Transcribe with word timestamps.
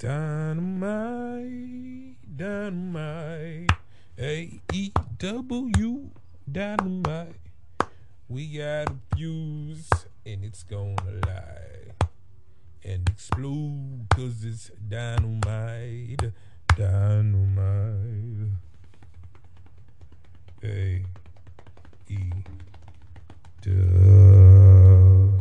Dynamite, 0.00 0.96
dynamite, 2.34 3.70
A 4.18 4.60
E 4.72 4.92
W, 5.18 6.10
dynamite. 6.50 7.34
We 8.26 8.46
got 8.56 8.88
a 8.88 8.96
fuse 9.14 9.90
and 10.24 10.42
it's 10.42 10.62
gonna 10.62 10.96
lie 11.26 11.92
and 12.82 13.10
explode 13.10 14.06
cause 14.08 14.42
it's 14.42 14.70
dynamite, 14.88 16.32
dynamite. 16.78 18.52
A 20.64 21.04
E 22.08 22.32
W. 23.60 25.32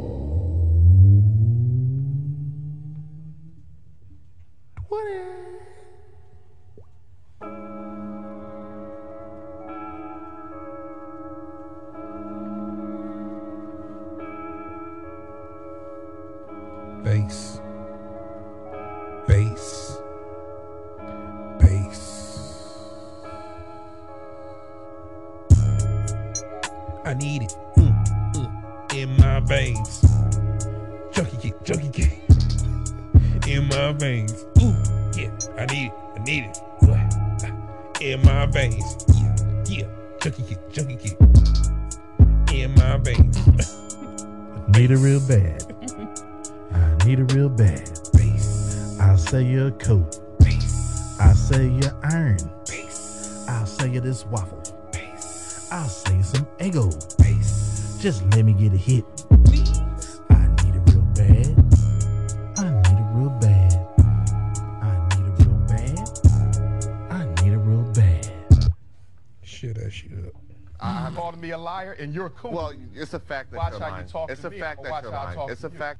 That 69.89 69.95
shit 69.95 70.11
up. 70.25 70.33
I 70.81 71.11
called 71.13 71.37
me 71.41 71.49
a 71.51 71.57
liar, 71.57 71.93
and 71.93 72.13
you're 72.13 72.29
cool. 72.29 72.51
Well, 72.51 72.73
it's 72.93 73.13
a 73.13 73.19
fact 73.19 73.51
that 73.51 73.57
Watch 73.57 73.71
you're 73.71 73.81
how 73.81 73.87
you 73.87 73.91
lying. 73.93 74.07
talk 74.07 74.31
it's 74.31 74.41
to 74.41 74.47
a 74.47 74.51
me, 74.51 74.59
fact 74.59 74.83
that 74.83 74.91
watch 74.91 75.03
you're 75.03 75.11
how 75.11 75.17
I 75.19 75.23
lying. 75.25 75.35
talk 75.35 75.51
It's 75.51 75.63
a 75.63 75.69
you. 75.69 75.77
fact. 75.77 75.99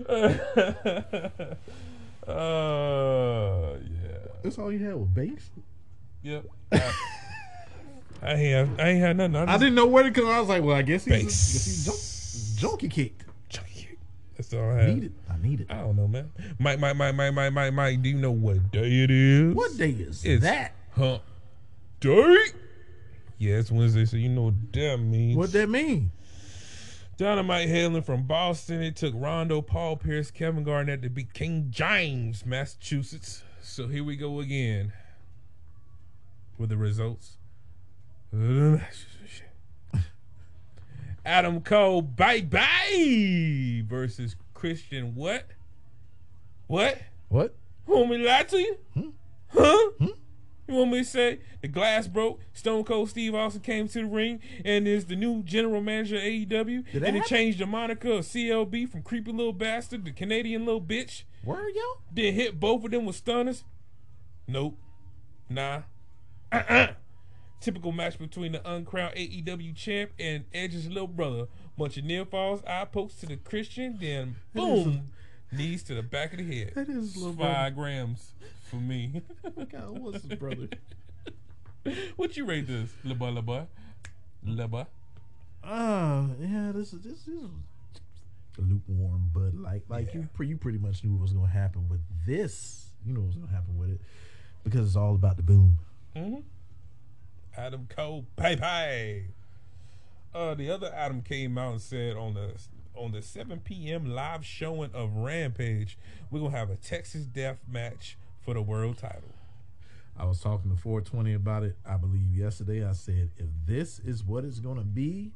Uh, 2.26 3.76
yeah. 3.82 4.18
That's 4.42 4.58
all 4.58 4.70
you 4.72 4.84
had 4.84 4.94
was 4.94 5.08
bass? 5.08 5.50
Yep. 6.22 6.44
I, 6.72 6.76
I 8.22 8.32
ain't 8.34 8.68
have, 8.68 8.80
I 8.80 8.88
ain't 8.90 9.00
had 9.00 9.16
nothing. 9.16 9.36
I, 9.36 9.54
I 9.54 9.58
didn't 9.58 9.74
know 9.74 9.86
where 9.86 10.02
to 10.04 10.10
come. 10.10 10.26
I 10.28 10.38
was 10.38 10.48
like, 10.48 10.62
well, 10.62 10.76
I 10.76 10.82
guess 10.82 11.04
he's, 11.04 11.12
Bass. 11.14 11.24
guess 11.52 11.64
he's 11.64 11.84
junk, 12.56 12.78
junkie 12.80 12.88
kicked. 12.88 13.24
That's 14.40 14.54
all 14.54 14.70
I 14.70 14.82
had. 14.82 14.94
Need 14.94 15.04
it. 15.04 15.12
I 15.28 15.36
need 15.36 15.60
it. 15.60 15.66
I 15.70 15.80
don't 15.82 15.96
know, 15.96 16.08
man. 16.08 16.30
Mike, 16.58 16.78
Mike, 16.78 16.96
Mike, 16.96 17.14
Mike, 17.14 17.34
Mike, 17.34 17.52
Mike, 17.52 17.74
Mike. 17.74 18.02
Do 18.02 18.08
you 18.08 18.16
know 18.16 18.30
what 18.30 18.70
day 18.72 19.02
it 19.04 19.10
is? 19.10 19.54
What 19.54 19.76
day 19.76 19.90
is 19.90 20.24
It's 20.24 20.42
that? 20.42 20.72
Hump 20.96 21.22
day. 22.00 22.36
Yeah, 23.38 23.56
it's 23.56 23.70
Wednesday, 23.70 24.06
so 24.06 24.16
you 24.16 24.30
know 24.30 24.44
what 24.44 24.72
that 24.72 24.96
means. 24.98 25.36
What 25.36 25.52
that 25.52 25.68
mean? 25.68 26.10
Dynamite 27.18 27.68
hailing 27.68 28.02
from 28.02 28.22
Boston. 28.22 28.82
It 28.82 28.96
took 28.96 29.12
Rondo, 29.14 29.60
Paul 29.60 29.96
Pierce, 29.96 30.30
Kevin 30.30 30.64
Garnett 30.64 31.02
to 31.02 31.10
beat 31.10 31.34
King 31.34 31.66
James, 31.70 32.46
Massachusetts. 32.46 33.42
So 33.60 33.88
here 33.88 34.02
we 34.02 34.16
go 34.16 34.40
again 34.40 34.94
with 36.58 36.70
the 36.70 36.78
results. 36.78 37.36
Adam 41.30 41.60
Cole, 41.60 42.02
bye 42.02 42.40
bye, 42.40 43.84
versus 43.86 44.34
Christian. 44.52 45.14
What? 45.14 45.46
What? 46.66 46.98
What? 47.28 47.54
Want 47.86 48.10
me 48.10 48.18
to 48.18 48.24
lie 48.24 48.42
to 48.42 48.58
you? 48.58 48.76
Hmm? 48.94 49.08
Huh? 49.46 49.90
Hmm? 49.98 50.06
You 50.66 50.74
want 50.74 50.90
me 50.90 50.98
to 50.98 51.04
say 51.04 51.38
the 51.62 51.68
glass 51.68 52.08
broke? 52.08 52.40
Stone 52.52 52.82
Cold 52.82 53.10
Steve 53.10 53.36
Austin 53.36 53.62
came 53.62 53.86
to 53.86 54.00
the 54.00 54.06
ring 54.06 54.40
and 54.64 54.88
is 54.88 55.06
the 55.06 55.14
new 55.14 55.44
general 55.44 55.80
manager 55.80 56.16
of 56.16 56.22
AEW. 56.22 56.84
And 56.94 57.16
it 57.16 57.26
changed 57.26 57.60
the 57.60 57.66
moniker 57.66 58.10
of 58.10 58.24
CLB 58.24 58.88
from 58.88 59.02
creepy 59.02 59.30
little 59.30 59.52
bastard 59.52 60.04
to 60.06 60.12
Canadian 60.12 60.64
little 60.64 60.80
bitch. 60.80 61.22
Word, 61.44 61.70
yo? 61.76 61.82
Then 62.12 62.34
hit 62.34 62.58
both 62.58 62.84
of 62.84 62.90
them 62.90 63.06
with 63.06 63.14
stunners. 63.14 63.62
Nope. 64.48 64.76
Nah. 65.48 65.82
Uh-uh. 66.50 66.88
Typical 67.60 67.92
match 67.92 68.18
between 68.18 68.52
the 68.52 68.70
uncrowned 68.70 69.14
AEW 69.16 69.76
champ 69.76 70.12
and 70.18 70.44
Edge's 70.52 70.88
little 70.88 71.06
brother. 71.06 71.46
Bunch 71.76 71.96
of 71.98 72.04
near 72.04 72.24
falls, 72.24 72.62
eye 72.64 72.86
pokes 72.86 73.14
to 73.16 73.26
the 73.26 73.36
Christian, 73.36 73.98
then 74.00 74.36
boom, 74.54 75.10
knees 75.52 75.82
to 75.84 75.94
the 75.94 76.02
back 76.02 76.32
of 76.32 76.38
the 76.38 76.44
head. 76.44 76.72
That 76.74 76.88
is 76.88 77.16
little 77.16 77.34
Five 77.34 77.74
grams 77.74 78.32
for 78.62 78.76
me. 78.76 79.22
God, 79.70 79.98
what's 79.98 80.24
his 80.24 80.38
brother? 80.38 80.68
what 82.16 82.36
you 82.36 82.46
rate 82.46 82.66
this, 82.66 82.90
Leba 83.04 83.32
leba 83.34 83.66
leba. 84.46 84.86
Ah. 85.62 86.24
Uh, 86.24 86.26
yeah, 86.40 86.72
this 86.74 86.92
is 86.92 87.00
this 87.02 87.28
is 87.28 87.50
lukewarm, 88.58 89.30
but 89.32 89.54
like 89.54 89.82
like 89.88 90.14
you 90.14 90.28
pre- 90.34 90.46
you 90.46 90.56
pretty 90.56 90.78
much 90.78 91.04
knew 91.04 91.12
what 91.12 91.22
was 91.22 91.32
gonna 91.32 91.46
happen 91.46 91.88
with 91.88 92.00
this. 92.26 92.86
You 93.04 93.14
know 93.14 93.20
what 93.20 93.28
was 93.28 93.36
gonna 93.36 93.52
happen 93.52 93.78
with 93.78 93.90
it 93.90 94.00
because 94.64 94.86
it's 94.86 94.96
all 94.96 95.14
about 95.14 95.36
the 95.36 95.42
boom. 95.42 95.78
Mm-hmm. 96.16 96.40
Adam 97.56 97.86
Cole, 97.88 98.26
bye 98.36 98.56
bye. 98.56 99.22
Uh, 100.34 100.54
the 100.54 100.70
other 100.70 100.92
Adam 100.94 101.22
came 101.22 101.58
out 101.58 101.72
and 101.72 101.80
said 101.82 102.16
on 102.16 102.34
the 102.34 102.52
on 102.94 103.12
the 103.12 103.22
7 103.22 103.60
p.m. 103.60 104.04
live 104.06 104.44
showing 104.44 104.90
of 104.94 105.14
Rampage, 105.16 105.96
we're 106.30 106.40
gonna 106.40 106.56
have 106.56 106.70
a 106.70 106.76
Texas 106.76 107.24
Death 107.24 107.58
match 107.68 108.16
for 108.40 108.54
the 108.54 108.62
world 108.62 108.98
title. 108.98 109.34
I 110.18 110.24
was 110.26 110.40
talking 110.40 110.70
to 110.70 110.76
420 110.76 111.32
about 111.34 111.62
it. 111.62 111.76
I 111.86 111.96
believe 111.96 112.36
yesterday. 112.36 112.84
I 112.86 112.92
said 112.92 113.30
if 113.36 113.46
this 113.66 113.98
is 114.00 114.22
what 114.22 114.44
it's 114.44 114.58
gonna 114.60 114.84
be, 114.84 115.32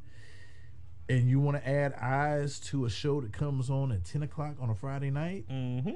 and 1.09 1.29
you 1.29 1.41
want 1.41 1.57
to 1.57 1.69
add 1.69 1.95
eyes 1.95 2.59
to 2.61 2.85
a 2.85 2.91
show 2.91 3.21
that 3.21 3.33
comes 3.33 3.71
on 3.71 3.93
at 3.93 4.05
10 4.05 4.23
o'clock 4.23 4.57
on 4.61 4.71
a 4.71 4.75
Friday 4.75 5.11
night, 5.11 5.47
Mm-hmm. 5.51 5.93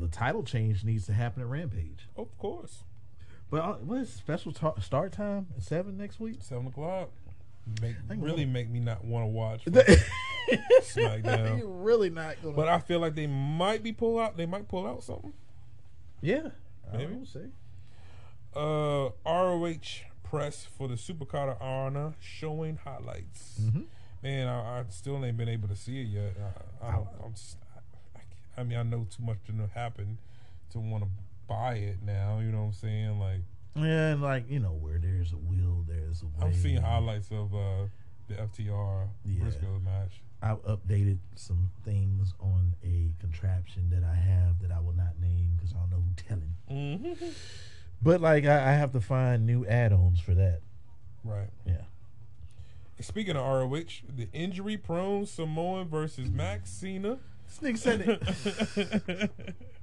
the 0.00 0.08
title 0.08 0.42
change 0.42 0.84
needs 0.84 1.06
to 1.06 1.12
happen 1.12 1.42
at 1.42 1.48
Rampage. 1.48 2.08
Of 2.16 2.36
course, 2.38 2.84
But 3.50 3.60
uh, 3.60 3.74
what 3.74 3.98
is 4.00 4.12
special 4.12 4.52
ta- 4.52 4.78
start 4.80 5.12
time 5.12 5.46
seven 5.58 5.96
next 5.96 6.18
week? 6.20 6.36
seven 6.40 6.66
o'clock. 6.66 7.10
Make, 7.80 7.96
really 8.18 8.44
make 8.44 8.68
me 8.68 8.78
not 8.80 9.04
want 9.04 9.22
to 9.24 9.28
watch 9.28 9.64
SmackDown. 10.82 11.58
You're 11.58 11.66
really 11.68 12.10
not 12.10 12.36
gonna. 12.42 12.54
But 12.54 12.68
I 12.68 12.78
feel 12.78 13.00
like 13.00 13.14
they 13.14 13.26
might 13.26 13.82
be 13.82 13.92
pull 13.92 14.18
out. 14.18 14.36
They 14.36 14.46
might 14.46 14.68
pull 14.68 14.86
out 14.86 15.02
something. 15.02 15.32
yeah, 16.20 16.48
Maybe. 16.92 17.14
I 17.14 17.16
will 17.16 17.26
say. 17.26 17.46
Uh, 18.54 19.10
ROH 19.26 20.04
press 20.22 20.64
for 20.76 20.88
the 20.88 20.94
Supercard 20.94 21.52
of 21.52 21.62
Honor 21.62 22.14
showing 22.20 22.76
highlights. 22.84 23.60
Mhm. 23.62 23.84
Man, 24.22 24.46
I, 24.48 24.80
I 24.80 24.84
still 24.90 25.24
ain't 25.24 25.36
been 25.36 25.48
able 25.48 25.68
to 25.68 25.76
see 25.76 26.00
it 26.02 26.08
yet. 26.08 26.34
I, 26.82 26.86
I. 26.86 26.90
I'm 27.24 27.34
just, 27.34 27.56
I, 27.74 28.18
I, 28.18 28.60
I 28.60 28.64
mean, 28.64 28.78
I 28.78 28.82
know 28.82 29.06
too 29.10 29.22
much 29.22 29.38
to 29.46 29.52
know 29.56 29.68
happen 29.74 30.18
to 30.72 30.78
want 30.78 31.04
to 31.04 31.10
buy 31.46 31.74
it 31.74 31.98
now. 32.04 32.38
You 32.40 32.50
know 32.52 32.60
what 32.62 32.66
I'm 32.68 32.72
saying? 32.72 33.18
Like, 33.20 33.40
Yeah, 33.76 34.12
and 34.12 34.22
like 34.22 34.50
you 34.50 34.60
know, 34.60 34.72
where 34.72 34.98
there's 34.98 35.32
a 35.32 35.36
will, 35.36 35.84
there's 35.86 36.22
a 36.22 36.26
way. 36.26 36.32
I'm 36.42 36.54
seeing 36.54 36.80
highlights 36.82 37.30
of 37.30 37.54
uh, 37.54 37.86
the 38.28 38.34
FTR 38.34 39.08
Yeah. 39.24 39.42
Briscoe 39.42 39.80
match. 39.84 40.20
I've 40.42 40.62
updated 40.64 41.18
some 41.36 41.70
things 41.84 42.34
on 42.38 42.74
a 42.84 43.08
contraption 43.18 43.88
that 43.90 44.04
I 44.04 44.14
have 44.14 44.60
that 44.60 44.70
I 44.70 44.78
will 44.80 44.92
not 44.92 45.18
name 45.18 45.52
because 45.56 45.72
I 45.72 45.78
don't 45.78 45.90
know 45.90 45.96
who 45.96 46.12
telling. 46.28 46.54
Mm-hmm. 46.70 47.28
But 48.02 48.20
like, 48.20 48.44
I, 48.44 48.56
I 48.56 48.72
have 48.72 48.92
to 48.92 49.00
find 49.00 49.46
new 49.46 49.64
add-ons 49.66 50.20
for 50.20 50.34
that. 50.34 50.60
Right. 51.24 51.48
Yeah. 51.64 51.84
Speaking 53.00 53.36
of 53.36 53.44
ROH, 53.46 54.02
the 54.14 54.28
injury 54.34 54.76
prone 54.76 55.24
Samoan 55.24 55.88
versus 55.88 56.30
Max 56.30 56.70
Cena. 56.70 57.18
This 57.48 57.58
nigga 57.60 57.78
said 57.78 58.00
it. 58.76 59.30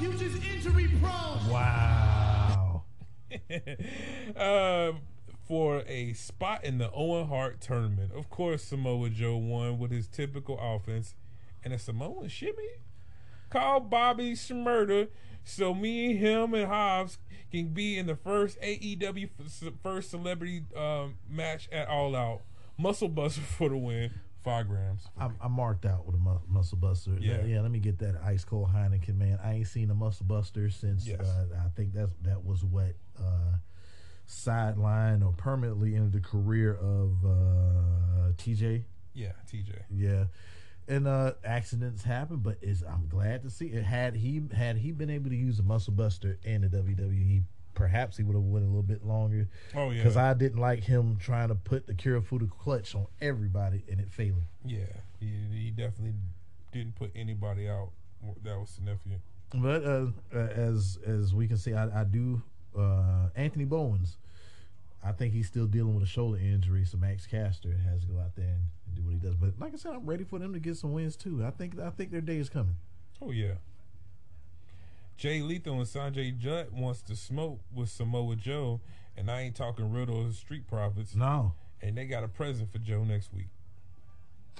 guy, 0.00 0.06
Joe. 0.06 0.12
You 0.12 0.18
just 0.18 0.46
injury 0.46 0.88
prone. 1.00 1.48
wow. 1.48 2.84
uh, 4.36 4.92
for 5.46 5.82
a 5.86 6.12
spot 6.12 6.64
in 6.64 6.78
the 6.78 6.90
Owen 6.92 7.26
Hart 7.26 7.60
tournament. 7.60 8.12
Of 8.14 8.30
course, 8.30 8.62
Samoa 8.64 9.10
Joe 9.10 9.36
won 9.36 9.78
with 9.78 9.90
his 9.90 10.06
typical 10.06 10.58
offense 10.60 11.14
and 11.64 11.74
a 11.74 11.78
Samoan 11.78 12.28
shimmy 12.28 12.68
called 13.50 13.90
Bobby 13.90 14.32
Shmurda. 14.32 15.08
So 15.42 15.74
me, 15.74 16.16
him, 16.16 16.54
and 16.54 16.66
Hobbs 16.66 17.18
can 17.50 17.68
be 17.68 17.98
in 17.98 18.06
the 18.06 18.14
first 18.14 18.60
AEW 18.60 19.30
first 19.82 20.10
celebrity 20.10 20.62
um, 20.76 21.16
match 21.28 21.68
at 21.72 21.88
All 21.88 22.14
Out. 22.14 22.42
Muscle 22.78 23.08
Buster 23.08 23.40
for 23.58 23.68
the 23.68 23.76
win. 23.76 24.12
Five 24.42 24.68
grams. 24.68 25.06
I'm, 25.18 25.36
I'm 25.40 25.52
marked 25.52 25.84
out 25.84 26.06
with 26.06 26.14
a 26.14 26.18
mu- 26.18 26.38
muscle 26.48 26.78
buster. 26.78 27.16
Yeah. 27.20 27.44
Yeah. 27.44 27.60
Let 27.60 27.70
me 27.70 27.78
get 27.78 27.98
that 27.98 28.20
ice 28.24 28.44
cold 28.44 28.70
Heineken, 28.74 29.16
man. 29.18 29.38
I 29.44 29.54
ain't 29.54 29.66
seen 29.66 29.90
a 29.90 29.94
muscle 29.94 30.24
buster 30.26 30.70
since 30.70 31.06
Yes. 31.06 31.20
uh, 31.20 31.44
I 31.64 31.68
think 31.76 31.92
that's 31.92 32.12
that 32.22 32.42
was 32.44 32.64
what 32.64 32.94
uh, 33.18 33.56
sidelined 34.26 35.24
or 35.24 35.32
permanently 35.32 35.94
ended 35.94 36.12
the 36.12 36.20
career 36.20 36.74
of 36.74 37.24
uh, 37.24 38.32
TJ. 38.36 38.84
Yeah, 39.14 39.32
TJ. 39.52 39.82
Yeah. 39.94 40.24
And 40.88 41.06
uh, 41.06 41.34
accidents 41.44 42.02
happen, 42.02 42.38
but 42.38 42.56
it's, 42.62 42.82
I'm 42.82 43.06
glad 43.08 43.42
to 43.42 43.50
see 43.50 43.66
it. 43.66 43.84
Had 43.84 44.16
he 44.16 44.42
had 44.54 44.76
he 44.76 44.90
been 44.92 45.10
able 45.10 45.30
to 45.30 45.36
use 45.36 45.58
a 45.58 45.62
muscle 45.62 45.92
buster 45.92 46.38
in 46.42 46.62
the 46.62 46.68
WWE, 46.68 47.42
perhaps 47.74 48.16
he 48.16 48.22
would 48.22 48.34
have 48.34 48.42
went 48.42 48.64
a 48.64 48.68
little 48.68 48.82
bit 48.82 49.04
longer. 49.04 49.48
Oh, 49.74 49.90
yeah. 49.90 50.02
Because 50.02 50.16
I 50.16 50.34
didn't 50.34 50.60
like 50.60 50.84
him 50.84 51.16
trying 51.20 51.48
to 51.48 51.54
put 51.54 51.86
the 51.86 51.94
Kirifuda 51.94 52.50
clutch 52.50 52.94
on 52.94 53.06
everybody 53.20 53.84
and 53.90 54.00
it 54.00 54.10
failing. 54.10 54.46
Yeah, 54.64 54.84
he, 55.18 55.26
he 55.52 55.70
definitely 55.70 56.14
didn't 56.72 56.96
put 56.96 57.10
anybody 57.14 57.68
out 57.68 57.90
that 58.42 58.58
was 58.58 58.70
significant. 58.70 59.20
But 59.54 59.84
uh, 59.84 60.06
uh, 60.34 60.38
as 60.38 60.98
as 61.04 61.34
we 61.34 61.48
can 61.48 61.56
see, 61.56 61.74
I, 61.74 62.02
I 62.02 62.04
do 62.04 62.42
uh, 62.78 63.28
Anthony 63.34 63.64
Bowens. 63.64 64.16
I 65.02 65.12
think 65.12 65.32
he's 65.32 65.46
still 65.46 65.66
dealing 65.66 65.94
with 65.94 66.04
a 66.04 66.06
shoulder 66.06 66.38
injury, 66.38 66.84
so 66.84 66.98
Max 66.98 67.26
Caster 67.26 67.74
has 67.90 68.02
to 68.02 68.08
go 68.08 68.18
out 68.20 68.36
there 68.36 68.44
and, 68.44 68.64
and 68.86 68.96
do 68.96 69.02
what 69.02 69.14
he 69.14 69.18
does. 69.18 69.34
But 69.34 69.58
like 69.58 69.72
I 69.72 69.76
said, 69.76 69.94
I'm 69.94 70.04
ready 70.04 70.24
for 70.24 70.38
them 70.38 70.52
to 70.52 70.60
get 70.60 70.76
some 70.76 70.92
wins 70.92 71.16
too. 71.16 71.42
I 71.44 71.50
think 71.50 71.78
I 71.80 71.90
think 71.90 72.10
their 72.10 72.20
day 72.20 72.36
is 72.36 72.48
coming. 72.48 72.76
Oh 73.20 73.30
yeah. 73.30 73.54
Jay 75.20 75.42
Lethal 75.42 75.74
and 75.74 75.86
Sonjay 75.86 76.32
Dutt 76.32 76.72
wants 76.72 77.02
to 77.02 77.14
smoke 77.14 77.60
with 77.74 77.90
Samoa 77.90 78.36
Joe, 78.36 78.80
and 79.18 79.30
I 79.30 79.42
ain't 79.42 79.54
talking 79.54 79.92
Riddle 79.92 80.26
or 80.26 80.32
Street 80.32 80.66
Profits. 80.66 81.14
No, 81.14 81.52
And 81.82 81.94
they 81.98 82.06
got 82.06 82.24
a 82.24 82.28
present 82.28 82.72
for 82.72 82.78
Joe 82.78 83.04
next 83.04 83.30
week. 83.34 83.48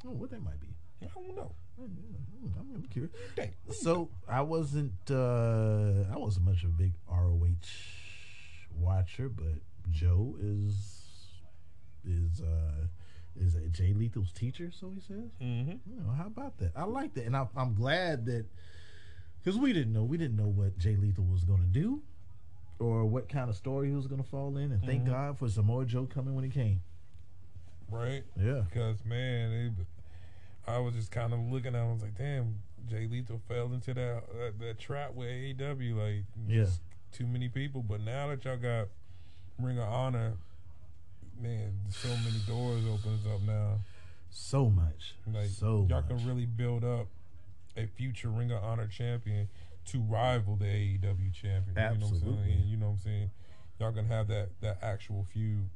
oh, 0.06 0.10
what 0.10 0.30
that 0.32 0.42
might 0.44 0.60
be. 0.60 0.66
I 1.02 1.06
don't 1.14 1.34
know. 1.34 1.54
I'm, 1.78 2.66
I'm 2.74 2.86
curious. 2.90 3.10
Dang. 3.34 3.54
So 3.70 4.10
I 4.28 4.42
wasn't 4.42 4.92
uh 5.10 6.04
I 6.12 6.18
wasn't 6.18 6.44
much 6.44 6.62
of 6.62 6.68
a 6.68 6.72
big 6.74 6.92
ROH 7.10 7.46
watcher, 8.76 9.30
but 9.30 9.62
Joe 9.90 10.36
is 10.42 11.06
is 12.04 12.42
uh 12.42 12.84
is 13.34 13.54
a 13.54 13.66
Jay 13.68 13.94
Lethal's 13.94 14.32
teacher, 14.32 14.70
so 14.78 14.90
he 14.94 15.00
says. 15.00 15.30
Mm-hmm. 15.40 15.90
You 15.90 15.96
know, 16.02 16.12
how 16.12 16.26
about 16.26 16.58
that? 16.58 16.72
I 16.76 16.84
like 16.84 17.14
that, 17.14 17.24
and 17.24 17.34
I, 17.34 17.48
I'm 17.56 17.72
glad 17.72 18.26
that 18.26 18.44
because 19.42 19.58
we 19.58 19.72
didn't 19.72 19.92
know 19.92 20.04
we 20.04 20.16
didn't 20.16 20.37
know 20.37 20.48
what 20.48 20.78
Jay 20.78 20.96
Lethal 20.96 21.25
was 21.25 21.44
going 21.44 21.60
to 21.60 21.66
do 21.66 22.02
or 22.78 23.04
what 23.04 23.28
kind 23.28 23.50
of 23.50 23.56
story 23.56 23.88
he 23.88 23.94
was 23.94 24.06
going 24.06 24.22
to 24.22 24.28
fall 24.28 24.56
in, 24.56 24.72
and 24.72 24.82
thank 24.82 25.02
mm-hmm. 25.02 25.12
God 25.12 25.38
for 25.38 25.48
Samoa 25.48 25.84
Joe 25.84 26.06
coming 26.06 26.34
when 26.34 26.44
he 26.44 26.50
came. 26.50 26.81
Right? 27.90 28.22
Yeah, 28.40 28.62
Because 28.69 29.04
man, 29.04 29.50
it, 29.52 29.72
I 30.70 30.78
was 30.78 30.94
just 30.94 31.10
kind 31.10 31.32
of 31.34 31.40
looking 31.40 31.75
at. 31.75 31.82
it, 31.82 31.84
I 31.84 31.92
was 31.92 32.02
like, 32.02 32.16
damn, 32.16 32.56
Jay 32.88 33.06
Lethal 33.10 33.40
fell 33.48 33.66
into 33.72 33.92
that 33.94 34.22
that, 34.32 34.58
that 34.60 34.78
trap 34.78 35.14
with 35.14 35.28
AEW. 35.28 35.96
Like, 35.96 36.25
Yeah. 36.46 36.64
just 36.64 36.81
too 37.12 37.26
many 37.26 37.48
people. 37.48 37.82
But 37.82 38.00
now 38.00 38.28
that 38.28 38.44
y'all 38.44 38.56
got 38.56 38.88
Ring 39.58 39.78
of 39.78 39.88
Honor, 39.88 40.34
man, 41.40 41.72
so 41.90 42.08
many 42.08 42.38
doors 42.46 42.84
opens 42.87 43.26
up 43.26 43.42
now. 43.42 43.78
so 44.31 44.70
much, 44.70 45.14
Like 45.31 45.48
so 45.48 45.87
y'all 45.88 46.00
much. 46.02 46.08
can 46.08 46.26
really 46.26 46.46
build 46.46 46.84
up 46.84 47.08
a 47.80 47.86
future 47.86 48.28
Ring 48.28 48.50
of 48.50 48.62
Honor 48.62 48.86
champion 48.86 49.48
to 49.86 50.00
rival 50.00 50.56
the 50.56 50.66
AEW 50.66 51.32
champion. 51.32 51.64
You 51.68 51.74
know 51.74 51.82
what 51.82 51.90
I'm 51.90 52.02
Absolutely. 52.02 52.44
saying? 52.44 52.64
You 52.66 52.76
know 52.76 52.86
what 52.86 52.92
I'm 52.92 52.98
saying? 52.98 53.30
Y'all 53.78 53.92
gonna 53.92 54.08
have 54.08 54.28
that 54.28 54.50
that 54.60 54.78
actual 54.82 55.26
feud. 55.32 55.68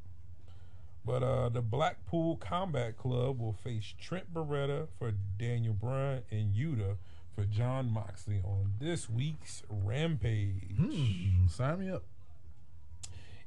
But 1.04 1.22
uh 1.22 1.48
the 1.48 1.62
Blackpool 1.62 2.36
Combat 2.36 2.96
Club 2.96 3.40
will 3.40 3.52
face 3.52 3.94
Trent 4.00 4.32
Beretta 4.32 4.88
for 4.98 5.12
Daniel 5.38 5.74
Bryan 5.74 6.22
and 6.30 6.54
Yuta 6.54 6.96
for 7.34 7.44
Jon 7.44 7.90
Moxley 7.90 8.40
on 8.44 8.74
this 8.78 9.10
week's 9.10 9.62
Rampage. 9.68 10.76
Hmm, 10.76 11.46
sign 11.48 11.80
me 11.80 11.90
up. 11.90 12.04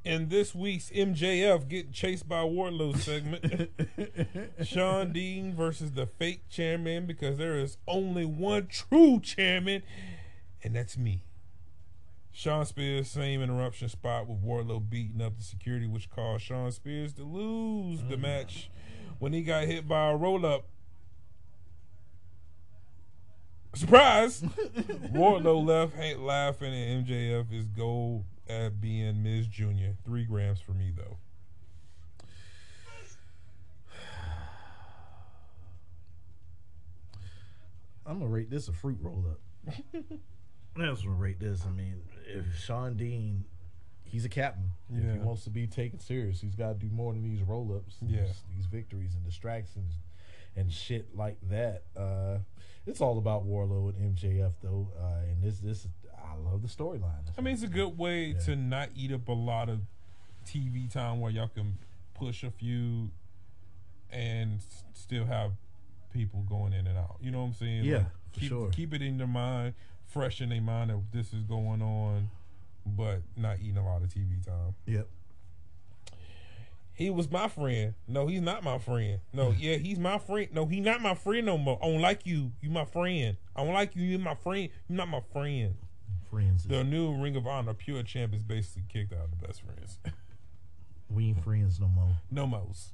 In 0.08 0.30
this 0.30 0.56
week's 0.56 0.90
MJF 0.90 1.68
getting 1.68 1.92
chased 1.92 2.30
by 2.30 2.38
Wardlow 2.38 2.98
segment, 2.98 3.70
Shawn 4.66 5.12
Dean 5.12 5.54
versus 5.54 5.92
the 5.92 6.06
fake 6.06 6.48
chairman 6.48 7.06
because 7.08 7.38
there 7.38 7.60
is 7.60 7.78
only 7.90 8.24
one 8.24 8.68
true 8.68 9.20
chairman, 9.20 9.84
and 10.64 10.74
that's 10.74 10.98
me. 10.98 11.24
Shawn 12.32 12.66
Spears, 12.66 13.10
same 13.10 13.42
interruption 13.42 13.90
spot 13.90 14.28
with 14.28 14.42
Wardlow 14.42 14.90
beating 14.90 15.22
up 15.22 15.38
the 15.38 15.44
security, 15.44 15.88
which 15.88 16.10
caused 16.10 16.46
Shawn 16.46 16.72
Spears 16.72 17.12
to 17.16 17.24
lose 17.24 18.00
the 18.04 18.16
mm. 18.16 18.22
match 18.22 18.72
when 19.20 19.34
he 19.34 19.42
got 19.42 19.66
hit 19.66 19.90
by 19.90 20.12
a 20.12 20.16
roll 20.16 20.46
up. 20.46 20.68
Surprise! 23.76 24.40
Wardlow 25.12 25.66
left 25.66 25.98
ain't 26.00 26.22
laughing, 26.22 26.74
and 26.74 27.06
MJF 27.06 27.52
is 27.52 27.66
gold 27.66 28.24
at 28.50 28.80
being 28.82 29.22
Ms. 29.24 29.48
Junior. 29.48 29.94
Three 30.06 30.26
grams 30.26 30.60
for 30.60 30.72
me 30.74 30.92
though. 30.96 31.18
I'm 38.06 38.20
gonna 38.20 38.30
rate 38.30 38.50
this 38.50 38.68
a 38.68 38.74
fruit 38.74 38.98
roll 39.02 39.26
up. 39.30 39.40
That's 40.76 41.02
gonna 41.04 41.16
rate 41.16 41.40
this. 41.40 41.66
I 41.66 41.72
mean, 41.72 42.02
if 42.26 42.46
Shawn 42.58 42.96
Dean, 42.96 43.44
he's 44.04 44.26
a 44.26 44.30
captain. 44.30 44.72
If 44.94 45.04
Yeah. 45.04 45.14
he 45.14 45.20
wants 45.20 45.44
to 45.44 45.50
be 45.50 45.68
taken 45.68 46.00
serious, 46.00 46.40
he's 46.40 46.56
got 46.56 46.80
to 46.80 46.88
do 46.88 46.90
more 46.94 47.14
than 47.14 47.24
these 47.24 47.42
roll 47.44 47.76
ups. 47.76 47.98
Yeah. 48.02 48.22
these, 48.22 48.44
these 48.56 48.66
victories 48.66 49.16
and 49.16 49.24
distractions 49.26 49.94
and 50.56 50.72
shit 50.72 51.16
like 51.16 51.38
that. 51.50 51.84
Uh, 51.96 52.38
it's 52.86 53.02
all 53.02 53.18
about 53.18 53.46
Wardlow 53.46 53.90
and 53.90 54.16
MJF 54.16 54.54
though, 54.64 54.90
uh, 54.98 55.20
and 55.30 55.44
this 55.44 55.60
this 55.60 55.86
I 56.38 56.52
love 56.52 56.62
the 56.62 56.68
storyline. 56.68 57.12
I 57.38 57.42
mean, 57.42 57.54
it's 57.54 57.64
a 57.64 57.68
good 57.68 57.98
way 57.98 58.28
Yeah. 58.34 58.40
to 58.40 58.56
not 58.56 58.90
eat 58.96 59.12
up 59.12 59.28
a 59.28 59.34
lot 59.34 59.70
of 59.70 59.82
TV 60.46 60.88
time 60.92 61.20
where 61.20 61.32
y'all 61.32 61.48
can 61.48 61.78
push 62.14 62.44
a 62.44 62.52
few 62.52 63.12
and 64.12 64.60
still 64.94 65.26
have 65.26 65.52
people 66.14 66.42
going 66.44 66.74
in 66.74 66.88
and 66.88 66.98
out. 66.98 67.18
You 67.22 67.32
know 67.32 67.40
what 67.42 67.48
I'm 67.48 67.54
saying? 67.54 67.84
Yeah, 67.84 67.98
Like, 67.98 68.06
for 68.34 68.40
keep, 68.40 68.50
sure. 68.50 68.70
Keep 68.70 68.94
it 68.94 69.02
in 69.02 69.18
their 69.18 69.28
mind, 69.28 69.74
fresh 70.06 70.42
in 70.42 70.50
their 70.50 70.62
mind 70.62 70.90
that 70.90 71.00
this 71.12 71.34
is 71.34 71.44
going 71.44 71.82
on, 71.82 72.30
but 72.86 73.22
not 73.36 73.60
eating 73.60 73.78
a 73.78 73.86
lot 73.86 74.02
of 74.02 74.10
TV 74.10 74.44
time. 74.46 74.76
Yep. 74.86 75.08
He 76.94 77.12
was 77.12 77.30
my 77.30 77.48
friend. 77.48 77.94
No, 78.08 78.26
he's 78.26 78.42
not 78.42 78.64
my 78.64 78.80
friend. 78.80 79.20
No, 79.32 79.52
yeah, 79.58 79.76
he's 79.76 80.00
my 80.00 80.18
friend. 80.18 80.48
No, 80.54 80.66
he 80.66 80.80
not 80.80 81.02
my 81.02 81.14
friend 81.14 81.46
no 81.46 81.58
more. 81.58 81.78
I 81.82 81.88
don't 81.88 82.02
like 82.02 82.26
you. 82.26 82.52
You 82.62 82.72
my 82.72 82.86
friend. 82.86 83.38
I 83.56 83.64
don't 83.64 83.74
like 83.74 83.96
you. 83.96 84.04
You 84.04 84.18
my 84.18 84.34
friend. 84.34 84.70
You 84.88 84.96
not 84.96 85.08
my 85.10 85.22
friend. 85.32 85.76
Friends, 86.30 86.66
The 86.66 86.84
new 86.84 87.16
Ring 87.16 87.36
of 87.36 87.48
Honor 87.48 87.74
Pure 87.74 88.04
Champ 88.04 88.34
is 88.34 88.44
basically 88.44 88.84
kicked 88.90 89.14
out 89.14 89.26
of 89.26 89.32
the 89.32 89.48
best 89.48 89.62
friends. 89.62 90.00
we 91.10 91.30
ain't 91.30 91.44
friends 91.44 91.80
no 91.80 91.88
more. 91.88 92.18
no 92.30 92.46
most. 92.46 92.92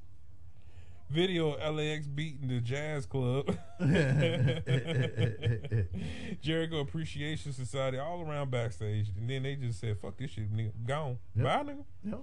Video 1.10 1.52
LAX 1.72 2.08
beating 2.08 2.48
the 2.48 2.60
Jazz 2.60 3.06
Club. 3.06 3.56
Jericho 6.42 6.80
Appreciation 6.80 7.54
Society 7.54 7.98
all 8.00 8.22
around 8.22 8.52
backstage. 8.52 9.10
And 9.18 9.30
then 9.30 9.44
they 9.44 9.56
just 9.56 9.80
said, 9.80 10.00
fuck 10.00 10.18
this 10.18 10.32
shit, 10.32 10.52
nigga. 10.52 10.72
Gone. 10.86 11.20
Yep. 11.36 11.46
Bye, 11.46 11.64
nigga. 11.72 11.84
Yep. 12.04 12.20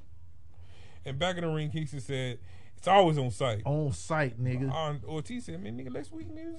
And 1.05 1.19
back 1.19 1.37
in 1.37 1.43
the 1.43 1.49
ring, 1.51 1.71
Kingston 1.71 2.01
said, 2.01 2.39
it's 2.77 2.89
always 2.89 3.19
on 3.19 3.31
site. 3.31 3.63
On 3.65 3.93
site, 3.93 4.43
nigga. 4.43 4.73
On 4.73 5.01
Ortiz 5.07 5.45
said, 5.45 5.63
man, 5.63 5.79
nigga, 5.79 5.93
next 5.93 6.13
week, 6.13 6.29
nigga, 6.29 6.57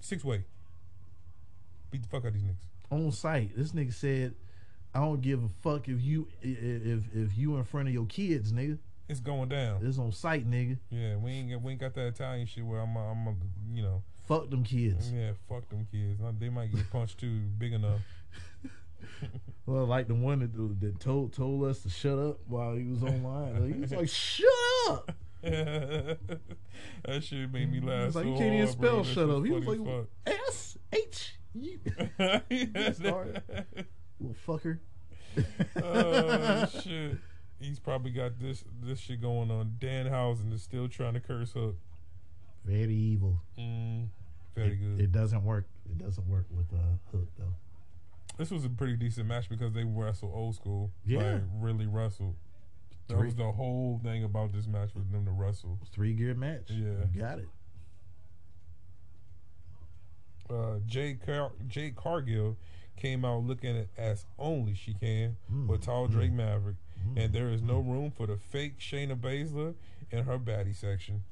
six 0.00 0.24
way. 0.24 0.44
Beat 1.90 2.02
the 2.02 2.08
fuck 2.08 2.24
out 2.24 2.28
of 2.28 2.34
these 2.34 2.42
niggas. 2.42 2.64
On 2.90 3.12
site. 3.12 3.56
This 3.56 3.72
nigga 3.72 3.92
said, 3.92 4.34
"I 4.94 5.00
don't 5.00 5.20
give 5.20 5.42
a 5.42 5.48
fuck 5.62 5.88
if 5.88 6.00
you 6.00 6.28
if 6.42 7.04
if 7.14 7.36
you 7.36 7.56
in 7.56 7.64
front 7.64 7.88
of 7.88 7.94
your 7.94 8.06
kids, 8.06 8.52
nigga. 8.52 8.78
It's 9.08 9.20
going 9.20 9.48
down. 9.48 9.86
It's 9.86 9.98
on 9.98 10.10
site, 10.12 10.50
nigga. 10.50 10.78
Yeah, 10.90 11.16
we 11.16 11.30
ain't 11.30 11.50
got, 11.50 11.62
we 11.62 11.72
ain't 11.72 11.80
got 11.80 11.94
that 11.94 12.08
Italian 12.08 12.46
shit 12.46 12.64
where 12.64 12.80
I'm 12.80 12.96
a, 12.96 13.10
I'm 13.12 13.26
a, 13.28 13.34
you 13.72 13.82
know 13.82 14.02
Fuck 14.26 14.50
them 14.50 14.64
kids. 14.64 15.12
yeah 15.12 15.30
fuck 15.48 15.68
them 15.68 15.86
kids. 15.92 16.20
They 16.40 16.48
might 16.48 16.74
get 16.74 16.90
punched 16.90 17.18
too 17.18 17.40
big 17.58 17.72
enough. 17.72 18.00
Well, 19.66 19.84
like 19.84 20.06
the 20.06 20.14
one 20.14 20.38
that 20.40 20.80
that 20.80 21.00
told 21.00 21.32
told 21.32 21.64
us 21.64 21.82
to 21.82 21.88
shut 21.88 22.18
up 22.18 22.38
while 22.46 22.76
he 22.76 22.84
was 22.84 23.02
online. 23.02 23.60
Like, 23.60 23.74
he 23.74 23.80
was 23.80 23.92
like, 23.92 24.08
"Shut 24.08 24.46
up!" 24.88 25.12
that 25.42 26.18
shit 27.20 27.52
made 27.52 27.72
me 27.72 27.80
laugh. 27.80 28.06
It's 28.06 28.16
like 28.16 28.24
so 28.26 28.30
you 28.30 28.36
can't 28.36 28.54
even 28.54 28.66
hard, 28.66 28.78
bro. 28.78 28.88
spell 28.88 29.02
That 29.02 29.12
"shut 29.12 29.30
up." 29.30 29.44
He 29.44 29.50
was 29.50 29.66
like, 29.66 30.06
"S 30.48 30.78
H 30.92 31.38
U." 31.62 31.78
as 32.18 32.98
fuck. 32.98 33.06
Start. 33.06 33.42
Little 34.20 34.36
fucker. 34.46 34.78
oh 35.82 36.66
shit. 36.82 37.18
He's 37.58 37.78
probably 37.78 38.10
got 38.10 38.38
this 38.38 38.64
this 38.82 38.98
shit 38.98 39.20
going 39.20 39.50
on. 39.50 39.76
Dan 39.78 40.06
Danhausen 40.06 40.52
is 40.52 40.62
still 40.62 40.88
trying 40.88 41.14
to 41.14 41.20
curse 41.20 41.52
Hook. 41.52 41.76
Very 42.64 42.94
evil. 42.94 43.40
Mm, 43.58 44.08
very 44.54 44.72
it, 44.72 44.76
good. 44.76 45.00
It 45.00 45.12
doesn't 45.12 45.44
work. 45.44 45.66
It 45.90 45.98
doesn't 45.98 46.28
work 46.28 46.46
with 46.50 46.66
uh, 46.72 46.98
Hook 47.12 47.28
though. 47.38 47.54
this 48.38 48.50
was 48.50 48.64
a 48.64 48.68
pretty 48.68 48.96
decent 48.96 49.26
match 49.26 49.48
because 49.48 49.72
they 49.72 49.84
wrestled 49.84 50.32
old 50.34 50.54
school. 50.56 50.90
Yeah. 51.04 51.34
Like 51.34 51.42
really 51.60 51.86
wrestled. 51.86 52.34
That 53.08 53.14
Three- 53.18 53.26
was 53.26 53.36
the 53.36 53.52
whole 53.52 54.00
thing 54.02 54.24
about 54.24 54.52
this 54.52 54.66
match 54.66 54.90
was 54.94 55.06
them 55.08 55.24
to 55.26 55.30
wrestle. 55.30 55.78
Three 55.92 56.12
gear 56.12 56.34
match. 56.34 56.70
Yeah. 56.70 57.04
You 57.14 57.20
got 57.20 57.38
it. 57.38 57.48
Uh, 60.50 60.78
Jay 60.86 61.14
Car- 61.14 61.52
Jade 61.68 61.96
Cargill 61.96 62.56
came 62.96 63.24
out 63.24 63.42
looking 63.44 63.76
at 63.76 63.88
as 63.98 64.24
only 64.38 64.74
she 64.74 64.94
can 64.94 65.36
Mm, 65.52 65.66
with 65.66 65.82
Tall 65.82 66.06
Drake 66.08 66.32
Maverick, 66.32 66.76
mm, 67.06 67.22
and 67.24 67.32
there 67.32 67.50
is 67.50 67.62
no 67.62 67.78
room 67.80 68.10
for 68.10 68.26
the 68.26 68.36
fake 68.36 68.78
Shayna 68.78 69.16
Baszler 69.18 69.74
in 70.10 70.24
her 70.24 70.38
baddie 70.38 70.74
section. 70.74 71.22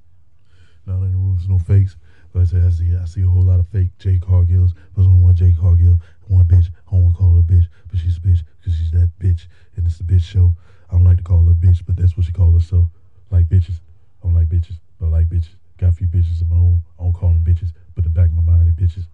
Not 0.87 1.03
in 1.03 1.13
the 1.13 1.17
rooms, 1.17 1.49
no 1.49 1.59
fakes. 1.59 1.97
But 2.33 2.43
I 2.43 2.45
say 2.45 2.61
I 2.61 2.71
see 2.71 2.97
I 2.97 3.05
see 3.07 3.23
a 3.23 3.29
whole 3.29 3.45
lot 3.45 3.61
of 3.61 3.69
fake 3.69 3.97
Jade 3.99 4.21
Cargills. 4.21 4.73
There's 4.95 5.07
only 5.07 5.23
one 5.23 5.35
Jade 5.37 5.57
Cargill, 5.59 5.99
one 6.27 6.45
bitch. 6.45 6.67
I 6.89 6.91
don't 6.91 7.05
want 7.05 7.15
to 7.15 7.19
call 7.19 7.33
her 7.35 7.39
a 7.39 7.43
bitch, 7.43 7.69
but 7.89 7.99
she's 8.01 8.17
a 8.17 8.21
bitch 8.21 8.41
because 8.59 8.77
she's 8.77 8.91
that 8.91 9.11
bitch, 9.21 9.47
and 9.77 9.87
it's 9.87 9.99
the 9.99 10.05
bitch 10.05 10.23
show. 10.25 10.55
I 10.91 10.95
don't 10.95 11.05
like 11.05 11.19
to 11.19 11.23
call 11.23 11.45
her 11.45 11.53
a 11.53 11.55
bitch, 11.55 11.83
but 11.87 11.97
that's 11.97 12.17
what 12.17 12.27
she 12.27 12.33
calls 12.33 12.55
herself. 12.55 12.87
Like 13.31 13.47
bitches. 13.49 13.77
I 14.23 14.27
don't 14.27 14.35
like 14.35 14.49
bitches, 14.49 14.79
but 14.99 15.07
I 15.07 15.11
like 15.11 15.29
bitches. 15.29 15.55
Got 15.79 15.91
a 15.91 15.93
few 15.93 16.07
bitches 16.09 16.41
of 16.43 16.51
my 16.51 16.57
own. 16.57 16.83
I 16.99 17.05
don't 17.05 17.13
call 17.13 17.31
them 17.31 17.45
bitches, 17.45 17.71
but 17.95 18.05
in 18.05 18.13
the 18.13 18.21
back 18.21 18.29
of 18.29 18.35
my 18.35 18.43
mind, 18.43 18.67
they 18.67 18.85
bitches. 18.85 19.07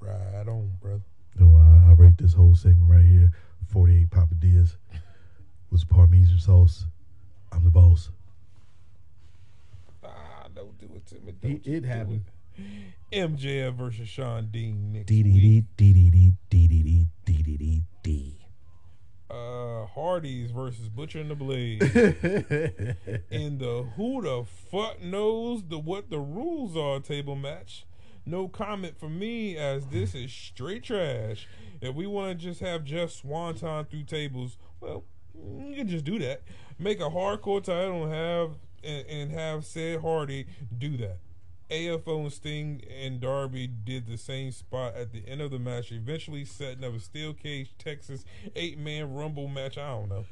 Right 0.00 0.48
on, 0.48 0.72
brother. 0.80 1.02
No, 1.38 1.56
I, 1.56 1.90
I 1.90 1.94
rate 1.94 2.18
this 2.18 2.32
whole 2.32 2.54
segment 2.54 2.90
right 2.90 3.04
here 3.04 3.30
48 3.68 4.10
papadillas 4.10 4.76
with 5.70 5.88
parmesan 5.88 6.38
sauce. 6.38 6.86
I'm 7.52 7.64
the 7.64 7.70
boss. 7.70 8.10
Ah, 10.04 10.46
don't 10.54 10.78
do 10.78 10.88
it 10.96 11.06
to 11.06 11.14
me. 11.20 11.34
He- 11.42 11.48
Don't 11.48 11.66
you 11.66 11.76
it 11.76 11.84
happened. 11.84 12.24
it. 13.12 13.12
MJF 13.12 13.74
versus 13.74 14.08
Shawn 14.08 14.48
Dean 14.50 14.92
next 14.92 15.06
Dee 15.06 15.22
dee 15.22 15.32
week. 15.32 15.42
Uh, 19.30 19.86
Hardy's 19.86 20.50
versus 20.50 20.88
Butcher 20.88 21.20
and 21.20 21.30
the 21.30 21.36
Blade. 21.36 21.82
in 23.30 23.58
the 23.58 23.86
who 23.96 24.22
the 24.22 24.44
fuck 24.70 25.00
knows 25.00 25.62
the 25.68 25.78
what 25.78 26.10
the 26.10 26.18
rules 26.18 26.76
are 26.76 26.98
table 26.98 27.36
match. 27.36 27.86
No 28.26 28.48
comment 28.48 28.98
from 28.98 29.18
me 29.18 29.56
as 29.56 29.86
this 29.86 30.14
is 30.14 30.32
straight 30.32 30.82
trash. 30.82 31.48
If 31.80 31.94
we 31.94 32.06
want 32.06 32.38
to 32.38 32.46
just 32.46 32.60
have 32.60 32.84
Jeff 32.84 33.10
Swanton 33.10 33.84
through 33.84 34.04
tables, 34.04 34.58
well, 34.80 35.04
you 35.34 35.74
can 35.76 35.88
just 35.88 36.04
do 36.04 36.18
that. 36.18 36.42
Make 36.78 37.00
a 37.00 37.04
hardcore 37.10 37.62
title 37.62 38.04
and 38.04 38.12
have 38.12 38.50
and, 38.82 39.06
and 39.06 39.32
have 39.32 39.64
said 39.64 40.00
Hardy 40.00 40.46
do 40.76 40.96
that. 40.98 41.18
AFO 41.70 42.22
and 42.22 42.32
Sting 42.32 42.82
and 43.02 43.20
Darby 43.20 43.66
did 43.66 44.06
the 44.06 44.16
same 44.18 44.50
spot 44.52 44.94
at 44.96 45.12
the 45.12 45.22
end 45.28 45.40
of 45.40 45.50
the 45.50 45.58
match, 45.58 45.92
eventually 45.92 46.44
setting 46.44 46.84
up 46.84 46.94
a 46.94 47.00
steel 47.00 47.32
cage 47.32 47.70
Texas 47.78 48.24
eight 48.56 48.78
man 48.78 49.14
rumble 49.14 49.48
match. 49.48 49.78
I 49.78 49.88
don't 49.90 50.08
know. 50.08 50.24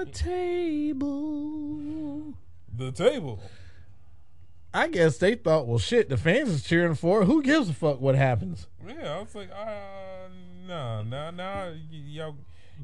A 0.00 0.04
table. 0.06 2.34
The 2.76 2.92
table. 2.92 3.40
I 4.74 4.88
guess 4.88 5.18
they 5.18 5.34
thought, 5.34 5.66
well, 5.66 5.78
shit, 5.78 6.08
the 6.08 6.16
fans 6.16 6.50
is 6.50 6.62
cheering 6.62 6.94
for 6.94 7.22
it. 7.22 7.26
Who 7.26 7.42
gives 7.42 7.70
a 7.70 7.72
fuck 7.72 8.00
what 8.00 8.14
happens? 8.14 8.66
Yeah, 8.86 9.16
I 9.16 9.20
was 9.22 9.34
like, 9.34 9.50
uh, 9.50 10.28
nah, 10.66 11.02
nah, 11.02 11.30
nah. 11.30 11.70
y- 11.70 11.76
Y'all, 11.90 12.36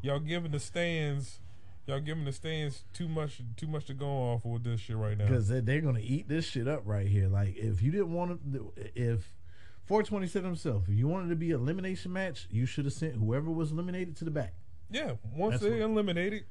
y'all 0.03 0.19
giving 0.21 0.53
the 0.53 0.61
stands, 0.61 1.41
y'all 1.87 2.01
giving 2.01 2.25
the 2.25 2.33
stands 2.33 2.85
too 2.93 3.09
much, 3.09 3.41
too 3.57 3.67
much 3.67 3.85
to 3.87 3.95
go 3.95 4.07
off 4.09 4.45
with 4.45 4.65
this 4.65 4.81
shit 4.81 4.97
right 4.97 5.17
now. 5.19 5.25
Because 5.27 5.49
they- 5.49 5.61
they're 5.61 5.81
gonna 5.81 6.01
eat 6.03 6.29
this 6.29 6.45
shit 6.47 6.67
up 6.69 6.83
right 6.85 7.07
here. 7.07 7.29
Like, 7.29 7.57
if 7.57 7.83
you 7.83 7.91
didn't 7.91 8.13
want 8.13 8.53
to, 8.53 8.73
if 8.95 9.35
420 9.85 10.27
said 10.27 10.45
himself, 10.45 10.89
if 10.89 10.95
you 10.95 11.07
wanted 11.09 11.29
to 11.29 11.37
be 11.37 11.51
an 11.53 11.61
elimination 11.61 12.13
match, 12.13 12.47
you 12.51 12.65
should 12.67 12.85
have 12.87 12.95
sent 12.95 13.15
whoever 13.17 13.51
was 13.51 13.71
eliminated 13.73 14.17
to 14.17 14.25
the 14.25 14.31
back. 14.31 14.55
Yeah, 14.91 15.17
once 15.35 15.55
That's 15.55 15.65
they 15.65 15.71
what- 15.81 15.91
eliminated, 15.91 16.45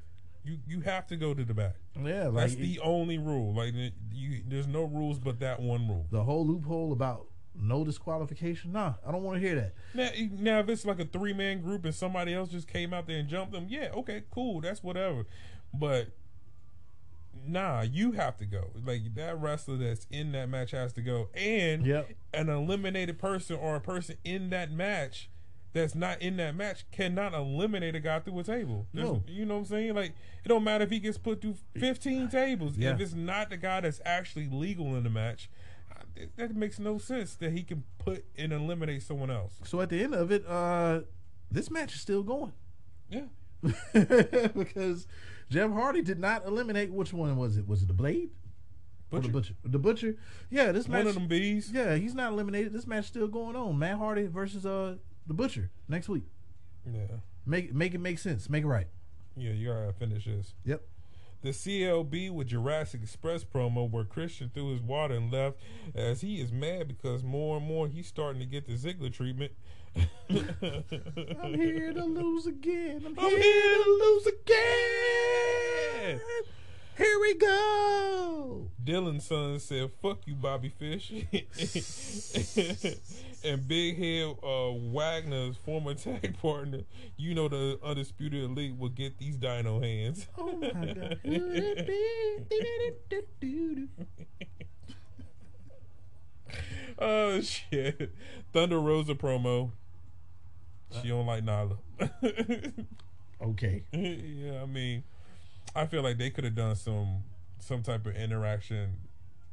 you 0.43 0.59
you 0.67 0.81
have 0.81 1.07
to 1.07 1.15
go 1.15 1.33
to 1.33 1.43
the 1.45 1.53
back. 1.53 1.75
Yeah, 1.95 2.27
like 2.27 2.49
That's 2.49 2.55
the 2.55 2.79
only 2.79 3.17
rule. 3.17 3.53
Like 3.53 3.73
you, 4.11 4.43
there's 4.45 4.67
no 4.67 4.83
rules 4.83 5.17
but 5.19 5.39
that 5.39 5.61
one 5.61 5.87
rule. 5.87 6.05
the 6.11 6.23
whole 6.23 6.45
loophole 6.45 6.91
about 6.91 7.27
no 7.55 7.83
disqualification. 7.85 8.71
Nah, 8.71 8.93
I 9.07 9.11
don't 9.11 9.23
want 9.23 9.39
to 9.41 9.47
hear 9.47 9.55
that. 9.55 9.73
Now, 9.93 10.09
now 10.39 10.59
if 10.59 10.69
it's 10.69 10.85
like 10.85 10.99
a 10.99 11.05
three 11.05 11.33
man 11.33 11.61
group 11.61 11.85
and 11.85 11.93
somebody 11.93 12.33
else 12.33 12.49
just 12.49 12.67
came 12.67 12.93
out 12.93 13.07
there 13.07 13.17
and 13.17 13.27
jumped 13.29 13.51
them, 13.53 13.67
yeah, 13.69 13.89
okay, 13.93 14.23
cool, 14.31 14.61
that's 14.61 14.83
whatever. 14.83 15.25
But 15.73 16.09
nah, 17.45 17.81
you 17.81 18.13
have 18.13 18.37
to 18.37 18.45
go. 18.45 18.71
Like 18.85 19.15
that 19.15 19.39
wrestler 19.39 19.77
that's 19.77 20.07
in 20.11 20.31
that 20.33 20.49
match 20.49 20.71
has 20.71 20.93
to 20.93 21.01
go, 21.01 21.29
and 21.33 21.85
Yep. 21.85 22.09
an 22.33 22.49
eliminated 22.49 23.19
person 23.19 23.55
or 23.57 23.75
a 23.75 23.81
person 23.81 24.17
in 24.23 24.49
that 24.51 24.71
match 24.71 25.29
that's 25.73 25.95
not 25.95 26.21
in 26.21 26.37
that 26.37 26.55
match 26.55 26.85
cannot 26.91 27.33
eliminate 27.33 27.95
a 27.95 27.99
guy 27.99 28.19
through 28.19 28.37
a 28.39 28.43
table. 28.43 28.85
There's- 28.93 29.09
No. 29.09 29.23
You 29.27 29.43
know 29.45 29.55
what 29.55 29.59
I'm 29.61 29.65
saying? 29.65 29.95
Like 29.95 30.13
it 30.45 30.47
don't 30.49 30.63
matter 30.63 30.83
if 30.83 30.91
he 30.91 30.99
gets 30.99 31.17
put 31.17 31.41
through 31.41 31.55
15 31.79 32.29
tables. 32.29 32.77
Yeah. 32.77 32.93
If 32.93 32.99
it's 33.01 33.13
not 33.15 33.49
the 33.49 33.57
guy 33.57 33.81
that's 33.81 33.99
actually 34.05 34.47
legal 34.47 34.95
in 34.95 35.03
the 35.03 35.09
match, 35.09 35.49
that 36.37 36.55
makes 36.55 36.79
no 36.79 36.97
sense 36.97 37.35
that 37.35 37.51
he 37.51 37.63
can 37.63 37.83
put 37.97 38.25
and 38.37 38.51
eliminate 38.53 39.03
someone 39.03 39.31
else. 39.31 39.53
So 39.63 39.81
at 39.81 39.89
the 39.89 40.01
end 40.03 40.13
of 40.13 40.31
it, 40.31 40.45
uh, 40.47 41.01
this 41.51 41.69
match 41.71 41.95
is 41.95 42.01
still 42.01 42.23
going 42.23 42.53
Yeah. 43.09 43.25
because 44.55 45.07
Jeff 45.49 45.71
Hardy 45.71 46.01
did 46.01 46.19
not 46.19 46.45
eliminate. 46.45 46.91
Which 46.91 47.13
one 47.13 47.35
was 47.37 47.57
it? 47.57 47.67
Was 47.67 47.81
it 47.81 47.87
the 47.87 47.93
Blade? 47.93 48.29
Butcher. 49.09 49.27
the 49.27 49.31
butcher. 49.31 49.53
The 49.63 49.79
butcher. 49.79 50.15
Yeah, 50.49 50.71
this 50.71 50.87
match. 50.87 50.99
One 51.05 51.07
of 51.07 51.13
them 51.13 51.27
bees. 51.27 51.69
Yeah, 51.71 51.95
he's 51.95 52.15
not 52.15 52.33
eliminated. 52.33 52.73
This 52.73 52.87
match 52.87 53.05
still 53.05 53.27
going 53.27 53.55
on. 53.55 53.77
Matt 53.77 53.97
Hardy 53.99 54.25
versus 54.25 54.65
uh 54.65 54.95
the 55.27 55.33
butcher 55.35 55.69
next 55.87 56.09
week. 56.09 56.25
Yeah. 56.91 57.17
Make 57.45 57.73
make 57.73 57.93
it 57.93 57.99
make 57.99 58.17
sense. 58.17 58.49
Make 58.49 58.63
it 58.63 58.67
right. 58.67 58.87
Yeah, 59.37 59.51
you 59.51 59.67
gotta 59.67 59.93
finish 59.93 60.25
this. 60.25 60.55
Yep. 60.65 60.81
The 61.43 61.49
CLB 61.49 62.31
with 62.31 62.47
Jurassic 62.47 63.03
Express 63.03 63.43
promo 63.43 63.87
where 63.89 64.05
Christian 64.05 64.49
threw 64.53 64.71
his 64.71 64.81
water 64.81 65.15
and 65.15 65.29
left 65.29 65.57
as 65.93 66.21
he 66.21 66.39
is 66.39 66.53
mad 66.53 66.87
because 66.87 67.21
more 67.21 67.57
and 67.57 67.67
more 67.67 67.89
he's 67.89 68.07
starting 68.07 68.39
to 68.39 68.45
get 68.45 68.65
the 68.65 68.77
Ziggler 68.77 69.11
treatment. 69.11 69.51
I'm 70.29 71.53
here 71.53 71.91
to 71.91 72.05
lose 72.05 72.47
again. 72.47 73.03
I'm, 73.05 73.19
I'm 73.19 73.29
here, 73.29 73.41
here 73.41 73.83
to 73.83 73.89
lose 73.89 74.27
again. 74.27 76.21
Here 76.97 77.19
we 77.19 77.33
go. 77.35 78.69
Dylan's 78.81 79.25
son 79.25 79.59
said, 79.59 79.91
"Fuck 80.01 80.25
you, 80.25 80.35
Bobby 80.35 80.69
Fish," 80.69 81.11
and 83.43 83.67
Big 83.67 83.97
Head 83.97 84.35
uh, 84.43 84.71
Wagner's 84.71 85.57
former 85.57 85.93
tag 85.95 86.37
partner, 86.41 86.81
you 87.17 87.33
know 87.33 87.47
the 87.47 87.79
undisputed 87.83 88.43
elite, 88.43 88.77
will 88.77 88.89
get 88.89 89.17
these 89.17 89.35
Dino 89.37 89.79
hands. 89.81 90.27
Oh 90.37 90.53
my 90.53 90.69
god. 90.69 91.19
Who 91.23 91.51
it 91.53 91.87
be? 93.39 93.87
Oh 96.99 97.41
shit! 97.41 98.13
Thunder 98.53 98.79
Rosa 98.79 99.15
promo. 99.15 99.71
She 101.01 101.07
don't 101.07 101.25
like 101.25 101.43
Nyla. 101.43 101.77
okay. 103.41 103.83
yeah, 103.91 104.61
I 104.61 104.65
mean, 104.67 105.03
I 105.75 105.87
feel 105.87 106.03
like 106.03 106.19
they 106.19 106.29
could 106.29 106.43
have 106.43 106.55
done 106.55 106.75
some 106.75 107.23
some 107.59 107.81
type 107.81 108.05
of 108.05 108.15
interaction 108.15 108.97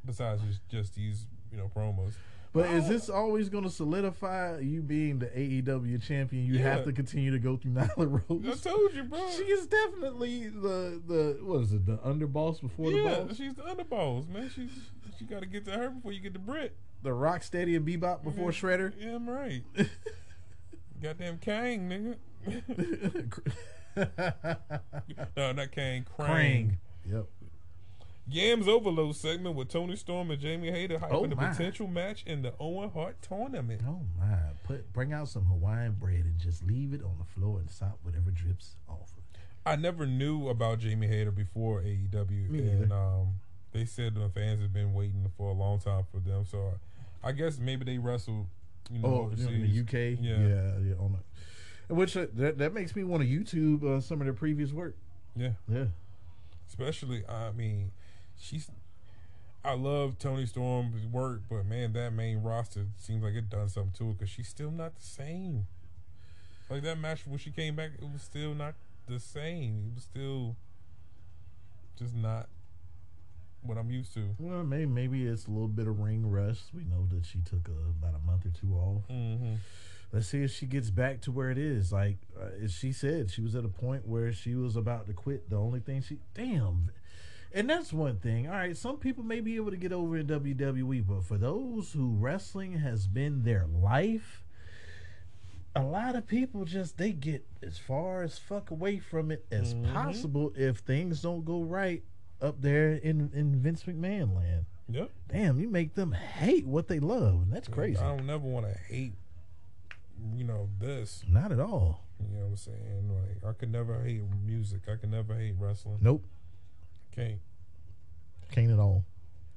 besides 0.04 0.42
just 0.42 0.68
just 0.68 0.94
these 0.94 1.26
you 1.50 1.56
know 1.56 1.70
promos. 1.74 2.12
But 2.52 2.68
is 2.70 2.88
this 2.88 3.08
always 3.08 3.48
going 3.48 3.62
to 3.62 3.70
solidify 3.70 4.58
you 4.58 4.82
being 4.82 5.20
the 5.20 5.26
AEW 5.26 6.02
champion? 6.02 6.44
You 6.46 6.54
Yeah. 6.54 6.62
have 6.74 6.84
to 6.84 6.92
continue 6.92 7.30
to 7.30 7.38
go 7.38 7.56
through 7.56 7.70
Nyla 7.74 8.22
Rose. 8.28 8.64
I 8.64 8.70
told 8.70 8.92
you, 8.92 9.04
bro. 9.04 9.20
She 9.36 9.44
is 9.44 9.66
definitely 9.68 10.48
the 10.48 11.00
the 11.06 11.38
what 11.42 11.60
is 11.62 11.72
it? 11.72 11.86
The 11.86 11.98
underboss 11.98 12.60
before 12.60 12.90
the 12.90 12.96
yeah, 12.98 13.20
boss. 13.20 13.36
she's 13.36 13.54
the 13.54 13.62
underboss, 13.62 14.28
man. 14.28 14.50
She's 14.52 14.70
she 15.18 15.24
got 15.26 15.40
to 15.40 15.46
get 15.46 15.64
to 15.66 15.70
her 15.72 15.90
before 15.90 16.10
you 16.12 16.20
get 16.20 16.32
to 16.34 16.40
Britt. 16.40 16.76
The 17.02 17.12
rock 17.12 17.42
steady 17.44 17.76
and 17.76 17.86
bebop 17.86 18.24
before 18.24 18.50
Shredder. 18.50 18.92
Yeah, 18.98 19.14
I'm 19.14 19.30
right. 19.30 19.62
Goddamn 21.02 21.38
Kang, 21.38 21.88
nigga. 21.88 22.16
no, 25.36 25.52
not 25.52 25.70
Kane. 25.72 26.04
Krang. 26.04 26.26
Krang. 26.28 26.76
Yep. 27.06 27.26
Yams 28.30 28.68
Overload 28.68 29.16
segment 29.16 29.56
with 29.56 29.68
Toni 29.68 29.96
Storm 29.96 30.30
and 30.30 30.40
Jamie 30.40 30.70
Hayter 30.70 30.98
hyping 30.98 31.08
Oh, 31.12 31.26
the 31.26 31.36
potential 31.36 31.86
match 31.86 32.22
in 32.26 32.42
the 32.42 32.52
Owen 32.60 32.90
Hart 32.90 33.20
tournament. 33.22 33.82
Oh 33.86 34.00
my! 34.18 34.36
Put 34.64 34.92
bring 34.92 35.12
out 35.12 35.28
some 35.28 35.46
Hawaiian 35.46 35.92
bread 35.98 36.24
and 36.24 36.38
just 36.38 36.62
leave 36.64 36.92
it 36.92 37.02
on 37.02 37.16
the 37.18 37.24
floor 37.24 37.58
and 37.58 37.70
stop 37.70 37.98
whatever 38.02 38.30
drips 38.30 38.76
off 38.88 39.12
of 39.12 39.18
it. 39.34 39.40
I 39.66 39.76
never 39.76 40.06
knew 40.06 40.48
about 40.48 40.78
Jamie 40.78 41.06
Hayter 41.08 41.30
before 41.32 41.82
AEW, 41.82 42.50
Me 42.50 42.58
and 42.60 42.92
um, 42.92 43.34
they 43.72 43.84
said 43.84 44.14
the 44.14 44.28
fans 44.28 44.60
have 44.62 44.72
been 44.72 44.94
waiting 44.94 45.30
for 45.36 45.50
a 45.50 45.54
long 45.54 45.78
time 45.80 46.04
for 46.10 46.20
them. 46.20 46.44
So 46.44 46.74
I 47.22 47.32
guess 47.32 47.58
maybe 47.58 47.84
they 47.84 47.98
wrestled, 47.98 48.46
you 48.90 49.00
know, 49.00 49.08
Oh, 49.08 49.20
overseas. 49.26 49.46
in 49.46 49.62
the 49.62 49.80
UK. 49.80 50.18
Yeah. 50.20 50.38
yeah, 50.38 50.72
yeah. 50.88 50.94
On 50.98 51.16
the, 51.88 51.94
which 51.94 52.16
uh, 52.16 52.26
that 52.34 52.58
that 52.58 52.72
makes 52.72 52.94
me 52.94 53.02
want 53.04 53.22
to 53.22 53.28
YouTube 53.28 53.84
uh, 53.84 54.00
some 54.00 54.20
of 54.20 54.26
their 54.26 54.34
previous 54.34 54.72
work. 54.72 54.96
yeah. 55.36 55.50
Yeah. 55.68 55.86
Especially, 56.68 57.24
I 57.28 57.50
mean, 57.50 57.90
she's. 58.40 58.70
I 59.62 59.74
love 59.74 60.18
Toni 60.18 60.46
Storm's 60.46 61.06
work, 61.06 61.42
but 61.50 61.66
man, 61.66 61.92
that 61.92 62.14
main 62.14 62.42
roster 62.42 62.86
seems 62.96 63.22
like 63.22 63.34
it 63.34 63.50
done 63.50 63.68
something 63.68 63.92
to 63.98 64.06
her 64.08 64.12
because 64.14 64.30
she's 64.30 64.48
still 64.48 64.70
not 64.70 64.96
the 64.96 65.04
same. 65.04 65.66
Like 66.70 66.82
that 66.82 66.98
match 66.98 67.26
when 67.26 67.38
she 67.38 67.50
came 67.50 67.76
back, 67.76 67.90
it 68.00 68.08
was 68.10 68.22
still 68.22 68.54
not 68.54 68.74
the 69.06 69.18
same. 69.20 69.90
It 69.90 69.94
was 69.96 70.04
still 70.04 70.56
just 71.98 72.14
not 72.14 72.48
what 73.62 73.76
I'm 73.76 73.90
used 73.90 74.14
to. 74.14 74.30
Well, 74.38 74.64
maybe 74.64 74.86
maybe 74.86 75.26
it's 75.26 75.46
a 75.46 75.50
little 75.50 75.68
bit 75.68 75.86
of 75.86 75.98
ring 75.98 76.30
rust. 76.30 76.70
We 76.74 76.84
know 76.84 77.06
that 77.10 77.26
she 77.26 77.40
took 77.40 77.68
a, 77.68 78.06
about 78.06 78.18
a 78.18 78.24
month 78.24 78.46
or 78.46 78.50
two 78.50 78.74
off. 78.74 79.02
hmm 79.08 79.54
Let's 80.12 80.26
see 80.26 80.42
if 80.42 80.52
she 80.52 80.66
gets 80.66 80.90
back 80.90 81.20
to 81.22 81.30
where 81.30 81.50
it 81.50 81.58
is. 81.58 81.92
Like 81.92 82.16
uh, 82.40 82.64
as 82.64 82.72
she 82.72 82.92
said, 82.92 83.30
she 83.30 83.42
was 83.42 83.54
at 83.54 83.64
a 83.64 83.68
point 83.68 84.06
where 84.06 84.32
she 84.32 84.54
was 84.54 84.74
about 84.76 85.06
to 85.06 85.12
quit. 85.12 85.50
The 85.50 85.56
only 85.56 85.80
thing 85.80 86.02
she 86.02 86.18
damn. 86.34 86.90
And 87.52 87.68
that's 87.68 87.92
one 87.92 88.18
thing. 88.18 88.46
All 88.46 88.54
right, 88.54 88.76
some 88.76 88.96
people 88.96 89.24
may 89.24 89.40
be 89.40 89.56
able 89.56 89.70
to 89.70 89.76
get 89.76 89.92
over 89.92 90.16
in 90.16 90.26
WWE, 90.26 91.06
but 91.06 91.24
for 91.24 91.36
those 91.36 91.92
who 91.92 92.14
wrestling 92.14 92.74
has 92.74 93.08
been 93.08 93.42
their 93.42 93.66
life, 93.66 94.44
a 95.74 95.82
lot 95.82 96.16
of 96.16 96.26
people 96.26 96.64
just 96.64 96.96
they 96.96 97.12
get 97.12 97.44
as 97.62 97.78
far 97.78 98.22
as 98.22 98.38
fuck 98.38 98.70
away 98.70 98.98
from 98.98 99.30
it 99.30 99.46
as 99.50 99.74
mm-hmm. 99.74 99.92
possible 99.92 100.52
if 100.56 100.78
things 100.78 101.22
don't 101.22 101.44
go 101.44 101.62
right 101.62 102.02
up 102.40 102.60
there 102.60 102.92
in 102.92 103.30
in 103.34 103.56
Vince 103.60 103.82
McMahon 103.84 104.34
land. 104.34 104.66
Yep. 104.88 105.10
Damn, 105.28 105.60
you 105.60 105.68
make 105.68 105.94
them 105.94 106.12
hate 106.12 106.66
what 106.66 106.88
they 106.88 106.98
love. 106.98 107.42
and 107.42 107.52
That's 107.52 107.68
crazy. 107.68 108.00
I 108.00 108.16
don't 108.16 108.26
never 108.26 108.46
want 108.46 108.66
to 108.66 108.76
hate, 108.92 109.12
you 110.34 110.42
know, 110.42 110.68
this. 110.80 111.22
Not 111.28 111.52
at 111.52 111.60
all. 111.60 112.02
You 112.20 112.36
know 112.36 112.44
what 112.44 112.50
I'm 112.50 112.56
saying? 112.56 113.10
Like 113.42 113.48
I 113.48 113.52
could 113.56 113.70
never 113.70 114.02
hate 114.02 114.22
music. 114.44 114.82
I 114.90 114.96
could 114.96 115.10
never 115.10 115.34
hate 115.34 115.54
wrestling. 115.58 115.98
Nope, 116.00 116.24
Can't. 117.14 117.40
can't 118.50 118.70
at 118.70 118.78
all. 118.78 119.04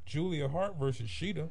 Julia 0.05 0.49
Hart 0.49 0.75
versus 0.79 1.09
Shida. 1.09 1.49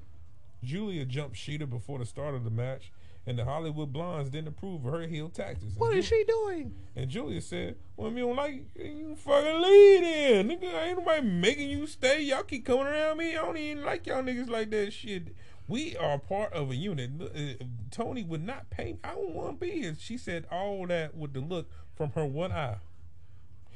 Julia 0.62 1.04
jumped 1.04 1.36
Shida 1.36 1.68
before 1.68 1.98
the 1.98 2.06
start 2.06 2.34
of 2.34 2.44
the 2.44 2.50
match, 2.50 2.92
and 3.26 3.38
the 3.38 3.44
Hollywood 3.44 3.92
Blondes 3.92 4.30
didn't 4.30 4.48
approve 4.48 4.84
of 4.84 4.92
her 4.92 5.06
heel 5.06 5.28
tactics. 5.28 5.74
What 5.76 5.90
and 5.90 5.98
is 5.98 6.06
she 6.06 6.24
doing? 6.24 6.74
And 6.94 7.10
Julia 7.10 7.40
said, 7.40 7.76
"Well, 7.96 8.10
if 8.10 8.16
you 8.16 8.26
don't 8.26 8.36
like, 8.36 8.64
you 8.76 9.16
fucking 9.16 9.60
leave 9.62 10.02
then. 10.02 10.48
Nigga, 10.48 10.86
ain't 10.86 10.98
nobody 10.98 11.26
making 11.26 11.68
you 11.70 11.86
stay. 11.86 12.22
Y'all 12.22 12.42
keep 12.42 12.64
coming 12.64 12.86
around 12.86 13.18
me. 13.18 13.36
I 13.36 13.42
don't 13.42 13.56
even 13.56 13.84
like 13.84 14.06
y'all 14.06 14.22
niggas 14.22 14.48
like 14.48 14.70
that 14.70 14.92
shit. 14.92 15.34
We 15.68 15.96
are 15.96 16.18
part 16.18 16.52
of 16.52 16.70
a 16.70 16.76
unit. 16.76 17.10
Uh, 17.20 17.64
Tony 17.90 18.22
would 18.24 18.44
not 18.44 18.70
pay. 18.70 18.98
I 19.02 19.14
don't 19.14 19.34
want 19.34 19.60
to 19.60 19.66
be 19.66 19.72
here." 19.72 19.96
She 19.98 20.16
said 20.16 20.46
all 20.50 20.86
that 20.86 21.16
with 21.16 21.32
the 21.32 21.40
look 21.40 21.68
from 21.96 22.10
her 22.12 22.26
one 22.26 22.52
eye. 22.52 22.76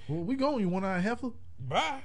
Well, 0.09 0.23
we 0.23 0.37
going. 0.37 0.61
You 0.61 0.68
one 0.68 0.85
eye 0.85 1.00
heifer? 1.00 1.30
Bye. 1.59 2.02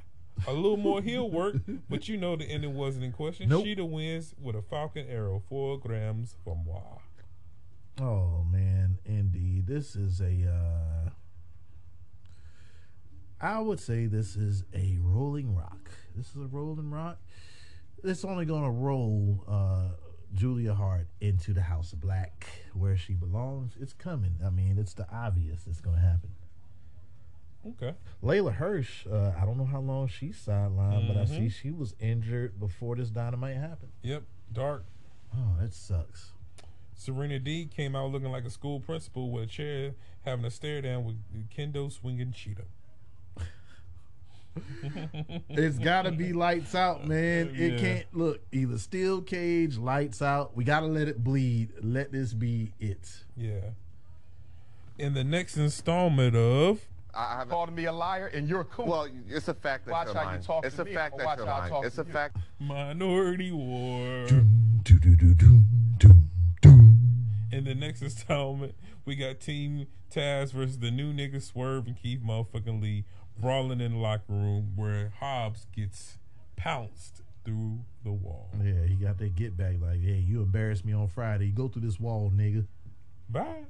A 0.48 0.54
little 0.54 0.78
more 0.78 1.02
heel 1.02 1.30
work, 1.30 1.56
but 1.90 2.08
you 2.08 2.18
know 2.18 2.36
the 2.36 2.46
ending 2.46 2.76
wasn't 2.76 3.06
in 3.06 3.12
question. 3.12 3.50
Nope. 3.50 3.66
Shida 3.66 3.88
wins 3.88 4.34
with 4.42 4.56
a 4.56 4.62
Falcon 4.62 5.06
Arrow, 5.08 5.42
four 5.48 5.78
grams 5.78 6.36
from 6.44 6.66
moi. 6.66 6.98
Oh 8.00 8.44
man, 8.52 8.98
indeed. 9.06 9.68
This 9.68 9.96
is 9.96 10.20
a. 10.22 10.50
Uh, 10.50 11.10
I 13.40 13.60
would 13.60 13.80
say 13.80 14.06
this 14.06 14.36
is 14.36 14.64
a 14.74 14.98
rolling 15.02 15.56
rock. 15.56 15.92
This 16.16 16.30
is 16.30 16.38
a 16.38 16.48
rolling 16.48 16.92
rock. 16.92 17.20
It's 18.04 18.26
only 18.26 18.46
going 18.46 18.64
to 18.64 18.70
roll 18.70 19.44
uh, 19.48 19.90
Julia 20.34 20.74
Hart 20.74 21.08
into 21.20 21.54
the 21.54 21.62
House 21.62 21.94
of 21.94 22.02
Black, 22.02 22.48
where 22.74 22.98
she 22.98 23.14
belongs. 23.14 23.74
It's 23.80 23.94
coming. 23.94 24.36
I 24.46 24.50
mean, 24.50 24.78
it's 24.78 24.94
the 24.94 25.08
obvious. 25.12 25.66
It's 25.68 25.82
going 25.82 25.98
to 25.98 26.02
happen. 26.02 26.32
Okay. 27.68 27.94
Leyla 28.24 28.54
Hirsch, 28.54 29.06
uh, 29.06 29.34
I 29.40 29.46
don't 29.46 29.58
know 29.58 29.66
how 29.66 29.80
long 29.82 30.08
she's 30.08 30.36
sidelined, 30.46 31.08
but 31.08 31.18
I 31.18 31.26
see 31.26 31.48
she 31.50 31.70
was 31.72 31.94
injured 32.00 32.60
before 32.60 32.96
this 32.96 33.10
dynamite 33.10 33.58
happened. 33.58 33.92
Yep. 34.02 34.24
Dark. 34.52 34.86
Oh, 35.36 35.56
that 35.60 35.74
sucks. 35.74 36.32
Serena 36.96 37.40
D 37.40 37.66
came 37.68 37.96
out 37.96 38.12
looking 38.12 38.32
like 38.32 38.46
a 38.46 38.50
school 38.50 38.80
principal 38.80 39.32
with 39.32 39.44
a 39.44 39.48
chair, 39.48 39.94
having 40.26 40.44
a 40.46 40.52
stare 40.52 40.82
down 40.82 41.06
with 41.06 41.16
kendo 41.56 41.92
swinging 41.92 42.34
Shida. 42.34 42.64
It's 45.50 45.80
got 45.80 46.02
to 46.04 46.12
be 46.12 46.34
lights 46.46 46.76
out, 46.76 47.08
man. 47.08 47.56
It 47.56 47.74
Yeah. 47.74 47.80
can't 47.80 48.06
look 48.14 48.42
either 48.52 48.78
steel 48.78 49.22
cage, 49.22 49.78
lights 49.78 50.22
out. 50.22 50.56
We 50.58 50.64
got 50.66 50.82
to 50.82 50.88
let 50.88 51.08
it 51.08 51.24
bleed. 51.24 51.72
Let 51.82 52.12
this 52.12 52.34
be 52.34 52.74
it. 52.80 53.24
Yeah. 53.38 53.70
In 54.98 55.14
the 55.14 55.24
next 55.24 55.56
installment 55.58 56.36
of 56.36 56.86
I 57.14 57.34
haven't 57.38 57.50
called 57.50 57.74
me 57.74 57.86
a 57.86 57.92
liar, 57.92 58.28
and 58.28 58.48
you're 58.48 58.64
cool. 58.64 58.86
Well, 58.86 59.08
it's 59.28 59.48
a 59.48 59.54
fact 59.54 59.86
that 59.86 59.92
Watch 59.92 60.08
you're 60.08 60.16
how 60.16 60.34
you 60.34 60.40
talk 60.40 60.66
it's 60.66 60.76
to 60.78 60.84
a 60.84 60.86
me, 60.86 60.94
fact 60.94 61.18
that 61.18 61.26
watch 61.26 61.38
you're 61.40 61.46
how 61.48 61.54
I 61.54 61.60
lying. 61.60 61.72
talk 61.72 61.86
It's 61.86 61.98
a 61.98 62.04
you. 62.06 62.12
fact. 62.14 62.38
Minority 62.60 63.52
War. 63.52 64.26
Doom, 64.28 64.80
doo, 64.84 64.98
doo, 65.00 65.16
doo, 65.16 65.34
doom, 65.34 65.68
doom, 65.98 66.30
doom. 66.62 66.98
In 67.52 67.66
the 67.66 67.76
next 67.76 68.02
installment, 68.02 68.76
we 69.06 69.16
got 69.16 69.40
Team 69.42 69.88
Taz 70.10 70.54
versus 70.54 70.80
the 70.80 70.90
new 70.92 71.12
niggas 71.14 71.44
Swerve 71.52 71.88
and 71.88 71.98
Keith 72.02 72.22
motherfucking 72.26 72.82
Lee 72.82 73.04
brawling 73.38 73.82
in 73.82 73.94
the 73.94 73.98
locker 74.00 74.24
room 74.30 74.74
where 74.76 75.12
Hobbs 75.20 75.66
gets 75.76 76.18
pounced 76.56 77.22
through 77.44 77.80
the 78.04 78.12
wall. 78.12 78.52
Yeah, 78.64 78.86
he 78.86 78.96
got 78.96 79.18
that 79.18 79.36
get 79.36 79.58
back. 79.58 79.76
Like, 79.82 80.00
hey, 80.02 80.24
you 80.26 80.42
embarrassed 80.42 80.86
me 80.86 80.94
on 80.94 81.08
Friday. 81.08 81.50
Go 81.50 81.68
through 81.68 81.82
this 81.82 82.00
wall, 82.00 82.32
nigga. 82.34 82.68
Bye. 83.30 83.66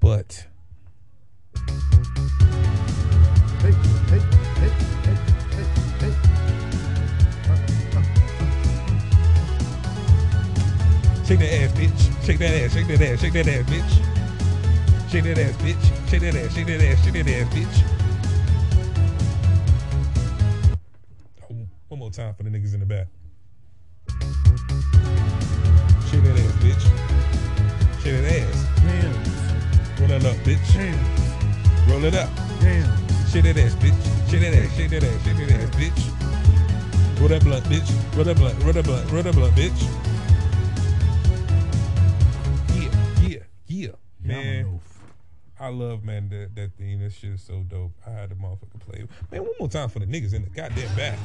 But 0.00 0.46
shake 11.30 11.38
that 11.38 11.62
ass, 11.62 11.72
bitch. 11.72 12.26
Shake 12.26 12.38
that 12.40 12.50
ass. 12.50 12.72
Shake 12.72 12.86
that 12.88 13.00
ass. 13.02 13.20
Shake 13.20 13.32
that 13.34 13.48
ass, 13.48 13.64
bitch. 13.70 13.92
Shake 15.10 15.24
that 15.24 15.38
ass, 15.38 15.56
bitch. 15.56 16.10
Shake 16.10 16.20
that 16.22 16.34
ass. 16.34 16.54
Shake 16.54 16.66
that 16.66 16.80
ass. 16.82 17.04
Shake 17.04 17.14
that 17.14 17.28
ass, 17.28 17.54
bitch. 17.54 17.76
Oh, 21.44 21.54
one 21.88 22.00
more 22.00 22.10
time 22.10 22.34
for 22.34 22.42
the 22.42 22.50
niggas 22.50 22.74
in 22.74 22.80
the 22.80 22.86
back. 22.86 23.06
Shake 26.10 26.24
that 26.24 26.36
ass, 26.36 26.52
bitch. 26.58 26.84
Shake 28.02 28.22
that 28.22 28.24
ass. 28.42 28.64
Hands, 28.80 30.00
Roll 30.00 30.08
that 30.08 30.24
up, 30.24 30.36
bitch. 30.38 30.58
hands, 30.72 31.19
Roll 31.90 32.04
it 32.04 32.14
up. 32.14 32.28
hands. 32.62 33.32
Shake 33.32 33.42
that 33.42 33.56
ass, 33.58 33.74
bitch. 33.74 34.30
Shit 34.30 34.40
that 34.42 34.54
ass. 34.54 34.76
shit 34.76 34.90
that 34.90 35.02
ass. 35.02 35.24
shit 35.24 35.36
that 35.36 35.60
ass, 35.60 35.70
bitch. 35.74 37.18
Roll 37.18 37.28
that 37.28 37.42
blunt, 37.42 37.64
bitch. 37.64 38.14
Roll 38.14 38.24
that 38.24 38.36
blunt. 38.36 38.62
Roll 38.62 38.72
that 38.72 38.84
blunt. 38.84 39.10
Roll 39.10 39.22
that 39.24 39.34
blunt, 39.34 39.54
bitch. 39.56 39.82
Yeah, 42.76 42.90
yeah, 43.20 43.38
yeah. 43.66 43.88
Man. 44.22 44.80
I 45.58 45.68
love 45.68 46.04
man 46.04 46.28
that 46.30 46.54
that 46.54 46.70
theme. 46.78 47.00
That 47.00 47.12
shit 47.12 47.32
is 47.32 47.42
so 47.42 47.64
dope. 47.68 47.92
I 48.06 48.10
had 48.10 48.30
the 48.30 48.34
motherfucker 48.36 48.80
play. 48.80 49.04
Man, 49.30 49.42
one 49.42 49.52
more 49.58 49.68
time 49.68 49.88
for 49.88 49.98
the 49.98 50.06
niggas 50.06 50.32
in 50.32 50.42
the 50.42 50.50
goddamn 50.50 50.96
back. 50.96 51.18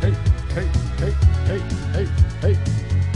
Hey, 0.00 0.10
hey, 0.54 0.66
hey, 0.96 1.12
hey, 1.46 1.60
hey, 1.92 2.54
hey. 2.54 3.07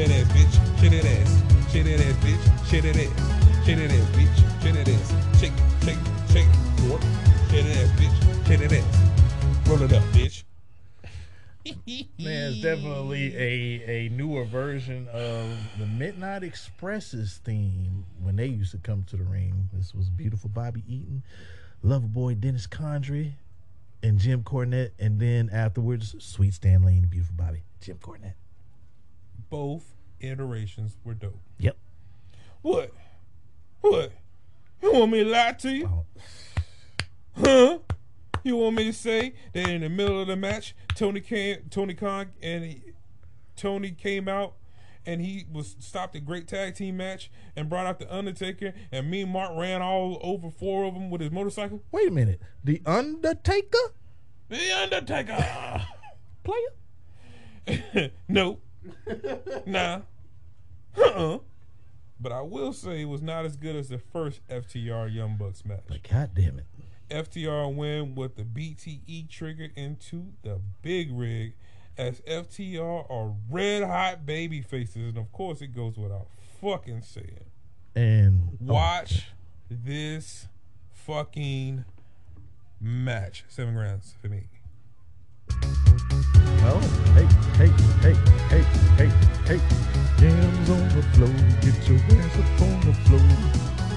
That 0.00 0.12
ass, 0.12 0.32
bitch. 0.32 0.80
Shake 0.80 0.92
that 0.92 1.04
ass. 1.04 1.70
Shake 1.70 1.84
that 1.84 2.00
ass, 2.00 2.16
bitch. 2.24 2.70
Shake 2.70 2.82
that 2.84 2.96
ass. 2.96 3.66
Shake 3.66 3.76
that 3.76 3.90
ass, 3.90 4.08
bitch. 4.16 4.62
Shake 4.62 4.72
that 4.72 4.88
ass. 4.88 5.38
Shake, 5.38 5.52
shake, 5.84 5.98
shake. 6.32 6.90
Work. 6.90 7.02
Shake 7.50 7.66
ass, 7.66 7.90
bitch. 8.00 8.46
Shake 8.46 8.60
that 8.60 8.72
ass. 8.72 9.68
Roll 9.68 9.82
it 9.82 9.92
up, 9.92 10.02
bitch. 10.04 10.44
Man, 12.18 12.52
it's 12.52 12.62
definitely 12.62 13.36
a, 13.36 14.06
a 14.06 14.08
newer 14.08 14.46
version 14.46 15.06
of 15.12 15.50
the 15.78 15.84
Midnight 15.84 16.44
Express's 16.44 17.38
theme 17.44 18.06
when 18.22 18.36
they 18.36 18.46
used 18.46 18.70
to 18.70 18.78
come 18.78 19.04
to 19.04 19.18
the 19.18 19.24
ring. 19.24 19.68
This 19.70 19.94
was 19.94 20.08
beautiful 20.08 20.48
Bobby 20.48 20.82
Eaton, 20.88 21.22
Loverboy 21.84 22.40
Dennis 22.40 22.66
Condrey, 22.66 23.32
and 24.02 24.18
Jim 24.18 24.44
Cornette, 24.44 24.92
and 24.98 25.20
then 25.20 25.50
afterwards, 25.52 26.16
Sweet 26.20 26.54
Stan 26.54 26.82
Lane, 26.84 27.06
beautiful 27.10 27.34
Bobby, 27.36 27.64
Jim 27.82 27.98
Cornette. 27.98 28.32
Both 29.50 29.94
iterations 30.20 30.96
were 31.04 31.14
dope. 31.14 31.40
Yep. 31.58 31.76
What? 32.62 32.92
What? 33.80 34.12
You 34.82 34.92
want 34.92 35.12
me 35.12 35.24
to 35.24 35.30
lie 35.30 35.52
to 35.52 35.70
you? 35.70 35.86
Oh. 35.86 36.04
Huh? 37.36 37.78
You 38.42 38.56
want 38.56 38.76
me 38.76 38.84
to 38.84 38.92
say 38.92 39.34
that 39.52 39.68
in 39.68 39.82
the 39.82 39.88
middle 39.88 40.20
of 40.20 40.28
the 40.28 40.36
match, 40.36 40.74
Tony 40.94 41.20
came, 41.20 41.64
Tony 41.68 41.94
Khan 41.94 42.30
and 42.42 42.64
he, 42.64 42.82
Tony 43.56 43.90
came 43.90 44.28
out 44.28 44.54
and 45.04 45.20
he 45.20 45.46
was 45.50 45.76
stopped 45.78 46.14
a 46.14 46.20
great 46.20 46.46
tag 46.46 46.74
team 46.74 46.96
match 46.96 47.30
and 47.56 47.68
brought 47.68 47.86
out 47.86 47.98
the 47.98 48.14
Undertaker 48.14 48.72
and 48.92 49.10
me 49.10 49.22
and 49.22 49.30
Mark 49.30 49.52
ran 49.56 49.82
all 49.82 50.18
over 50.22 50.50
four 50.50 50.84
of 50.84 50.94
them 50.94 51.10
with 51.10 51.20
his 51.20 51.30
motorcycle. 51.30 51.82
Wait 51.92 52.08
a 52.08 52.10
minute. 52.10 52.40
The 52.64 52.80
Undertaker 52.86 53.94
The 54.48 54.72
Undertaker. 54.72 55.86
player? 56.44 58.10
no. 58.28 58.58
Nah. 59.66 60.00
Uh-uh. 60.96 61.38
But 62.20 62.32
I 62.32 62.42
will 62.42 62.72
say 62.72 63.02
it 63.02 63.06
was 63.06 63.22
not 63.22 63.44
as 63.44 63.56
good 63.56 63.76
as 63.76 63.88
the 63.88 63.98
first 63.98 64.46
FTR 64.48 65.12
Young 65.12 65.36
Bucks 65.36 65.64
match. 65.64 65.84
But 65.88 66.02
god 66.08 66.30
damn 66.34 66.58
it. 66.58 66.66
FTR 67.10 67.74
win 67.74 68.14
with 68.14 68.36
the 68.36 68.44
BTE 68.44 69.28
triggered 69.28 69.72
into 69.74 70.32
the 70.42 70.60
big 70.82 71.10
rig 71.12 71.54
as 71.98 72.20
FTR 72.20 73.10
are 73.10 73.34
red 73.50 73.82
hot 73.82 74.24
baby 74.26 74.60
faces. 74.60 75.08
And 75.08 75.18
of 75.18 75.32
course, 75.32 75.60
it 75.60 75.68
goes 75.68 75.96
without 75.96 76.28
fucking 76.60 77.02
saying. 77.02 77.46
And 77.94 78.58
oh, 78.68 78.74
Watch 78.74 79.32
this 79.68 80.46
fucking 80.92 81.84
match. 82.80 83.44
Seven 83.48 83.74
rounds 83.74 84.14
for 84.20 84.28
me. 84.28 84.44
Oh, 86.62 86.78
hey, 87.14 87.66
hey, 87.66 88.12
hey, 88.12 88.29
hey, 89.50 89.58
hey, 89.58 89.64
hey. 89.64 90.00
Jams 90.18 90.70
on 90.70 90.88
the 90.90 91.02
floor. 91.14 91.28
Get 91.60 91.88
your 91.88 91.98
ass 92.20 92.38
up 92.38 92.60
on 92.62 92.80
the 92.82 92.94
floor. 93.06 93.20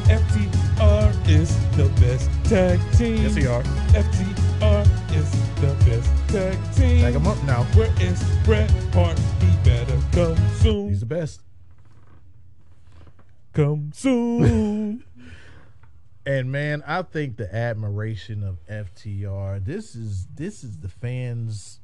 FTR 0.07 1.29
is 1.29 1.55
the 1.77 1.89
best 2.01 2.29
tag 2.45 2.79
team. 2.97 3.23
Yes, 3.23 3.35
they 3.35 3.45
are. 3.45 3.63
FTR 3.93 4.83
is 5.15 5.31
the 5.61 5.75
best 5.85 6.29
tag 6.29 6.57
team. 6.75 7.01
Tag 7.01 7.15
'em 7.15 7.27
up 7.27 7.41
now. 7.43 7.63
Where 7.75 7.91
is 8.01 8.23
Bret 8.43 8.69
Hart? 8.93 9.19
He 9.39 9.47
better 9.63 9.99
come 10.11 10.37
soon. 10.59 10.89
He's 10.89 11.01
the 11.01 11.05
best. 11.05 11.41
come 13.53 13.91
soon. 13.93 15.03
And 16.25 16.53
man, 16.53 16.83
I 16.87 17.01
think 17.01 17.35
the 17.35 17.53
admiration 17.53 18.43
of 18.43 18.65
FTR. 18.67 19.63
This 19.65 19.93
is 19.93 20.25
this 20.33 20.63
is 20.63 20.77
the 20.77 20.87
fans 20.87 21.81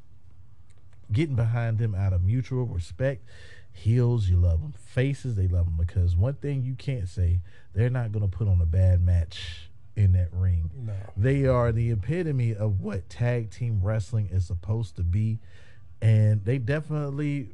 getting 1.12 1.36
behind 1.36 1.78
them 1.78 1.96
out 1.96 2.14
of 2.14 2.24
mutual 2.24 2.66
respect. 2.66 3.26
Heels, 3.72 4.28
you 4.28 4.38
love 4.38 4.62
them. 4.62 4.74
Faces, 4.78 5.36
they 5.36 5.48
love 5.48 5.66
them 5.66 5.76
because 5.78 6.16
one 6.16 6.34
thing 6.36 6.64
you 6.64 6.76
can't 6.76 7.08
say, 7.08 7.40
they're 7.74 7.90
not 7.90 8.12
going 8.12 8.30
to 8.30 8.38
put 8.38 8.48
on 8.48 8.60
a 8.62 8.66
bad 8.66 9.02
match 9.02 9.70
in 9.96 10.14
that 10.14 10.30
ring. 10.32 10.70
no. 10.86 10.94
They 11.18 11.46
are 11.46 11.72
the 11.72 11.92
epitome 11.92 12.56
of 12.56 12.82
what 12.82 13.10
tag 13.10 13.52
team 13.52 13.80
wrestling 13.82 14.30
is 14.32 14.46
supposed 14.46 14.96
to 14.98 15.04
be. 15.04 15.40
And 16.02 16.44
they 16.46 16.58
definitely 16.58 17.50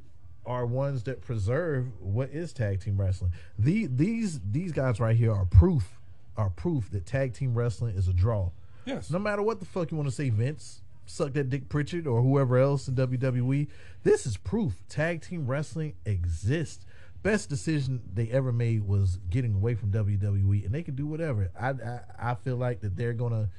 are 0.46 0.66
ones 0.66 1.04
that 1.04 1.22
preserve 1.22 1.88
what 2.00 2.30
is 2.30 2.54
tag 2.54 2.82
team 2.82 3.00
wrestling. 3.00 3.32
The, 3.58 3.88
these 3.88 4.40
these 4.52 4.72
guys 4.72 5.00
right 5.00 5.16
here 5.16 5.34
are 5.34 5.46
proof 5.46 6.00
are 6.38 6.52
proof 6.52 6.92
that 6.92 7.06
tag 7.08 7.34
team 7.34 7.56
wrestling 7.56 7.96
is 7.96 8.08
a 8.08 8.14
draw. 8.14 8.52
Yes. 8.86 9.10
No 9.10 9.18
matter 9.18 9.42
what 9.42 9.60
the 9.60 9.66
fuck 9.66 9.90
you 9.90 9.98
want 9.98 10.10
to 10.10 10.16
say, 10.16 10.30
Vince, 10.30 10.82
suck 11.06 11.34
that 11.34 11.50
Dick 11.50 11.70
Pritchard 11.70 12.08
or 12.08 12.22
whoever 12.22 12.58
else 12.58 12.88
in 12.88 12.96
WWE, 12.96 13.68
this 14.04 14.26
is 14.26 14.38
proof 14.38 14.74
tag 14.90 15.22
team 15.22 15.48
wrestling 15.48 15.96
exists. 16.06 16.86
Best 17.24 17.50
decision 17.50 18.02
they 18.14 18.30
ever 18.30 18.52
made 18.52 18.84
was 18.84 19.18
getting 19.30 19.56
away 19.56 19.74
from 19.74 19.92
WWE, 19.92 20.64
and 20.66 20.74
they 20.74 20.84
can 20.84 20.96
do 20.96 21.08
whatever. 21.08 21.50
I 21.60 21.70
I, 21.70 22.00
I 22.20 22.36
feel 22.36 22.56
like 22.58 22.82
that 22.82 22.96
they're 22.96 23.14
gonna 23.14 23.50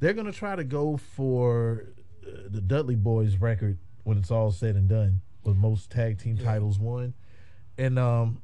they're 0.00 0.14
gonna 0.14 0.32
try 0.32 0.56
to 0.56 0.64
go 0.64 0.96
for 0.96 1.84
uh, 2.26 2.30
the 2.48 2.60
Dudley 2.60 2.96
Boys 2.96 3.36
record 3.36 3.78
when 4.02 4.18
it's 4.18 4.30
all 4.30 4.50
said 4.50 4.74
and 4.74 4.88
done, 4.88 5.20
with 5.44 5.56
most 5.56 5.90
tag 5.90 6.18
team 6.18 6.36
titles 6.36 6.78
won. 6.78 7.14
And 7.78 7.98
um, 7.98 8.42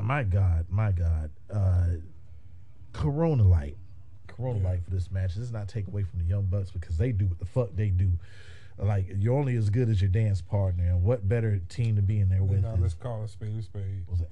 my 0.00 0.22
God, 0.22 0.66
my 0.70 0.92
God, 0.92 1.30
uh, 1.52 1.86
Corona 2.92 3.42
Light. 3.44 3.76
Corona 4.36 4.58
Yeah. 4.60 4.68
Light 4.70 4.84
for 4.84 4.90
this 4.90 5.10
match. 5.10 5.34
This 5.34 5.44
is 5.44 5.52
not 5.52 5.68
take 5.68 5.86
away 5.86 6.02
from 6.02 6.18
the 6.20 6.24
Young 6.26 6.46
Bucks 6.46 6.70
because 6.70 6.96
they 6.98 7.12
do 7.12 7.26
what 7.26 7.38
the 7.38 7.46
fuck 7.46 7.70
they 7.74 7.88
do. 7.88 8.10
Like 8.78 9.06
you're 9.16 9.36
only 9.36 9.56
as 9.56 9.70
good 9.70 9.88
as 9.88 10.00
your 10.00 10.10
dance 10.10 10.40
partner, 10.40 10.84
and 10.84 11.02
what 11.02 11.28
better 11.28 11.58
team 11.68 11.96
to 11.96 12.02
be 12.02 12.20
in 12.20 12.28
there 12.28 12.42
with? 12.42 12.62
Now 12.62 12.76
let's 12.78 12.94
call 12.94 13.22
a 13.22 13.28
spade 13.28 13.56
a 13.58 13.62
spade. 13.62 14.04
what's 14.06 14.20
that? 14.20 14.30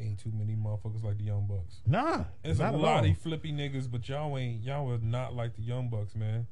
Ain't 0.00 0.18
too 0.18 0.32
many 0.32 0.54
motherfuckers 0.54 1.02
like 1.02 1.18
the 1.18 1.24
Young 1.24 1.46
Bucks. 1.46 1.80
Nah, 1.86 2.24
it's 2.44 2.60
a 2.60 2.70
lot 2.70 3.06
of 3.06 3.18
flippy 3.18 3.52
niggas, 3.52 3.90
but 3.90 4.08
y'all 4.08 4.36
ain't 4.38 4.62
y'all 4.62 4.92
are 4.92 4.98
not 4.98 5.34
like 5.34 5.56
the 5.56 5.62
Young 5.62 5.88
Bucks, 5.88 6.14
man. 6.14 6.46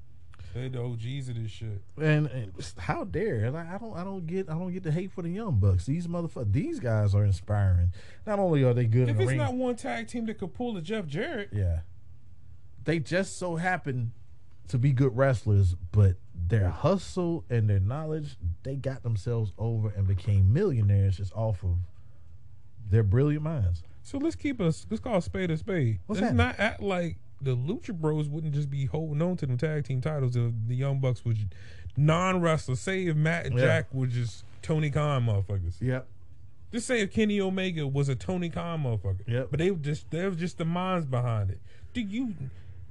They 0.55 0.69
the 0.69 0.81
OGs 0.83 1.29
of 1.29 1.35
this 1.37 1.51
shit. 1.51 1.83
And, 2.01 2.27
and 2.29 2.53
how 2.79 3.05
dare 3.05 3.51
like 3.51 3.69
I 3.69 3.77
don't 3.79 3.95
I 3.97 4.05
don't 4.05 4.27
get 4.27 4.49
I 4.49 4.55
don't 4.55 4.73
get 4.73 4.85
the 4.85 4.93
hate 4.93 5.13
for 5.13 5.21
the 5.23 5.29
young 5.29 5.59
bucks. 5.59 5.85
These 5.85 6.07
motherfuckers 6.07 6.53
these 6.53 6.81
guys 6.81 7.15
are 7.15 7.25
inspiring. 7.25 7.93
Not 8.27 8.39
only 8.39 8.65
are 8.65 8.73
they 8.73 8.87
good 8.87 9.03
in 9.03 9.11
If 9.11 9.17
the 9.17 9.23
it's 9.25 9.29
ring, 9.31 9.39
not 9.39 9.55
one 9.55 9.77
tag 9.77 10.09
team 10.09 10.25
that 10.27 10.39
could 10.39 10.55
pull 10.55 10.77
a 10.77 10.81
Jeff 10.81 11.07
Jarrett, 11.07 11.51
yeah, 11.53 11.81
they 12.87 12.99
just 12.99 13.39
so 13.39 13.57
happen 13.57 14.13
to 14.69 14.79
be 14.79 14.93
good 14.93 15.17
wrestlers, 15.17 15.77
but 15.93 16.17
their 16.35 16.71
hustle 16.71 17.45
and 17.51 17.69
their 17.69 17.79
knowledge, 17.81 18.37
they 18.63 18.75
got 18.77 19.03
themselves 19.03 19.53
over 19.59 19.91
and 19.91 20.09
became 20.09 20.53
millionaires 20.53 21.19
just 21.19 21.33
off 21.35 21.63
of 21.63 21.77
their 22.91 23.03
brilliant 23.03 23.45
minds. 23.45 23.83
So 24.03 24.19
let's 24.19 24.37
keep 24.37 24.61
us. 24.61 24.87
Let's 24.91 25.03
call 25.03 25.17
a 25.17 25.23
spade 25.23 25.51
a 25.51 25.57
spade. 25.57 25.99
What's 26.07 26.21
let's 26.21 26.33
not 26.35 26.59
act 26.59 26.81
like 26.81 27.19
the 27.41 27.57
Lucha 27.57 27.93
Bros 27.93 28.29
wouldn't 28.29 28.55
just 28.55 28.71
be 28.71 28.87
holding 28.87 29.21
on 29.21 29.37
to 29.39 29.47
them 29.47 29.59
tag 29.59 29.85
team 29.85 30.01
titles 30.01 30.37
if 30.37 30.53
the 30.67 30.75
Young 30.77 31.01
Bucks 31.01 31.25
was 31.25 31.37
non 31.97 32.41
wrestlers. 32.41 32.81
Say 32.81 33.07
if 33.07 33.17
Matt 33.17 33.47
and 33.47 33.57
Yeah. 33.59 33.65
Jack 33.65 33.93
were 33.95 34.07
just 34.07 34.45
Tony 34.63 34.91
Khan 34.91 35.27
motherfuckers. 35.27 35.81
Yep. 35.81 36.07
Just 36.73 36.87
say 36.87 37.01
if 37.01 37.13
Kenny 37.13 37.41
Omega 37.41 37.87
was 37.87 38.09
a 38.09 38.15
Tony 38.15 38.49
Khan 38.49 38.83
motherfucker. 38.85 39.27
Yep. 39.27 39.49
But 39.51 39.59
they 39.59 39.71
were 39.71 39.79
just 39.79 40.11
they 40.11 40.25
were 40.25 40.35
just 40.35 40.59
the 40.59 40.65
minds 40.65 41.07
behind 41.07 41.51
it. 41.51 41.61
Do 41.93 42.01
you 42.01 42.35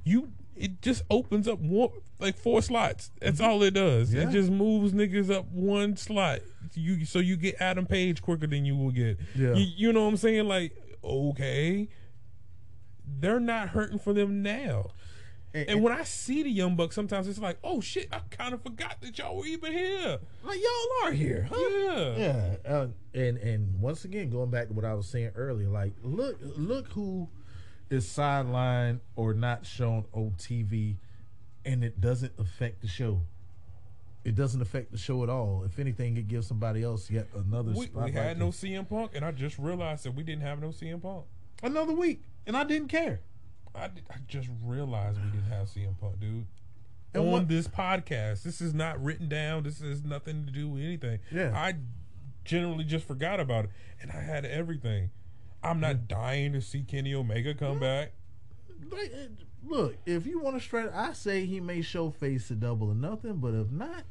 you 0.05 0.31
it 0.55 0.81
just 0.81 1.03
opens 1.09 1.47
up 1.47 1.59
one 1.59 1.89
like 2.19 2.37
four 2.37 2.61
slots. 2.61 3.11
That's 3.19 3.41
all 3.41 3.61
it 3.63 3.73
does. 3.73 4.09
Mm-hmm. 4.09 4.17
Yeah. 4.17 4.29
It 4.29 4.31
just 4.31 4.49
moves 4.49 4.93
niggas 4.93 5.29
up 5.29 5.51
one 5.51 5.97
slot. 5.97 6.39
You 6.73 7.05
so 7.05 7.19
you 7.19 7.35
get 7.35 7.55
Adam 7.59 7.85
Page 7.85 8.21
quicker 8.21 8.47
than 8.47 8.65
you 8.65 8.75
will 8.75 8.91
get. 8.91 9.19
Yeah. 9.35 9.53
You, 9.53 9.65
you 9.75 9.93
know 9.93 10.03
what 10.03 10.09
I'm 10.09 10.17
saying? 10.17 10.47
Like, 10.47 10.71
okay. 11.03 11.89
They're 13.19 13.39
not 13.39 13.69
hurting 13.69 13.99
for 13.99 14.13
them 14.13 14.41
now. 14.41 14.91
And 15.53 15.81
when 15.81 15.93
I 15.93 16.03
see 16.03 16.43
the 16.43 16.49
Young 16.49 16.75
Bucks, 16.75 16.95
sometimes 16.95 17.29
it's 17.29 17.39
like, 17.39 17.57
oh 17.63 17.79
shit, 17.79 18.09
I 18.11 18.19
kind 18.29 18.53
of 18.53 18.61
forgot 18.61 18.99
that 18.99 19.17
y'all 19.17 19.37
were 19.37 19.45
even 19.45 19.71
here. 19.71 20.19
like 20.43 20.59
y'all 20.61 21.07
are 21.07 21.11
here, 21.13 21.47
huh? 21.49 21.55
Yeah. 21.57 22.15
Yeah, 22.17 22.55
uh, 22.67 22.87
and 23.13 23.37
and 23.37 23.79
once 23.79 24.03
again, 24.03 24.29
going 24.29 24.49
back 24.49 24.67
to 24.67 24.73
what 24.73 24.83
I 24.83 24.93
was 24.95 25.07
saying 25.07 25.31
earlier, 25.35 25.69
like 25.69 25.93
look 26.03 26.37
look 26.41 26.89
who 26.89 27.29
is 27.89 28.05
sidelined 28.05 28.99
or 29.15 29.33
not 29.33 29.65
shown 29.65 30.05
on 30.13 30.31
TV, 30.37 30.95
and 31.63 31.83
it 31.83 31.99
doesn't 32.01 32.33
affect 32.39 32.81
the 32.81 32.87
show. 32.87 33.21
It 34.23 34.33
doesn't 34.35 34.61
affect 34.61 34.91
the 34.91 34.97
show 34.97 35.21
at 35.23 35.29
all. 35.29 35.63
If 35.65 35.77
anything, 35.77 36.17
it 36.17 36.27
gives 36.27 36.47
somebody 36.47 36.81
else 36.81 37.11
yet 37.11 37.27
another. 37.35 37.71
We, 37.73 37.89
we 37.93 38.11
had 38.11 38.39
no 38.39 38.47
CM 38.49 38.89
Punk, 38.89 39.11
and 39.13 39.23
I 39.23 39.31
just 39.31 39.59
realized 39.59 40.03
that 40.05 40.15
we 40.15 40.23
didn't 40.23 40.41
have 40.41 40.59
no 40.59 40.69
CM 40.69 41.01
Punk. 41.01 41.25
another 41.61 41.93
week, 41.93 42.23
and 42.47 42.57
I 42.57 42.63
didn't 42.63 42.87
care. 42.87 43.21
I, 43.75 43.87
di- 43.89 44.01
I 44.09 44.15
just 44.27 44.49
realized 44.63 45.19
we 45.23 45.29
didn't 45.29 45.51
have 45.51 45.67
CM 45.67 45.99
Punk, 45.99 46.19
dude. 46.19 46.45
And 47.13 47.23
On 47.23 47.31
what- 47.31 47.47
this 47.47 47.67
podcast, 47.67 48.41
this 48.43 48.61
is 48.61 48.73
not 48.73 49.01
written 49.03 49.29
down. 49.29 49.61
This 49.63 49.79
has 49.79 50.03
nothing 50.03 50.45
to 50.47 50.51
do 50.51 50.69
with 50.69 50.81
anything. 50.83 51.19
Yeah. 51.31 51.51
I 51.55 51.75
generally 52.45 52.83
just 52.83 53.05
forgot 53.07 53.39
about 53.39 53.65
it, 53.65 53.71
and 54.01 54.11
I 54.11 54.21
had 54.21 54.43
everything. 54.45 55.11
I'm 55.65 55.79
not 55.79 56.07
dying 56.07 56.53
to 56.53 56.61
see 56.61 56.83
Kenny 56.83 57.15
Omega 57.15 57.55
come 57.55 57.79
back. 57.79 58.11
Like, 58.91 59.11
look, 59.65 59.97
if 60.05 60.27
you 60.27 60.39
want 60.39 60.57
to 60.57 60.61
straight, 60.61 60.89
I 60.93 61.13
say 61.13 61.45
he 61.45 61.59
may 61.59 61.81
show 61.81 62.11
face 62.11 62.49
to 62.49 62.53
double 62.55 62.89
or 62.91 62.95
nothing, 62.95 63.37
but 63.37 63.55
if 63.55 63.71
not, 63.71 64.03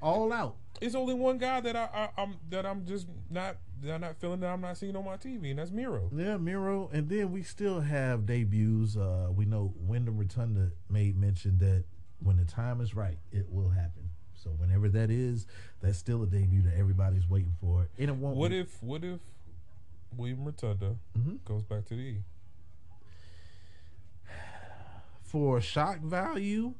all 0.00 0.32
out. 0.32 0.56
It's 0.80 0.94
only 0.94 1.14
one 1.14 1.36
guy 1.36 1.60
that 1.60 1.76
I, 1.76 1.88
I 2.16 2.22
I'm 2.22 2.36
that 2.50 2.64
I'm 2.64 2.86
just 2.86 3.06
not 3.30 3.56
that 3.82 3.94
I'm 3.94 4.00
not 4.00 4.16
feeling 4.16 4.40
that 4.40 4.48
I'm 4.48 4.62
not 4.62 4.76
seeing 4.78 4.96
on 4.96 5.04
my 5.04 5.16
TV, 5.16 5.50
and 5.50 5.58
that's 5.58 5.70
Miro. 5.70 6.10
Yeah, 6.16 6.38
Miro, 6.38 6.88
and 6.92 7.08
then 7.08 7.30
we 7.30 7.42
still 7.42 7.80
have 7.80 8.26
debuts. 8.26 8.96
Uh, 8.96 9.28
we 9.30 9.44
know 9.44 9.74
Wyndham 9.76 10.16
Rotunda 10.16 10.72
made 10.88 11.16
mention 11.16 11.58
that 11.58 11.84
when 12.20 12.38
the 12.38 12.44
time 12.44 12.80
is 12.80 12.94
right, 12.94 13.18
it 13.30 13.46
will 13.50 13.68
happen. 13.68 14.08
So 14.34 14.50
whenever 14.50 14.88
that 14.88 15.10
is, 15.10 15.46
that's 15.80 15.98
still 15.98 16.22
a 16.22 16.26
debut 16.26 16.62
that 16.62 16.74
everybody's 16.76 17.28
waiting 17.28 17.54
for, 17.60 17.88
and 17.98 18.08
it 18.08 18.16
won't. 18.16 18.36
What 18.36 18.50
be- 18.50 18.58
if 18.60 18.82
what 18.82 19.04
if 19.04 19.20
William 20.16 20.44
Rotunda 20.44 20.96
Mhm. 21.16 21.44
goes 21.44 21.64
back 21.64 21.84
to 21.86 21.94
the 21.96 22.00
E? 22.02 22.22
for 25.22 25.60
shock 25.62 26.00
value? 26.00 26.74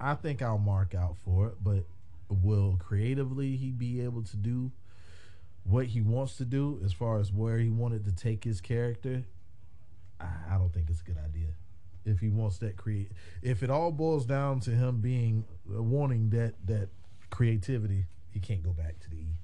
I 0.00 0.14
think 0.14 0.42
I'll 0.42 0.58
mark 0.58 0.94
out 0.94 1.16
for 1.18 1.48
it, 1.48 1.62
but 1.62 1.84
will 2.28 2.76
creatively 2.78 3.56
he 3.56 3.70
be 3.70 4.00
able 4.00 4.22
to 4.24 4.36
do 4.36 4.72
what 5.64 5.86
he 5.86 6.00
wants 6.00 6.36
to 6.38 6.44
do 6.44 6.80
as 6.84 6.92
far 6.92 7.18
as 7.20 7.32
where 7.32 7.58
he 7.58 7.70
wanted 7.70 8.04
to 8.04 8.12
take 8.12 8.42
his 8.44 8.60
character, 8.60 9.24
I, 10.18 10.28
I 10.50 10.58
don't 10.58 10.72
think 10.72 10.88
it's 10.90 11.02
a 11.02 11.04
good 11.04 11.18
idea. 11.18 11.48
If 12.04 12.18
he 12.18 12.30
wants 12.30 12.58
that 12.58 12.76
create, 12.76 13.12
if 13.42 13.62
it 13.62 13.70
all 13.70 13.92
boils 13.92 14.24
down 14.26 14.58
to 14.60 14.70
him 14.70 15.00
being 15.00 15.44
uh, 15.72 15.82
wanting 15.82 16.30
that 16.30 16.54
that 16.66 16.88
creativity, 17.28 18.06
he 18.30 18.40
can't 18.40 18.62
go 18.62 18.72
back 18.72 18.98
to 19.00 19.10
the 19.10 19.16
E. 19.16 19.34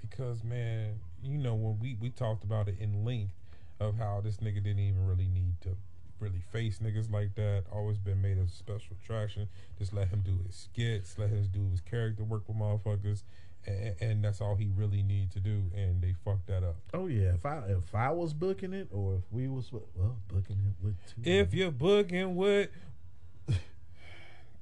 Because 0.00 0.44
man, 0.44 1.00
you 1.24 1.38
know 1.38 1.54
when 1.54 1.78
we 1.78 1.96
we 2.00 2.10
talked 2.10 2.44
about 2.44 2.68
it 2.68 2.76
in 2.78 3.04
length 3.04 3.34
of 3.80 3.98
how 3.98 4.20
this 4.22 4.36
nigga 4.36 4.62
didn't 4.62 4.80
even 4.80 5.06
really 5.06 5.28
need 5.28 5.60
to 5.62 5.76
really 6.20 6.42
face 6.52 6.78
niggas 6.78 7.10
like 7.10 7.34
that. 7.34 7.64
Always 7.72 7.98
been 7.98 8.22
made 8.22 8.38
as 8.38 8.48
a 8.48 8.56
special 8.56 8.96
attraction. 9.02 9.48
Just 9.78 9.92
let 9.92 10.08
him 10.08 10.22
do 10.24 10.38
his 10.46 10.56
skits, 10.56 11.18
let 11.18 11.30
him 11.30 11.48
do 11.52 11.68
his 11.70 11.80
character 11.80 12.24
work 12.24 12.42
with 12.48 12.56
motherfuckers, 12.56 13.22
and, 13.66 13.94
and 14.00 14.24
that's 14.24 14.40
all 14.40 14.54
he 14.54 14.70
really 14.74 15.02
needed 15.02 15.32
to 15.32 15.40
do. 15.40 15.64
And 15.74 16.00
they 16.00 16.14
fucked 16.24 16.46
that 16.46 16.62
up. 16.62 16.76
Oh 16.92 17.06
yeah, 17.06 17.34
if 17.34 17.44
I 17.44 17.62
if 17.68 17.94
I 17.94 18.10
was 18.10 18.32
booking 18.32 18.72
it 18.72 18.88
or 18.92 19.16
if 19.16 19.22
we 19.30 19.48
was 19.48 19.72
well 19.72 20.16
booking 20.28 20.58
it 20.66 20.84
with 20.84 20.96
two. 21.06 21.30
If 21.30 21.52
you're 21.54 21.70
booking 21.70 22.36
with, 22.36 22.70
die 23.48 23.56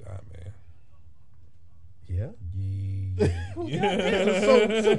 man. 0.07 0.53
Yeah, 2.08 2.28
Yeah. 3.64 4.24
so- 4.40 4.82
so- 4.82 4.96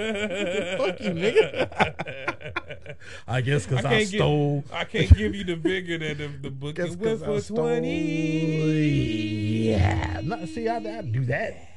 fuck 0.78 1.00
you, 1.02 1.12
nigga. 1.12 2.96
I 3.28 3.42
guess 3.42 3.66
because 3.66 3.86
I, 3.86 3.90
can't 3.98 4.10
gi- 4.10 4.18
stole. 4.18 4.64
I 4.72 4.84
can't 4.86 5.14
give 5.16 5.36
you 5.36 5.44
the 5.44 5.56
bigger 5.56 5.98
that 5.98 6.18
the, 6.18 6.28
the 6.28 6.50
booking 6.50 6.86
Guess 6.86 6.96
with 6.96 7.00
because 7.00 7.24
for 7.24 7.36
I 7.36 7.40
stole. 7.40 7.58
twenty. 7.58 9.70
Yeah, 9.70 10.22
not 10.24 10.48
see, 10.48 10.68
I, 10.68 10.78
I 10.78 11.02
do 11.02 11.26
that. 11.26 11.70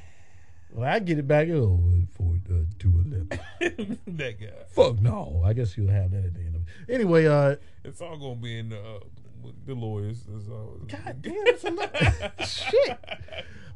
Well, 0.71 0.89
I 0.89 0.99
get 0.99 1.19
it 1.19 1.27
back. 1.27 1.47
Oh, 1.49 1.79
for 2.15 2.35
uh, 2.49 2.53
two 2.79 2.93
eleven. 3.05 3.99
that 4.07 4.39
guy. 4.39 4.47
Fuck 4.69 5.01
no. 5.01 5.41
I 5.45 5.53
guess 5.53 5.77
you'll 5.77 5.91
have 5.91 6.11
that 6.11 6.25
at 6.25 6.33
the 6.33 6.41
end 6.41 6.55
of 6.55 6.61
it. 6.61 6.67
Anyway, 6.93 7.25
uh, 7.25 7.55
It's 7.83 8.01
all 8.01 8.17
gonna 8.17 8.35
be 8.35 8.59
in 8.59 8.69
the, 8.69 8.79
uh, 8.79 8.99
with 9.41 9.65
the 9.65 9.73
lawyers. 9.73 10.21
That's 10.27 10.47
all. 10.49 10.77
God 10.87 11.21
damn, 11.21 11.33
it's 11.47 11.63
a 11.63 11.71
lot. 11.71 11.95
shit. 12.47 12.97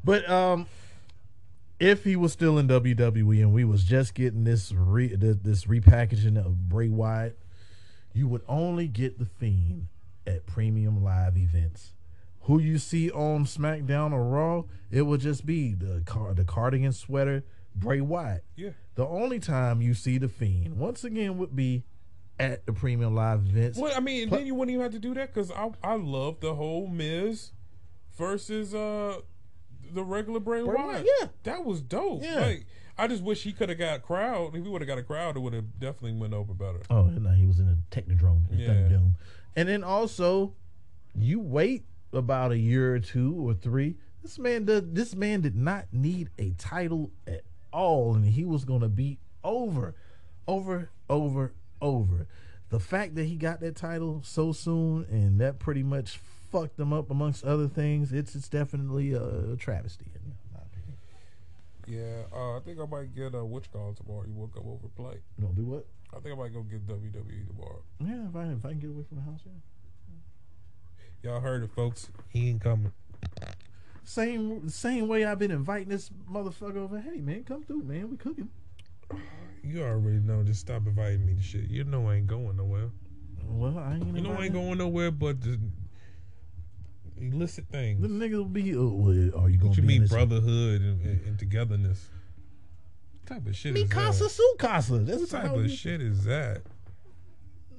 But 0.03 0.29
um, 0.29 0.67
if 1.81 2.03
he 2.03 2.15
was 2.15 2.31
still 2.31 2.59
in 2.59 2.67
WWE 2.67 3.39
and 3.39 3.51
we 3.51 3.65
was 3.65 3.83
just 3.83 4.13
getting 4.13 4.43
this 4.43 4.71
re 4.71 5.07
this, 5.15 5.37
this 5.41 5.65
repackaging 5.65 6.37
of 6.37 6.69
Bray 6.69 6.89
Wyatt, 6.89 7.39
you 8.13 8.27
would 8.27 8.43
only 8.47 8.87
get 8.87 9.17
the 9.17 9.25
Fiend 9.25 9.87
at 10.27 10.45
premium 10.45 11.03
live 11.03 11.35
events. 11.35 11.93
Who 12.41 12.59
you 12.59 12.77
see 12.77 13.09
on 13.09 13.45
SmackDown 13.45 14.13
or 14.13 14.23
Raw, 14.23 14.63
it 14.91 15.01
would 15.01 15.21
just 15.21 15.43
be 15.45 15.73
the 15.73 16.03
car, 16.05 16.35
the 16.35 16.45
cardigan 16.45 16.91
sweater, 16.91 17.43
Bray 17.75 17.99
Wyatt. 17.99 18.43
Yeah. 18.55 18.71
The 18.93 19.07
only 19.07 19.39
time 19.39 19.81
you 19.81 19.95
see 19.95 20.19
the 20.19 20.29
Fiend, 20.29 20.77
once 20.77 21.03
again, 21.03 21.39
would 21.39 21.55
be 21.55 21.83
at 22.39 22.65
the 22.67 22.73
premium 22.73 23.15
live 23.15 23.47
events. 23.47 23.79
Well, 23.79 23.93
I 23.95 24.01
mean, 24.01 24.29
Pl- 24.29 24.37
then 24.37 24.47
you 24.47 24.53
wouldn't 24.53 24.73
even 24.73 24.83
have 24.83 24.91
to 24.93 24.99
do 24.99 25.15
that 25.15 25.33
because 25.33 25.49
I 25.51 25.71
I 25.83 25.95
love 25.95 26.41
the 26.41 26.53
whole 26.53 26.85
Miz 26.85 27.53
versus 28.15 28.75
uh 28.75 29.21
the 29.93 30.03
regular 30.03 30.39
Bray, 30.39 30.63
Bray 30.63 30.73
Wyatt. 30.73 30.87
Wyatt, 30.87 31.07
yeah. 31.19 31.27
that 31.43 31.65
was 31.65 31.81
dope. 31.81 32.23
Yeah. 32.23 32.39
Like 32.39 32.65
I 32.97 33.07
just 33.07 33.23
wish 33.23 33.43
he 33.43 33.53
could 33.53 33.69
have 33.69 33.77
got 33.77 33.95
a 33.95 33.99
crowd. 33.99 34.55
If 34.55 34.63
he 34.63 34.69
would 34.69 34.81
have 34.81 34.87
got 34.87 34.97
a 34.97 35.03
crowd, 35.03 35.35
it 35.35 35.39
would 35.39 35.53
have 35.53 35.79
definitely 35.79 36.13
went 36.13 36.33
over 36.33 36.53
better. 36.53 36.81
Oh, 36.89 37.05
no, 37.05 37.31
he 37.31 37.45
was 37.45 37.59
in 37.59 37.67
a 37.67 37.77
Technodrome. 37.95 38.43
Yeah. 38.51 38.67
Thunderdome. 38.67 39.13
And 39.55 39.67
then 39.67 39.83
also, 39.83 40.53
you 41.15 41.39
wait 41.39 41.85
about 42.13 42.51
a 42.51 42.57
year 42.57 42.93
or 42.93 42.99
two 42.99 43.35
or 43.47 43.53
three. 43.53 43.95
This 44.21 44.37
man 44.37 44.65
did. 44.65 44.93
This 44.93 45.15
man 45.15 45.41
did 45.41 45.55
not 45.55 45.85
need 45.91 46.29
a 46.37 46.51
title 46.51 47.11
at 47.25 47.41
all, 47.73 48.13
and 48.13 48.25
he 48.25 48.45
was 48.45 48.65
going 48.65 48.81
to 48.81 48.89
be 48.89 49.17
over, 49.43 49.95
over, 50.47 50.91
over, 51.09 51.53
over. 51.81 52.27
The 52.69 52.79
fact 52.79 53.15
that 53.15 53.25
he 53.25 53.35
got 53.35 53.61
that 53.61 53.75
title 53.75 54.21
so 54.23 54.53
soon 54.53 55.05
and 55.09 55.41
that 55.41 55.59
pretty 55.59 55.83
much 55.83 56.19
fucked 56.51 56.77
them 56.77 56.93
up 56.93 57.09
amongst 57.09 57.45
other 57.45 57.67
things. 57.67 58.13
It's 58.13 58.35
it's 58.35 58.49
definitely 58.49 59.13
a 59.13 59.55
travesty. 59.55 60.11
Yeah, 61.87 62.23
uh, 62.33 62.55
I 62.55 62.59
think 62.61 62.79
I 62.79 62.85
might 62.85 63.13
get 63.13 63.35
a 63.35 63.43
witch 63.43 63.71
call 63.71 63.93
tomorrow. 63.93 64.23
You 64.25 64.33
woke 64.33 64.55
up 64.55 64.65
over 64.65 64.87
play. 64.95 65.17
Gonna 65.41 65.53
do 65.53 65.65
what? 65.65 65.85
I 66.15 66.19
think 66.19 66.35
I 66.35 66.37
might 66.37 66.53
go 66.53 66.61
get 66.61 66.87
WWE 66.87 67.47
tomorrow. 67.47 67.81
Yeah, 67.99 68.29
if 68.29 68.35
I 68.35 68.43
if 68.53 68.65
I 68.65 68.69
can 68.69 68.79
get 68.79 68.89
away 68.91 69.03
from 69.07 69.17
the 69.17 69.23
house, 69.23 69.41
yeah. 69.45 71.31
Y'all 71.31 71.41
heard 71.41 71.63
it, 71.63 71.71
folks. 71.71 72.09
He 72.29 72.49
ain't 72.49 72.61
coming. 72.61 72.93
Same 74.03 74.69
same 74.69 75.07
way 75.07 75.25
I've 75.25 75.39
been 75.39 75.51
inviting 75.51 75.89
this 75.89 76.09
motherfucker 76.31 76.77
over. 76.77 76.99
Hey 76.99 77.19
man, 77.19 77.43
come 77.43 77.63
through, 77.63 77.83
man. 77.83 78.09
We 78.09 78.17
cooking. 78.17 78.49
You 79.63 79.83
already 79.83 80.19
know. 80.19 80.43
Just 80.43 80.61
stop 80.61 80.87
inviting 80.87 81.25
me 81.25 81.35
to 81.35 81.41
shit. 81.41 81.69
You 81.69 81.83
know 81.83 82.09
I 82.09 82.15
ain't 82.15 82.27
going 82.27 82.57
nowhere. 82.57 82.89
Well, 83.47 83.77
I 83.77 83.95
ain't. 83.95 84.15
You 84.15 84.21
know 84.21 84.33
I 84.33 84.45
ain't 84.45 84.53
going 84.53 84.77
nowhere 84.77 85.11
but 85.11 85.41
the 85.41 85.59
illicit 87.21 87.65
things. 87.71 88.01
The 88.01 88.07
niggas 88.07 88.33
will 88.37 88.45
be. 88.45 88.75
Oh, 88.75 88.87
well, 88.87 89.11
are 89.43 89.49
you 89.49 89.57
gonna 89.57 89.69
What 89.69 89.77
you 89.77 89.83
mean 89.83 90.07
brotherhood 90.07 90.81
and, 90.81 91.01
and, 91.05 91.21
and 91.27 91.39
togetherness? 91.39 92.09
What 93.13 93.37
type 93.37 93.47
of 93.47 93.55
shit 93.55 93.73
Me 93.73 93.81
is 93.83 93.89
casa 93.89 94.23
that? 94.23 94.29
su 94.29 94.55
casa. 94.57 94.97
That's 94.99 95.21
What 95.21 95.29
type 95.29 95.51
of 95.55 95.63
you- 95.65 95.75
shit 95.75 96.01
is 96.01 96.23
that? 96.25 96.63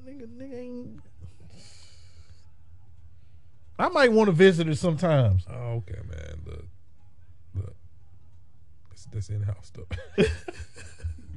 Nigga, 0.07 0.27
nigga 0.27 0.59
ain't. 0.59 1.01
I 3.79 3.89
might 3.89 4.13
want 4.13 4.29
to 4.29 4.33
visit 4.33 4.67
her 4.67 4.75
sometimes. 4.75 5.45
Oh, 5.51 5.83
okay, 5.83 5.99
man. 6.09 6.41
Look, 6.47 6.67
look. 7.55 7.75
That's, 8.91 9.07
that's 9.07 9.29
in-house 9.31 9.67
stuff. 9.67 9.87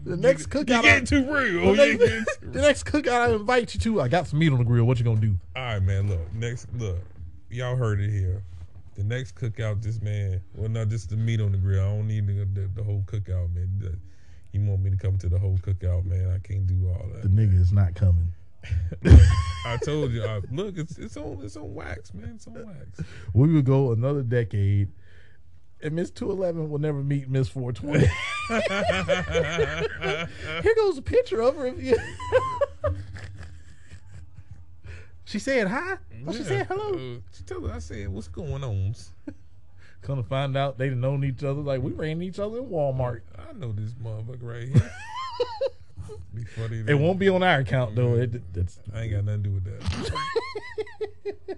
The 0.08 0.15
next 0.18 0.52
cookout, 0.52 0.70
I, 0.72 0.82
getting 0.84 1.06
too 1.06 1.24
real. 1.34 1.74
the, 1.74 1.84
next, 1.84 1.98
getting 1.98 2.26
too 2.26 2.50
the 2.52 2.62
next 2.62 2.84
cookout 2.84 3.22
I 3.28 3.34
invite 3.34 3.74
you 3.74 3.80
to, 3.80 4.02
I 4.02 4.08
got 4.08 4.28
some 4.28 4.38
meat 4.38 4.52
on 4.52 4.60
the 4.60 4.63
grill. 4.63 4.86
What 4.86 5.00
you 5.00 5.04
gonna 5.04 5.20
do? 5.20 5.34
All 5.56 5.63
right, 5.63 5.80
man. 5.82 6.08
Look, 6.08 6.32
next, 6.32 6.68
look, 6.78 7.00
y'all 7.50 7.76
heard 7.76 8.00
it 8.00 8.12
here. 8.12 8.44
The 8.96 9.04
next 9.04 9.36
cookout, 9.36 9.84
this 9.84 10.02
man, 10.02 10.42
well, 10.56 10.70
not 10.70 10.88
just 10.88 11.10
the 11.10 11.18
meat 11.18 11.42
on 11.42 11.52
the 11.52 11.58
grill. 11.58 11.84
I 11.84 11.88
don't 11.88 12.08
need 12.08 12.28
the, 12.28 12.46
the, 12.46 12.68
the 12.76 12.84
whole 12.84 13.04
cookout, 13.06 13.54
man. 13.54 13.70
The- 13.80 14.00
you 14.56 14.62
want 14.62 14.84
me 14.84 14.90
to 14.90 14.96
come 14.96 15.18
to 15.18 15.28
the 15.28 15.38
whole 15.38 15.58
cookout, 15.58 16.06
man? 16.06 16.30
I 16.30 16.40
can't 16.48 16.66
do 16.66 16.88
all 16.88 17.10
that. 17.14 17.24
The 17.24 17.28
nigga 17.28 17.60
is 17.60 17.74
not 17.74 17.94
coming. 17.94 18.32
I 19.66 19.78
told 19.84 20.12
you. 20.12 20.24
I, 20.24 20.40
look, 20.50 20.78
it's 20.78 20.98
it's 20.98 21.18
on 21.18 21.42
it's 21.44 21.58
on 21.58 21.74
wax, 21.74 22.14
man. 22.14 22.34
It's 22.36 22.48
on 22.48 22.66
wax. 22.66 23.02
We 23.34 23.54
would 23.54 23.66
go 23.66 23.92
another 23.92 24.24
decade, 24.24 24.88
and 25.84 25.94
Miss 25.94 26.10
Two 26.10 26.32
Eleven 26.32 26.70
will 26.70 26.80
never 26.80 27.04
meet 27.04 27.30
Miss 27.30 27.50
Four 27.50 27.74
Twenty. 27.74 28.08
Here 28.48 28.66
goes 30.76 30.98
a 30.98 31.04
picture 31.04 31.42
of 31.42 31.58
her. 31.58 31.68
If 31.68 31.84
you... 31.84 31.98
she 35.26 35.40
said 35.40 35.68
hi. 35.68 35.98
Oh, 36.26 36.32
she 36.32 36.44
said 36.44 36.68
hello. 36.68 36.94
Uh, 36.94 37.20
she 37.36 37.44
told 37.44 37.68
her, 37.68 37.76
I 37.76 37.80
said, 37.80 38.08
"What's 38.08 38.28
going 38.28 38.64
on?" 38.64 38.96
Come 40.02 40.22
to 40.22 40.30
find 40.30 40.56
out, 40.56 40.78
they 40.78 40.90
done 40.90 41.02
known 41.02 41.24
each 41.24 41.44
other. 41.44 41.62
Like 41.62 41.82
we 41.82 41.92
ran 41.92 42.22
each 42.22 42.38
other 42.38 42.60
in 42.60 42.66
Walmart. 42.68 43.22
I 43.38 43.54
know 43.54 43.72
this 43.72 43.92
motherfucker 43.94 44.44
right 44.44 44.68
here. 44.68 44.92
be 46.36 46.44
funny. 46.44 46.84
It 46.88 46.94
won't 46.94 47.18
be 47.18 47.28
on 47.30 47.42
our 47.42 47.60
account 47.60 47.96
though. 47.96 48.14
It, 48.14 48.42
it's 48.54 48.80
I 48.94 49.02
ain't 49.02 49.12
got 49.12 49.26
nothing 49.26 49.44
to 49.44 49.50
do 49.50 49.56
with 49.56 49.64
that. 49.66 51.58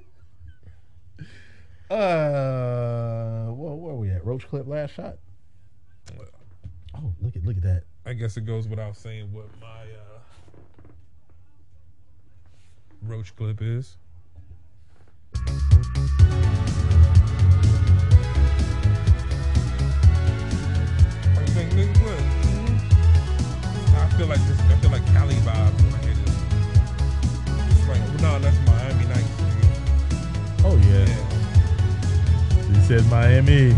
uh, 1.93 3.51
where, 3.51 3.75
where 3.75 3.95
we 3.95 4.09
at? 4.11 4.25
Roach 4.25 4.47
clip 4.47 4.65
last 4.65 4.93
shot. 4.93 5.17
Oh, 6.95 7.13
look 7.21 7.35
at 7.35 7.43
look 7.43 7.57
at 7.57 7.63
that. 7.63 7.83
I 8.05 8.13
guess 8.13 8.37
it 8.37 8.45
goes 8.45 8.69
without 8.69 8.95
saying 8.95 9.33
what 9.33 9.47
my 9.59 9.67
uh, 9.67 10.06
roach 13.01 13.35
clip 13.35 13.61
is. 13.61 13.97
What 21.33 21.41
you 21.41 21.53
think, 21.53 21.71
nigga? 21.73 21.97
What? 22.03 22.21
I 23.97 24.09
feel 24.17 24.27
like 24.27 24.41
this. 24.47 24.59
I 24.59 24.75
feel 24.77 24.91
like 24.91 25.05
Cali 25.13 25.35
vibes 25.35 25.81
when 25.83 25.93
I 25.93 25.97
hear 26.05 26.15
this. 26.15 26.35
It's 27.77 27.87
like, 27.87 28.01
oh, 28.01 28.17
no, 28.21 28.39
that's 28.39 28.59
Miami 28.65 29.05
Nights. 29.05 29.35
Nigga. 29.41 29.69
Oh 30.65 30.77
yeah. 30.89 31.05
Yeah. 31.05 32.73
He 32.73 32.79
said 32.87 33.05
Miami. 33.11 33.75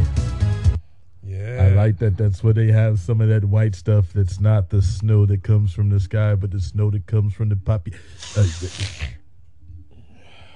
Yeah. 1.59 1.65
I 1.65 1.69
like 1.75 1.97
that. 1.99 2.15
That's 2.17 2.41
where 2.43 2.53
they 2.53 2.71
have 2.71 2.99
some 2.99 3.19
of 3.19 3.27
that 3.27 3.43
white 3.45 3.75
stuff. 3.75 4.13
That's 4.13 4.39
not 4.39 4.69
the 4.69 4.81
snow 4.81 5.25
that 5.25 5.43
comes 5.43 5.73
from 5.73 5.89
the 5.89 5.99
sky, 5.99 6.35
but 6.35 6.51
the 6.51 6.61
snow 6.61 6.89
that 6.91 7.05
comes 7.05 7.33
from 7.33 7.49
the 7.49 7.57
poppy. 7.57 7.93
Uh, 8.35 8.47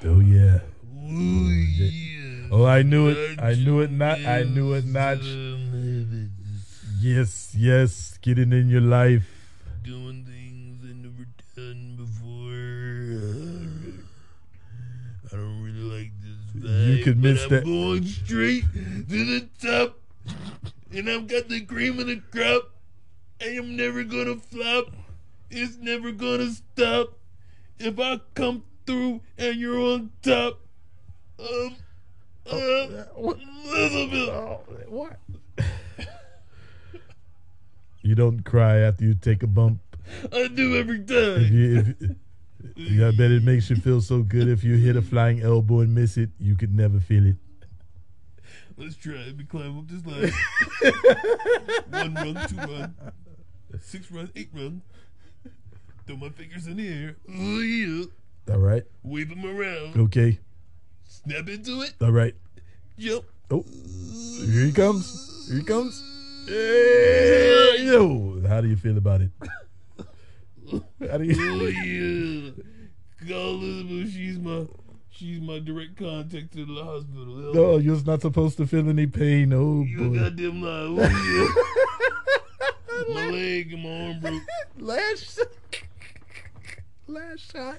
oh 0.06 0.20
yeah. 0.22 0.60
Oh, 2.52 2.66
I 2.66 2.84
knew 2.84 3.10
it. 3.10 3.42
I 3.42 3.56
knew 3.56 3.82
it. 3.82 3.92
Not. 3.92 4.20
I 4.26 4.44
knew 4.44 4.74
it. 4.74 4.86
Not. 4.86 5.18
Yes. 7.02 7.54
Yes. 7.58 8.18
Getting 8.22 8.54
in 8.54 8.70
your 8.70 8.82
life. 8.82 9.26
Doing 9.84 10.24
things 10.24 10.84
I 10.86 10.94
never 10.94 11.26
done 11.56 11.98
before. 11.98 12.54
I 15.32 15.36
don't 15.36 15.62
really 15.64 15.82
like 15.82 16.12
this 16.22 16.64
vibe. 16.64 16.98
You 16.98 17.04
could 17.04 17.20
miss 17.22 17.46
that. 17.48 17.64
I'm 17.64 17.70
going 17.70 18.06
straight 18.06 18.64
to 18.74 19.26
the 19.26 19.48
top, 19.62 19.98
and 20.94 21.10
I've 21.10 21.28
got 21.28 21.50
the 21.50 21.62
cream 21.62 22.00
of 22.00 22.08
the 22.08 22.22
crop. 22.32 22.70
I 23.42 23.46
am 23.48 23.76
never 23.76 24.04
gonna 24.04 24.36
flop. 24.38 24.88
It's 25.50 25.78
never 25.78 26.12
gonna 26.12 26.52
stop. 26.52 27.18
If 27.80 28.00
I 28.00 28.20
come 28.36 28.64
through 28.86 29.22
and 29.38 29.56
you're 29.60 29.80
on 29.80 30.12
top, 30.22 30.60
um, 31.40 31.76
uh, 32.50 32.88
what? 33.16 33.38
Elizabeth. 33.66 34.30
Oh, 34.30 34.62
what? 34.88 35.20
You 38.06 38.16
don't 38.16 38.44
cry 38.44 38.80
after 38.80 39.06
you 39.06 39.14
take 39.16 39.44
a 39.44 39.48
bump. 39.48 39.80
I 40.34 40.50
do 40.50 40.76
every 40.76 41.00
If 41.00 41.08
time. 41.08 41.54
you, 41.54 41.96
if, 42.02 42.12
you 42.76 43.08
I 43.08 43.12
bet 43.12 43.32
it 43.32 43.44
makes 43.44 43.70
you 43.70 43.78
feel 43.78 44.02
so 44.02 44.22
good 44.24 44.50
if 44.50 44.62
you 44.62 44.76
hit 44.76 44.98
a 44.98 45.02
flying 45.02 45.42
elbow 45.42 45.80
and 45.80 45.96
miss 45.96 46.18
it. 46.18 46.30
You 46.38 46.58
could 46.58 46.76
never 46.76 47.00
feel 47.00 47.26
it. 47.26 47.38
Let's 48.78 48.96
try. 48.96 49.34
We 49.38 49.44
climb 49.44 49.78
up 49.80 49.88
this 49.88 50.06
ladder. 50.08 50.32
One 51.90 52.14
run, 52.16 52.48
two 52.48 52.58
run, 52.58 52.96
six 53.82 54.12
run, 54.12 54.32
eight 54.36 54.50
run. 54.54 54.82
Throw 56.08 56.18
my 56.18 56.30
fingers 56.30 56.68
in 56.68 56.78
the 56.78 56.88
air. 56.88 57.16
Oh 57.30 57.60
yeah. 57.60 58.06
All 58.52 58.60
right. 58.60 58.84
Wave 59.04 59.30
them 59.30 59.46
around. 59.46 59.98
Okay. 59.98 60.40
Snap 61.06 61.48
into 61.48 61.82
it. 61.82 61.94
All 62.02 62.12
right. 62.12 62.36
Jump. 62.98 63.26
Oh, 63.52 63.64
here 64.46 64.66
he 64.66 64.72
comes. 64.72 65.48
Here 65.50 65.60
he 65.60 65.64
comes. 65.64 66.02
Hey, 66.48 67.86
yo. 67.86 68.42
How 68.48 68.60
do 68.62 68.68
you 68.68 68.76
feel 68.76 68.98
about 68.98 69.22
it? 69.22 69.30
How 71.10 71.18
do 71.18 71.24
you? 71.24 71.36
Oh 71.38 71.68
yeah. 71.68 72.52
Call 73.30 73.62
Elizabeth. 73.62 74.12
She's 74.14 74.40
my 74.40 74.66
she's 75.24 75.40
my 75.40 75.60
direct 75.60 75.96
contact 75.96 76.52
to 76.52 76.66
the 76.66 76.84
hospital. 76.84 77.54
No, 77.54 77.78
you're 77.78 78.04
not 78.04 78.22
supposed 78.22 78.58
to 78.58 78.68
feel 78.68 78.90
any 78.90 79.08
pain. 79.08 79.54
Oh 79.54 79.84
You 79.84 80.10
boy. 80.10 80.20
goddamn 80.20 80.62
lie. 80.62 81.04
Oh 82.90 83.06
yeah. 83.08 83.14
my 83.14 83.30
leg 83.30 83.74
and 83.74 83.84
my 83.84 84.08
arm 84.08 84.20
broke. 84.20 84.42
Last, 84.80 85.40
last 87.08 87.52
shot. 87.54 87.78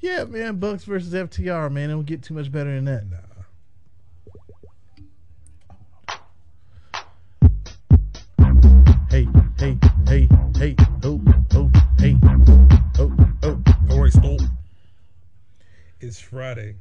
Yeah, 0.00 0.24
man. 0.24 0.56
Bucks 0.56 0.84
versus 0.84 1.12
FTR, 1.14 1.70
man. 1.70 1.90
It 1.90 1.92
don't 1.92 2.06
get 2.06 2.22
too 2.22 2.34
much 2.34 2.50
better 2.50 2.74
than 2.74 2.84
that. 2.86 3.04
Hey, 9.10 9.28
hey, 9.58 9.78
hey, 10.08 10.28
hey, 10.58 10.76
oh, 11.04 11.20
oh, 11.54 11.70
hey, 11.98 12.16
It's 16.06 16.20
Friday. 16.20 16.74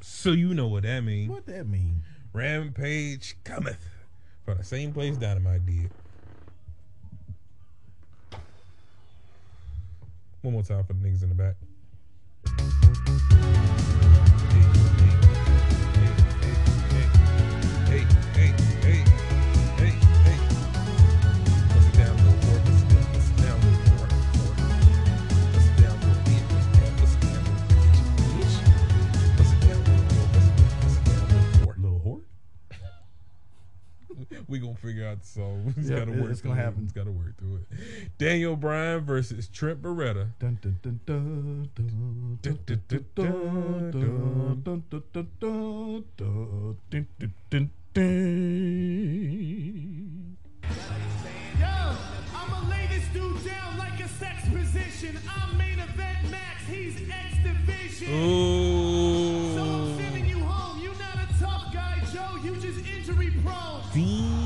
So 0.00 0.32
you 0.32 0.52
know 0.52 0.66
what 0.66 0.82
that 0.82 1.02
means. 1.02 1.30
What 1.30 1.46
that 1.46 1.68
mean? 1.68 2.02
Rampage 2.32 3.36
cometh 3.44 3.78
from 4.44 4.58
the 4.58 4.64
same 4.64 4.92
place 4.92 5.16
Dynamite 5.16 5.64
did. 5.64 5.88
One 10.42 10.54
more 10.54 10.64
time 10.64 10.82
for 10.82 10.92
the 10.92 10.98
niggas 10.98 11.22
in 11.22 11.28
the 11.28 11.36
back. 11.36 11.54
Hey, 17.86 17.94
hey, 17.94 18.02
hey, 18.02 18.04
hey, 18.34 18.54
hey, 18.82 18.87
we 34.48 34.58
gonna 34.58 34.74
figure 34.74 35.06
out 35.06 35.20
the 35.20 35.26
song. 35.26 35.74
We 35.76 35.82
yep, 35.84 36.06
gotta 36.06 36.20
work. 36.20 36.30
It's 36.30 36.40
gonna 36.40 36.56
happen. 36.56 36.80
It. 36.80 36.84
It's 36.84 36.92
gotta 36.92 37.12
work 37.12 37.38
through 37.38 37.56
it. 37.70 38.18
Daniel 38.18 38.56
Bryan 38.56 39.00
versus 39.00 39.48
Trent 39.48 39.82
Beretta. 39.82 40.30
Ooh. 58.10 59.54
So 59.54 59.62
I'm 59.62 59.98
sending 59.98 60.26
you 60.26 60.38
home. 60.38 60.80
You're 60.82 60.92
not 60.94 61.16
a 61.16 61.38
tough 61.38 61.74
guy, 61.74 62.00
Joe. 62.10 62.36
You 62.42 62.56
just 62.56 62.86
injury 62.86 63.30
prone. 63.42 63.82
Damn. 63.92 64.37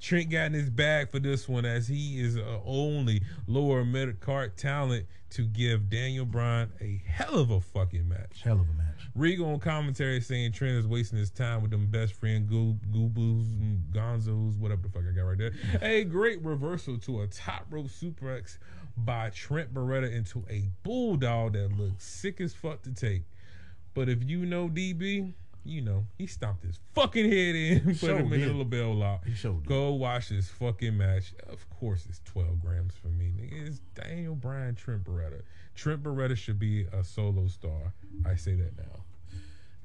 Trent 0.00 0.30
got 0.30 0.46
in 0.46 0.52
his 0.54 0.70
bag 0.70 1.10
for 1.10 1.18
this 1.18 1.48
one 1.48 1.64
as 1.64 1.86
he 1.86 2.20
is 2.20 2.36
uh, 2.36 2.60
only 2.64 3.22
lower 3.46 3.84
mid 3.84 4.18
card 4.20 4.56
talent 4.56 5.06
to 5.30 5.42
give 5.42 5.88
Daniel 5.88 6.24
Bryan 6.24 6.72
a 6.80 7.00
hell 7.06 7.38
of 7.38 7.50
a 7.50 7.60
fucking 7.60 8.08
match. 8.08 8.40
Hell 8.42 8.60
of 8.60 8.68
a 8.68 8.72
match. 8.72 9.08
Regal 9.14 9.46
on 9.52 9.60
commentary 9.60 10.20
saying 10.20 10.52
Trent 10.52 10.74
is 10.76 10.86
wasting 10.86 11.18
his 11.18 11.30
time 11.30 11.62
with 11.62 11.70
them 11.70 11.86
best 11.86 12.14
friend 12.14 12.48
Goo- 12.48 12.78
Goobos 12.92 13.52
and 13.60 13.82
Gonzos, 13.92 14.58
whatever 14.58 14.82
the 14.82 14.88
fuck 14.88 15.02
I 15.08 15.14
got 15.14 15.22
right 15.22 15.38
there. 15.38 15.52
A 15.82 16.04
great 16.04 16.42
reversal 16.42 16.98
to 16.98 17.22
a 17.22 17.26
top 17.26 17.66
rope 17.70 17.86
suplex 17.86 18.58
by 18.96 19.30
Trent 19.30 19.72
Beretta 19.72 20.10
into 20.12 20.44
a 20.48 20.68
bulldog 20.82 21.52
that 21.52 21.76
looks 21.78 22.04
sick 22.04 22.40
as 22.40 22.54
fuck 22.54 22.82
to 22.82 22.92
take. 22.92 23.22
But 23.94 24.08
if 24.08 24.22
you 24.24 24.46
know 24.46 24.68
DB, 24.68 25.32
you 25.64 25.80
know 25.82 26.04
he 26.18 26.26
stomped 26.26 26.64
his 26.64 26.78
fucking 26.94 27.24
head 27.30 27.54
in, 27.54 27.80
put 27.84 27.96
Sure 27.96 28.16
him 28.18 28.32
in 28.32 28.40
did. 28.40 28.50
a 28.50 28.54
LeBell 28.64 28.98
lock. 28.98 29.24
He 29.26 29.34
sure 29.34 29.54
did. 29.54 29.66
Go 29.66 29.92
watch 29.92 30.28
this 30.30 30.48
fucking 30.48 30.96
match. 30.96 31.32
Of 31.48 31.68
course, 31.70 32.06
it's 32.08 32.20
12 32.24 32.60
grams 32.60 32.94
for 32.94 33.08
me. 33.08 33.32
Nigga, 33.38 33.66
it's 33.68 33.80
Daniel 33.94 34.34
Bryan, 34.34 34.74
Trent 34.74 35.04
Beretta. 35.04 35.42
Trent 35.74 36.02
Beretta 36.02 36.36
should 36.36 36.58
be 36.58 36.86
a 36.92 37.02
solo 37.04 37.46
star. 37.48 37.94
I 38.26 38.34
say 38.36 38.54
that 38.54 38.76
now. 38.76 39.04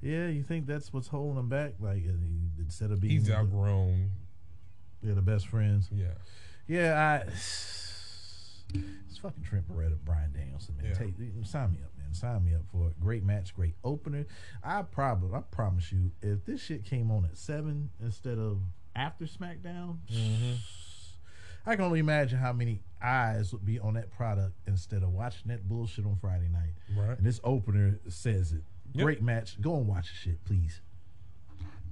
Yeah, 0.01 0.27
you 0.27 0.43
think 0.43 0.65
that's 0.67 0.93
what's 0.93 1.07
holding 1.07 1.39
him 1.39 1.49
back? 1.49 1.73
Like 1.79 2.03
uh, 2.07 2.11
instead 2.59 2.91
of 2.91 2.99
being 3.01 3.13
He's 3.13 3.27
the, 3.27 3.35
outgrown. 3.37 4.11
yeah, 5.01 5.13
the 5.13 5.21
best 5.21 5.47
friends. 5.47 5.89
Yeah. 5.91 6.07
Yeah, 6.67 7.21
I. 7.25 7.29
It's 9.09 9.19
fucking 9.19 9.43
Trent 9.43 9.69
Beretta, 9.71 9.95
Bryan 10.03 10.31
Danielson, 10.33 10.75
man. 10.77 10.87
Yeah. 10.91 10.93
Take, 10.97 11.13
sign 11.45 11.71
me 11.71 11.77
up, 11.83 11.91
man. 12.05 12.13
Sign 12.13 12.45
me 12.45 12.53
up 12.53 12.63
for 12.71 12.87
it. 12.87 12.99
Great 12.99 13.23
match, 13.23 13.55
great 13.55 13.75
opener. 13.83 14.25
I 14.63 14.81
probably, 14.83 15.35
I 15.35 15.41
promise 15.41 15.91
you, 15.91 16.11
if 16.21 16.45
this 16.45 16.61
shit 16.61 16.85
came 16.85 17.11
on 17.11 17.25
at 17.25 17.37
seven 17.37 17.89
instead 18.01 18.37
of 18.37 18.59
after 18.95 19.25
SmackDown, 19.25 19.97
mm-hmm. 20.11 20.53
I 21.65 21.75
can 21.75 21.85
only 21.85 21.99
imagine 21.99 22.37
how 22.37 22.53
many 22.53 22.81
eyes 23.01 23.51
would 23.51 23.65
be 23.65 23.79
on 23.79 23.95
that 23.95 24.11
product 24.11 24.53
instead 24.67 25.03
of 25.03 25.09
watching 25.09 25.47
that 25.47 25.67
bullshit 25.67 26.05
on 26.05 26.17
Friday 26.21 26.47
night. 26.47 26.73
Right. 26.95 27.17
And 27.17 27.25
this 27.25 27.39
opener 27.43 27.99
says 28.07 28.51
it. 28.51 28.61
Yep. 28.93 29.03
Great 29.03 29.21
match. 29.21 29.59
Go 29.61 29.75
and 29.75 29.87
watch 29.87 30.09
the 30.09 30.15
shit, 30.15 30.45
please. 30.45 30.81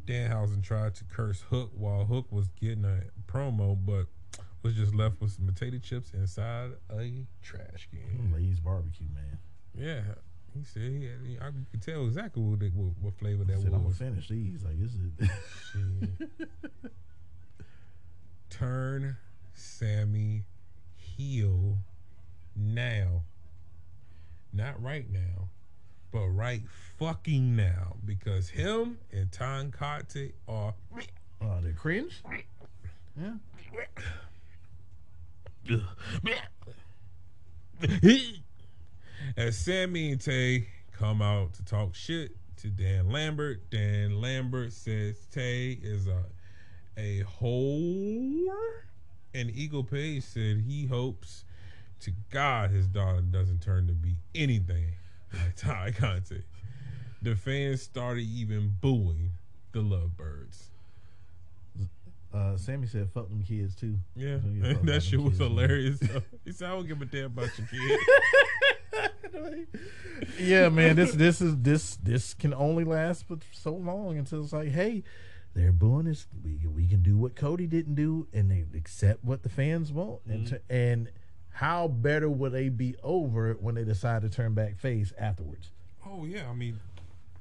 Danhausen 0.06 0.62
tried 0.62 0.96
to 0.96 1.06
curse 1.06 1.42
Hook 1.50 1.72
while 1.76 2.06
Hook 2.06 2.28
was 2.30 2.48
getting 2.60 2.86
a 2.86 3.02
promo, 3.32 3.78
but 3.84 4.08
was 4.62 4.76
just 4.76 4.94
left 4.96 5.20
with 5.20 5.32
some 5.32 5.46
potato 5.46 5.78
chips 5.78 6.12
inside 6.14 6.72
a 6.90 7.26
trash 7.42 7.90
can. 7.92 8.34
Lay's 8.34 8.60
barbecue, 8.60 9.08
man. 9.14 9.38
Yeah. 9.78 10.02
He 10.54 10.64
said 10.64 10.84
he 10.84 11.06
had, 11.06 11.18
he- 11.26 11.40
I 11.40 11.50
could 11.72 11.82
tell 11.82 12.06
exactly 12.06 12.44
what, 12.44 12.60
they, 12.60 12.68
what, 12.68 12.94
what 13.02 13.18
flavor 13.18 13.44
that 13.44 13.60
Said 13.60 13.74
I'm 13.74 13.82
gonna 13.84 13.94
finish 13.96 14.30
these. 14.30 14.64
Like 14.64 14.80
this 14.80 14.92
is. 14.94 15.12
Shit. 15.72 16.92
Turn 18.50 19.18
Sammy 19.56 20.44
heel 20.96 21.78
now. 22.56 23.24
Not 24.54 24.82
right 24.84 25.10
now, 25.12 25.50
but 26.12 26.28
right 26.28 26.62
fucking 27.00 27.56
now. 27.56 27.96
Because 28.06 28.50
him 28.50 29.00
and 29.12 29.32
Tan 29.32 29.72
Kate 29.72 30.36
are 30.48 30.76
Oh, 31.42 31.58
they're 31.62 31.74
cringe. 31.74 32.22
Yeah. 33.20 33.34
As 39.38 39.58
Sammy 39.58 40.12
and 40.12 40.22
Tay 40.22 40.68
come 40.92 41.22
out 41.22 41.54
to 41.56 41.66
talk 41.66 41.96
shit 41.96 42.32
to 42.58 42.68
Dan 42.68 43.10
Lambert, 43.10 43.70
Dan 43.70 44.22
Lambert 44.22 44.74
says 44.74 45.16
Tay 45.32 45.78
is 45.82 46.08
a 46.08 46.24
a 46.96 47.24
whore, 47.42 48.84
and 49.34 49.50
Eagle 49.50 49.84
Page 49.84 50.24
said 50.24 50.64
he 50.68 50.86
hopes 50.86 51.44
to 52.02 52.12
God 52.30 52.70
his 52.70 52.88
daughter 52.88 53.22
doesn't 53.22 53.62
turn 53.62 53.88
to 53.88 53.94
be 53.94 54.16
anything 54.36 54.94
like 55.34 55.56
Tay 55.56 55.94
Conti. 55.98 56.44
The 57.22 57.36
fans 57.36 57.82
started 57.82 58.26
even 58.26 58.76
booing 58.82 59.32
the 59.72 59.80
Lovebirds. 59.80 60.70
Uh, 62.34 62.58
Sammy 62.58 62.88
said, 62.88 63.10
"Fuck 63.14 63.30
them 63.30 63.44
kids 63.44 63.76
too." 63.76 63.98
Yeah, 64.16 64.40
So 64.42 64.48
you 64.48 64.62
fuck 64.62 64.72
about 64.72 64.78
them 64.78 64.86
that 64.88 65.04
shit 65.04 65.22
was 65.22 65.38
hilarious. 65.38 66.00
he 66.46 66.52
said, 66.52 66.70
"I 66.70 66.72
don't 66.74 66.88
give 66.88 67.02
a 67.02 67.06
damn 67.06 67.26
about 67.26 67.50
your 67.58 67.68
kids." 67.68 68.04
yeah, 70.40 70.70
man. 70.70 70.96
This 70.96 71.14
this 71.14 71.42
is 71.42 71.58
this 71.58 71.96
this 71.98 72.34
can 72.34 72.54
only 72.54 72.84
last 72.84 73.26
but 73.28 73.40
so 73.52 73.74
long 73.76 74.18
until 74.18 74.44
it's 74.44 74.54
like, 74.54 74.70
hey, 74.70 75.04
they're 75.54 75.72
booing 75.72 76.08
us. 76.08 76.28
We 76.44 76.60
we 76.68 76.88
can 76.88 77.02
do 77.02 77.18
what 77.18 77.36
Cody 77.36 77.68
didn't 77.68 77.96
do, 77.96 78.28
and 78.34 78.50
they 78.50 78.66
accept 78.78 79.24
what 79.24 79.44
the 79.44 79.50
fans 79.50 79.92
want. 79.92 80.22
And 80.28 80.46
Mm-hmm. 80.48 80.56
to, 80.56 80.62
and 80.70 81.10
how 81.52 81.88
better 81.88 82.30
would 82.30 82.52
they 82.52 82.70
be 82.70 82.96
over 83.04 83.54
when 83.54 83.76
they 83.76 83.84
decide 83.84 84.24
to 84.24 84.30
turn 84.30 84.54
back 84.56 84.80
face 84.80 85.14
afterwards? 85.18 85.70
Oh 86.06 86.26
yeah, 86.26 86.50
I 86.50 86.54
mean, 86.54 86.80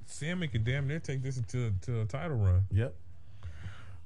Sammy 0.06 0.48
could 0.48 0.64
damn 0.64 0.86
near 0.86 0.98
take 1.00 1.22
this 1.22 1.36
into 1.38 1.72
to 1.82 2.02
a 2.02 2.04
title 2.04 2.36
run. 2.36 2.62
Yep. 2.70 2.94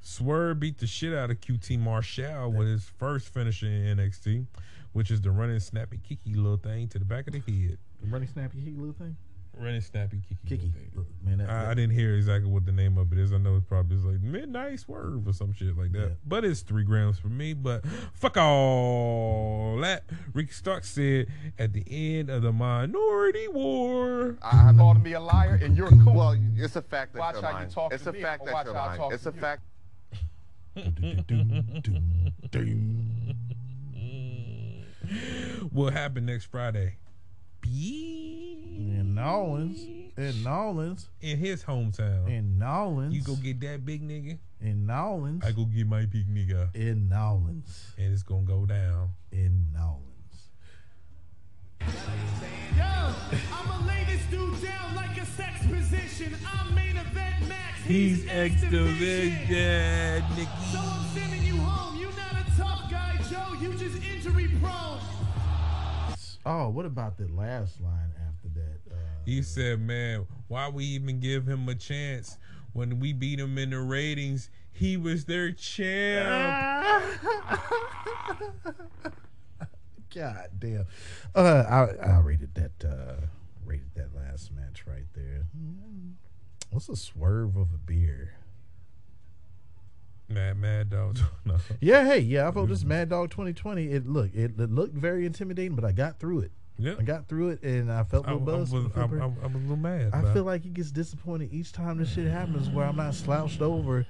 Swerve 0.01 0.61
beat 0.61 0.79
the 0.79 0.87
shit 0.87 1.13
out 1.15 1.31
of 1.31 1.41
QT 1.41 1.79
Marshall 1.79 2.53
with 2.53 2.69
his 2.69 2.85
first 2.99 3.33
finisher 3.33 3.67
in 3.67 3.97
NXT, 3.99 4.47
which 4.93 5.11
is 5.11 5.21
the 5.21 5.31
running 5.31 5.59
snappy 5.61 5.99
kicky 5.99 6.35
little 6.35 6.57
thing 6.59 6.89
to 6.89 6.99
the 6.99 7.05
back 7.05 7.27
of 7.27 7.33
the 7.33 7.41
head. 7.41 7.79
The 8.03 8.07
running 8.09 8.29
snappy 8.29 8.59
kicky 8.61 8.77
little 8.77 8.93
thing. 8.95 9.17
Running 9.59 9.81
snappy 9.81 10.21
kicky. 10.29 10.39
Kicky. 10.47 10.73
little 10.95 11.05
thing. 11.05 11.15
Man, 11.25 11.39
that, 11.39 11.49
I, 11.49 11.71
I 11.71 11.75
didn't 11.75 11.95
hear 11.95 12.15
exactly 12.15 12.51
what 12.51 12.67
the 12.67 12.73
name 12.73 12.99
of 12.99 13.11
it 13.11 13.19
is. 13.19 13.33
I 13.33 13.39
know 13.39 13.57
it's 13.57 13.65
probably 13.65 13.97
like 13.97 14.21
Midnight 14.21 14.81
Swerve 14.81 15.27
or 15.27 15.33
some 15.33 15.55
shit 15.55 15.77
like 15.79 15.93
that. 15.93 15.99
Yeah. 15.99 16.15
But 16.27 16.45
it's 16.45 16.61
three 16.61 16.85
grams 16.85 17.19
for 17.19 17.29
me. 17.29 17.55
But 17.55 17.83
fuck 18.13 18.37
all 18.37 19.79
that. 19.81 20.05
Ricky 20.35 20.53
Stark 20.53 20.85
said 20.85 21.29
at 21.59 21.73
the 21.73 21.85
end 21.89 22.29
of 22.29 22.43
the 22.43 22.53
Minority 22.53 23.49
War. 23.49 24.37
I 24.43 24.75
called 24.77 25.03
me 25.03 25.15
a 25.15 25.21
liar, 25.21 25.59
and 25.63 25.75
you're 25.75 25.89
cool. 26.05 26.13
Well, 26.13 26.37
it's 26.55 26.77
a 26.77 26.83
fact 26.83 27.15
that 27.15 27.21
Watch 27.21 27.35
you're 27.37 27.43
how 27.43 27.49
you 27.49 27.55
lying. 27.55 27.71
talk 27.71 27.95
it's 27.95 28.05
to 28.05 28.11
a 28.11 28.13
me, 28.13 28.21
fact 28.23 28.45
that 28.45 28.53
watch 28.53 28.67
you're 28.67 28.75
lying. 28.75 29.01
It's 29.13 29.23
to 29.23 29.31
a 29.31 29.33
you. 29.35 29.41
fact. 29.41 29.63
What 35.73 35.93
happened 35.93 36.27
next 36.27 36.47
Friday? 36.47 36.97
In 37.65 39.15
Nolans, 39.15 39.81
in 40.17 40.43
Nolans, 40.43 41.09
in 41.21 41.39
his 41.39 41.65
hometown. 41.65 42.29
in 42.29 42.59
Nolans, 42.59 43.15
You 43.15 43.23
go 43.23 43.35
get 43.37 43.61
that 43.61 43.85
big 43.85 44.03
nigga. 44.07 44.39
in 44.61 44.87
Nolans, 44.87 45.45
I 45.45 45.53
go 45.53 45.65
get 45.65 45.87
my 45.89 46.05
big 46.07 46.29
nigga, 46.29 46.75
in 46.75 47.09
Nolans, 47.09 47.95
and 47.99 48.13
it's 48.13 48.23
gonna 48.23 48.43
go 48.43 48.67
down. 48.67 49.11
in 49.33 49.67
Nolans. 49.73 50.03
Yo, 50.03 50.16
He's 57.87 58.27
X 58.27 58.55
X 58.55 58.61
division. 58.63 59.39
Division, 59.47 60.47
So 60.73 60.79
I'm 60.81 61.07
sending 61.15 61.45
you 61.45 61.57
home. 61.57 61.97
You 61.97 62.07
not 62.09 62.33
a 62.33 62.59
tough 62.59 62.91
guy, 62.91 63.17
Joe. 63.31 63.55
You 63.61 63.75
just 63.75 64.03
injury 64.03 64.49
prone. 64.61 64.99
Oh, 66.45 66.69
what 66.71 66.85
about 66.85 67.17
the 67.17 67.29
last 67.29 67.81
line 67.81 68.13
after 68.27 68.49
that? 68.59 68.81
Uh, 68.93 68.97
He 69.25 69.41
said, 69.43 69.81
"Man, 69.81 70.27
why 70.49 70.69
we 70.69 70.85
even 70.85 71.21
give 71.21 71.47
him 71.47 71.69
a 71.69 71.77
chance 71.77 72.39
when 72.73 72.99
we 72.99 73.13
beat 73.13 73.39
him 73.39 73.57
in 73.57 73.71
the 73.71 73.79
ratings? 73.81 74.51
He 74.73 74.97
was 74.97 75.27
their 75.27 75.53
champ." 75.53 77.05
God 80.17 80.49
damn. 80.59 80.87
Uh, 81.35 81.65
I 81.69 82.07
I 82.07 82.19
rated 82.21 82.55
that 82.55 82.89
uh 82.89 83.27
rated 83.65 83.95
that 83.97 84.15
last 84.15 84.51
match 84.51 84.85
right 84.87 85.05
there. 85.15 85.47
Mm. 85.57 86.15
What's 86.71 86.89
a 86.89 86.97
swerve 86.97 87.57
of 87.57 87.69
a 87.75 87.79
beer? 87.79 88.35
Mad, 90.29 90.57
mad 90.57 90.91
dog. 90.91 91.19
no. 91.45 91.57
Yeah, 91.81 92.05
hey, 92.05 92.19
yeah, 92.19 92.49
I 92.49 92.51
vote 92.51 92.69
this 92.69 92.83
Mad 92.83 93.11
Dog 93.11 93.31
2020. 93.31 93.93
It 93.93 94.07
look 94.07 94.35
it, 94.35 94.59
it 94.59 94.71
looked 94.71 94.95
very 94.95 95.27
intimidating, 95.27 95.77
but 95.77 95.85
I 95.85 95.93
got 95.93 96.19
through 96.19 96.41
it. 96.41 96.53
Yeah, 96.79 96.95
I 96.99 97.03
got 97.03 97.29
through 97.29 97.51
it, 97.51 97.63
and 97.63 97.93
I 97.93 98.03
felt 98.05 98.27
a 98.27 98.31
I, 98.31 98.33
I 98.33 98.35
little 98.35 98.65
buzz. 98.65 98.75
I, 98.75 99.01
I, 99.01 99.03
I 99.03 99.27
was 99.27 99.55
a 99.55 99.59
little 99.59 99.77
mad. 99.77 100.11
I 100.13 100.33
feel 100.33 100.45
like 100.45 100.63
he 100.63 100.71
gets 100.71 100.91
disappointed 100.91 101.53
each 101.53 101.73
time 101.73 101.99
this 101.99 102.13
shit 102.13 102.27
happens, 102.27 102.69
where 102.69 102.87
I'm 102.87 102.97
not 102.97 103.15
slouched 103.15 103.63
over, 103.63 104.07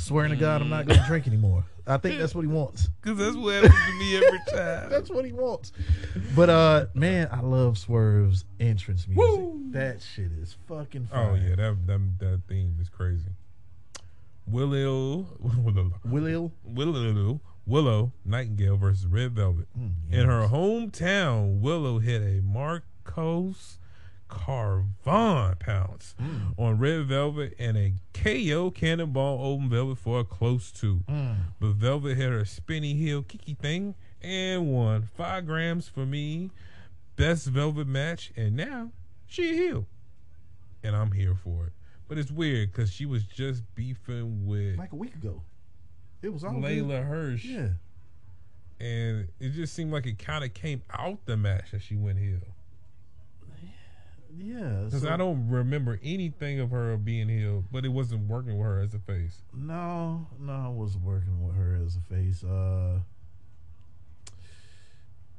swearing 0.00 0.30
to 0.30 0.36
God 0.36 0.62
I'm 0.62 0.68
not 0.68 0.86
going 0.86 0.98
to 0.98 1.06
drink 1.06 1.26
anymore. 1.26 1.64
I 1.86 1.96
think 1.96 2.18
that's 2.18 2.34
what 2.34 2.42
he 2.42 2.48
wants. 2.48 2.88
Cause 3.02 3.16
that's 3.16 3.36
what 3.36 3.54
happens 3.54 3.74
to 3.74 3.92
me 3.98 4.16
every 4.16 4.38
time. 4.52 4.90
That's 4.90 5.10
what 5.10 5.24
he 5.24 5.32
wants. 5.32 5.72
But 6.36 6.48
uh, 6.50 6.86
man, 6.94 7.28
I 7.32 7.40
love 7.40 7.78
Swerve's 7.78 8.44
entrance 8.60 9.08
music. 9.08 9.38
Woo! 9.38 9.64
That 9.70 10.00
shit 10.00 10.30
is 10.40 10.56
fucking. 10.68 11.08
oh 11.12 11.34
yeah, 11.34 11.56
that, 11.56 11.86
that 11.86 12.00
that 12.18 12.40
theme 12.48 12.76
is 12.80 12.88
crazy. 12.88 13.30
Willow, 14.46 15.26
Willow, 15.38 15.92
Willow. 16.04 16.52
Willow, 16.64 17.40
Willow 17.66 18.12
Nightingale 18.24 18.76
versus 18.76 19.06
Red 19.06 19.32
Velvet. 19.32 19.68
In 20.10 20.26
her 20.26 20.48
hometown, 20.48 21.60
Willow 21.60 21.98
hit 21.98 22.22
a 22.22 22.40
Marcos 22.42 23.78
Carvon 24.30 25.56
pounce 25.58 26.14
hmm. 26.18 26.60
on 26.60 26.78
Red 26.78 27.06
Velvet 27.06 27.54
and 27.58 27.76
a 27.76 27.92
KO 28.14 28.70
Cannonball 28.70 29.44
Open 29.44 29.68
Velvet 29.68 29.98
for 29.98 30.20
a 30.20 30.24
close 30.24 30.70
two. 30.70 31.02
Hmm. 31.08 31.32
But 31.58 31.72
Velvet 31.72 32.16
had 32.16 32.30
her 32.30 32.44
spinny 32.44 32.94
heel 32.94 33.22
kicky 33.22 33.54
thing 33.54 33.94
and 34.22 34.72
won 34.72 35.02
five 35.02 35.46
grams 35.46 35.88
for 35.88 36.06
me. 36.06 36.50
Best 37.16 37.46
Velvet 37.48 37.86
match, 37.86 38.32
and 38.36 38.56
now 38.56 38.92
she 39.26 39.54
heel, 39.54 39.86
and 40.82 40.96
I'm 40.96 41.12
here 41.12 41.34
for 41.34 41.66
it. 41.66 41.72
But 42.08 42.16
it's 42.16 42.30
weird 42.30 42.72
because 42.72 42.90
she 42.90 43.04
was 43.04 43.24
just 43.24 43.62
beefing 43.74 44.46
with 44.46 44.78
Like 44.78 44.92
a 44.92 44.96
week 44.96 45.14
ago. 45.14 45.42
It 46.22 46.32
was 46.32 46.44
all 46.44 46.52
good. 46.52 46.62
Leyla 46.62 47.06
Hirsch 47.06 47.44
Yeah. 47.44 47.68
and 48.80 49.28
it 49.38 49.50
just 49.50 49.74
seemed 49.74 49.92
like 49.92 50.06
it 50.06 50.18
kind 50.18 50.44
of 50.44 50.54
came 50.54 50.82
out 50.90 51.18
the 51.26 51.36
match 51.36 51.72
that 51.72 51.82
she 51.82 51.96
went 51.96 52.18
heel. 52.18 52.40
Yeah. 54.36 54.82
Because 54.84 55.02
so- 55.02 55.10
I 55.10 55.16
don't 55.16 55.48
remember 55.48 55.98
anything 56.02 56.60
of 56.60 56.70
her 56.70 56.96
being 56.96 57.28
healed, 57.28 57.64
but 57.70 57.84
it 57.84 57.88
wasn't 57.90 58.28
working 58.28 58.56
with 58.58 58.66
her 58.66 58.80
as 58.80 58.94
a 58.94 58.98
face. 58.98 59.42
No, 59.54 60.26
no, 60.38 60.52
I 60.52 60.68
wasn't 60.68 61.04
working 61.04 61.44
with 61.46 61.56
her 61.56 61.78
as 61.84 61.96
a 61.96 62.00
face. 62.00 62.42
Uh, 62.44 63.00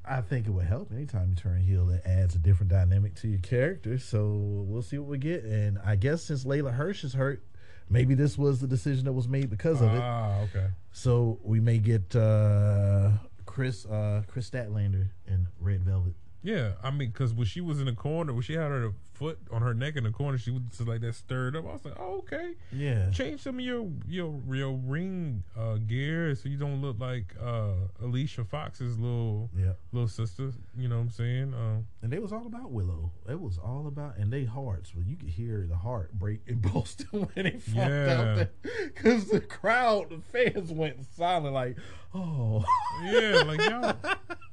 I 0.04 0.22
think 0.22 0.48
it 0.48 0.52
would 0.52 0.66
help 0.66 0.92
anytime 0.92 1.30
you 1.30 1.36
turn 1.36 1.62
heel. 1.62 1.90
It 1.90 2.02
adds 2.06 2.36
a 2.36 2.40
different 2.40 2.72
dynamic 2.72 3.16
to 3.16 3.28
your 3.28 3.40
character. 3.40 3.98
So 4.00 4.36
we'll 4.68 4.82
see 4.82 4.98
what 4.98 5.08
we 5.08 5.18
get. 5.18 5.44
And 5.44 5.78
I 5.86 5.96
guess 5.96 6.24
since 6.24 6.44
Leyla 6.44 6.74
Hirsch 6.74 7.04
is 7.04 7.14
hurt, 7.14 7.44
maybe 7.90 8.16
this 8.16 8.38
was 8.38 8.60
the 8.60 8.68
decision 8.68 9.06
that 9.06 9.14
was 9.14 9.28
made 9.28 9.50
because 9.50 9.80
of 9.80 9.94
it. 9.94 10.02
Ah, 10.02 10.40
okay. 10.42 10.68
So 10.92 11.40
we 11.44 11.60
may 11.60 11.78
get 11.78 12.16
uh, 12.16 13.12
Kris 13.46 13.86
uh, 13.86 14.24
Kris 14.28 14.50
Statlander 14.50 15.10
in 15.28 15.48
Red 15.60 15.84
Velvet. 15.84 16.16
Yeah, 16.44 16.72
I 16.84 16.90
mean, 16.90 17.10
because 17.10 17.34
when 17.34 17.46
she 17.46 17.62
was 17.62 17.80
in 17.80 17.86
the 17.86 17.94
corner, 17.94 18.34
when 18.34 18.42
she 18.42 18.54
had 18.54 18.70
her 18.72 18.92
foot 19.14 19.38
on 19.52 19.62
her 19.62 19.76
neck 19.76 19.96
in 19.96 20.04
the 20.06 20.10
corner, 20.10 20.40
she 20.40 20.50
was 20.50 20.64
just 20.76 20.88
like 20.88 21.02
that 21.02 21.14
stirred 21.14 21.56
up. 21.56 21.66
I 21.68 21.74
was 21.74 21.86
like, 21.86 21.94
oh, 22.00 22.18
okay. 22.20 22.54
Yeah. 22.72 23.12
Change 23.12 23.42
some 23.42 23.60
of 23.60 23.62
your 23.66 23.88
your 24.08 24.34
your 24.52 24.72
ring 24.76 25.44
uh, 25.56 25.76
gear 25.76 26.34
so 26.34 26.50
you 26.50 26.58
don't 26.58 26.82
look 26.82 27.00
like 27.00 27.36
uh, 27.40 27.74
Alicia 28.02 28.44
Fox's 28.44 28.98
little 28.98 29.52
Yeah. 29.56 29.74
little 29.92 30.08
sister. 30.08 30.52
You 30.76 30.88
know 30.88 30.96
what 30.96 31.02
I'm 31.04 31.10
saying? 31.12 31.54
Um, 31.54 31.86
And 32.02 32.12
it 32.12 32.22
was 32.24 32.34
all 32.34 32.48
about 32.48 32.72
Willow. 32.72 33.12
It 33.30 33.40
was 33.40 33.60
all 33.60 33.86
about, 33.86 34.18
and 34.18 34.34
they 34.34 34.46
hearts. 34.46 34.96
Well, 34.96 35.06
you 35.06 35.18
could 35.18 35.30
hear 35.30 35.68
the 35.70 35.76
heart 35.78 36.12
break 36.14 36.42
in 36.48 36.58
Boston 36.74 37.30
when 37.36 37.46
they 37.46 37.52
fucked 37.60 37.76
Yeah. 37.78 38.18
out 38.20 38.36
there, 38.38 38.50
because 38.88 39.28
the 39.28 39.42
crowd, 39.42 40.10
the 40.10 40.22
fans 40.32 40.72
went 40.72 41.06
silent, 41.16 41.54
like, 41.54 41.78
oh, 42.16 42.64
yeah, 43.04 43.44
like 43.46 43.62
y'all. 43.62 43.96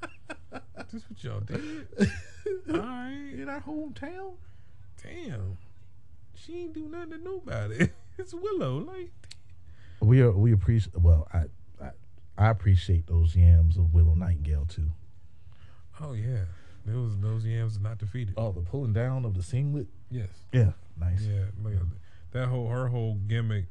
this 0.93 1.03
what 1.09 1.23
y'all 1.25 1.41
did. 1.41 1.87
All 2.71 2.79
right. 2.79 3.31
in 3.35 3.49
our 3.49 3.61
hometown. 3.61 4.35
Damn. 5.03 5.57
She 6.35 6.61
ain't 6.63 6.73
do 6.75 6.89
nothing 6.89 7.11
to 7.11 7.19
nobody. 7.19 7.89
It's 8.21 8.35
Willow. 8.35 8.79
Like, 8.79 9.13
We 10.01 10.23
are 10.23 10.33
we 10.33 10.53
appreciate. 10.53 10.99
Well, 10.99 11.29
I, 11.33 11.45
I 11.81 11.91
I 12.37 12.49
appreciate 12.51 13.07
those 13.07 13.37
yams 13.37 13.77
of 13.77 13.95
Willow 13.95 14.15
Nightingale 14.15 14.67
too. 14.67 14.91
oh 16.01 16.15
yeah. 16.15 16.47
Those 16.85 17.17
those 17.21 17.45
yams 17.47 17.77
are 17.77 17.81
not 17.81 17.99
defeated. 17.99 18.35
Oh, 18.37 18.51
the 18.51 18.61
pulling 18.63 18.93
down 18.93 19.25
of 19.25 19.35
the 19.35 19.43
singlet. 19.45 19.87
Yes. 20.11 20.31
Yeah, 20.53 20.73
nice. 20.99 21.23
Yeah. 21.23 21.45
Look 21.63 21.75
at 21.75 21.79
that. 21.81 21.89
that 22.41 22.47
whole 22.49 22.69
her 22.69 22.89
whole 22.89 23.15
gimmick 23.29 23.67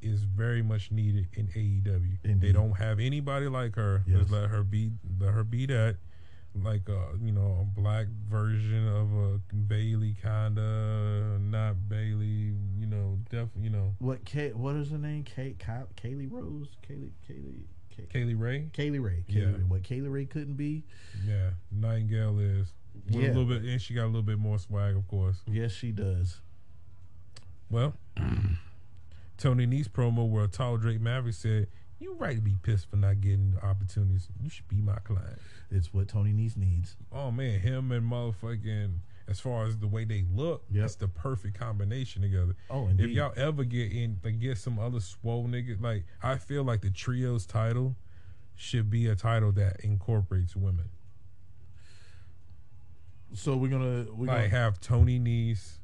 is 0.00 0.22
very 0.22 0.62
much 0.62 0.90
needed 0.90 1.26
in 1.34 1.48
AEW. 1.48 2.18
Indeed. 2.24 2.40
They 2.40 2.52
don't 2.52 2.72
have 2.78 3.00
anybody 3.00 3.48
like 3.48 3.76
her. 3.76 4.02
Yes. 4.06 4.20
Just 4.20 4.30
let 4.32 4.48
her 4.48 4.62
be 4.62 4.92
let 5.20 5.34
her 5.34 5.44
be 5.44 5.66
that 5.66 5.96
like 6.54 6.88
a 6.88 7.12
you 7.22 7.30
know 7.32 7.58
a 7.60 7.80
black 7.80 8.06
version 8.28 8.86
of 8.88 9.12
a 9.14 9.40
Bayley 9.54 10.16
kinda 10.20 11.38
not 11.40 11.88
Bayley 11.88 12.54
you 12.78 12.86
know 12.86 13.18
def 13.30 13.48
you 13.60 13.70
know 13.70 13.94
What 14.00 14.24
Kay, 14.24 14.50
What 14.50 14.74
is 14.76 14.90
her 14.90 14.98
name? 14.98 15.22
Kay, 15.24 15.54
Kaylee 15.58 16.30
Rose. 16.30 16.68
Kaylee. 16.88 17.12
Kaylee. 17.28 17.62
Kay, 17.96 18.06
Kaylee 18.12 18.38
Ray 18.38 18.68
Kaylee 18.72 19.00
Ray. 19.02 19.24
Kaylee 19.28 19.34
Yeah. 19.36 19.44
Ray. 19.44 19.64
What 19.68 19.82
Kaylee 19.82 20.10
Ray 20.12 20.24
couldn't 20.26 20.54
be. 20.56 20.84
yeah 21.24 21.50
Nightingale 21.70 22.38
is 22.40 22.72
with 23.06 23.14
Yeah. 23.22 23.28
a 23.28 23.32
little 23.34 23.44
bit 23.46 23.62
and 23.62 23.80
she 23.80 23.94
got 23.94 24.04
a 24.04 24.06
little 24.06 24.22
bit 24.22 24.38
more 24.38 24.58
swag 24.58 24.96
of 24.96 25.06
course 25.06 25.42
Yes, 25.46 25.70
she 25.72 25.92
does. 25.92 26.40
well 27.70 27.94
Tony 29.38 29.66
Nese 29.66 29.88
promo 29.88 30.28
where 30.28 30.46
tall 30.48 30.76
Drake 30.76 31.00
Maverick 31.00 31.34
said 31.34 31.68
you 31.98 32.14
right 32.14 32.36
to 32.36 32.42
be 32.42 32.56
pissed 32.62 32.90
for 32.90 32.96
not 32.96 33.20
getting 33.20 33.56
opportunities 33.62 34.28
you 34.42 34.50
should 34.50 34.68
be 34.68 34.80
my 34.80 34.96
client 35.04 35.38
It's 35.70 35.92
what 35.94 36.08
Tony 36.08 36.32
Nese 36.32 36.56
needs. 36.56 36.96
oh 37.12 37.30
man 37.30 37.60
him 37.60 37.92
and 37.92 38.10
motherfucking 38.10 38.98
as 39.28 39.38
far 39.38 39.64
as 39.66 39.78
the 39.78 39.86
way 39.86 40.04
they 40.04 40.24
look, 40.34 40.64
Yep. 40.72 40.84
it's 40.84 40.96
the 40.96 41.06
perfect 41.06 41.56
combination 41.56 42.20
together. 42.22 42.56
Oh, 42.68 42.88
If 42.98 43.10
y'all 43.10 43.32
ever 43.36 43.62
get 43.62 43.92
in, 43.92 44.18
like, 44.24 44.40
get 44.40 44.58
some 44.58 44.76
other 44.80 44.98
swole 44.98 45.46
nigga, 45.46 45.80
like 45.80 46.04
I 46.22 46.36
feel 46.36 46.64
like 46.64 46.80
the 46.80 46.90
trios 46.90 47.46
title 47.46 47.94
should 48.56 48.90
be 48.90 49.06
a 49.06 49.14
title 49.14 49.52
that 49.52 49.80
incorporates 49.84 50.56
women. 50.56 50.88
So 53.32 53.56
we're 53.56 53.68
gonna 53.70 54.06
we 54.12 54.26
like 54.26 54.36
gonna 54.38 54.48
have 54.48 54.80
Tony 54.80 55.20
Nese. 55.20 55.74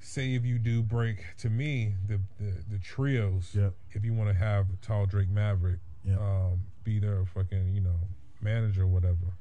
Say 0.00 0.34
if 0.34 0.44
you 0.44 0.58
do 0.58 0.82
break 0.82 1.24
to 1.38 1.50
me 1.50 1.94
the 2.06 2.18
the, 2.40 2.52
the 2.70 2.78
trios. 2.78 3.54
Yep. 3.54 3.74
If 3.90 4.04
you 4.04 4.14
want 4.14 4.30
to 4.30 4.34
have 4.34 4.66
Tall 4.80 5.04
Drake 5.06 5.28
Maverick, 5.28 5.80
Yep. 6.04 6.18
um, 6.20 6.60
be 6.84 6.98
their 6.98 7.24
fucking 7.26 7.74
you 7.74 7.80
know 7.80 7.98
manager 8.40 8.82
or 8.82 8.86
whatever. 8.88 9.34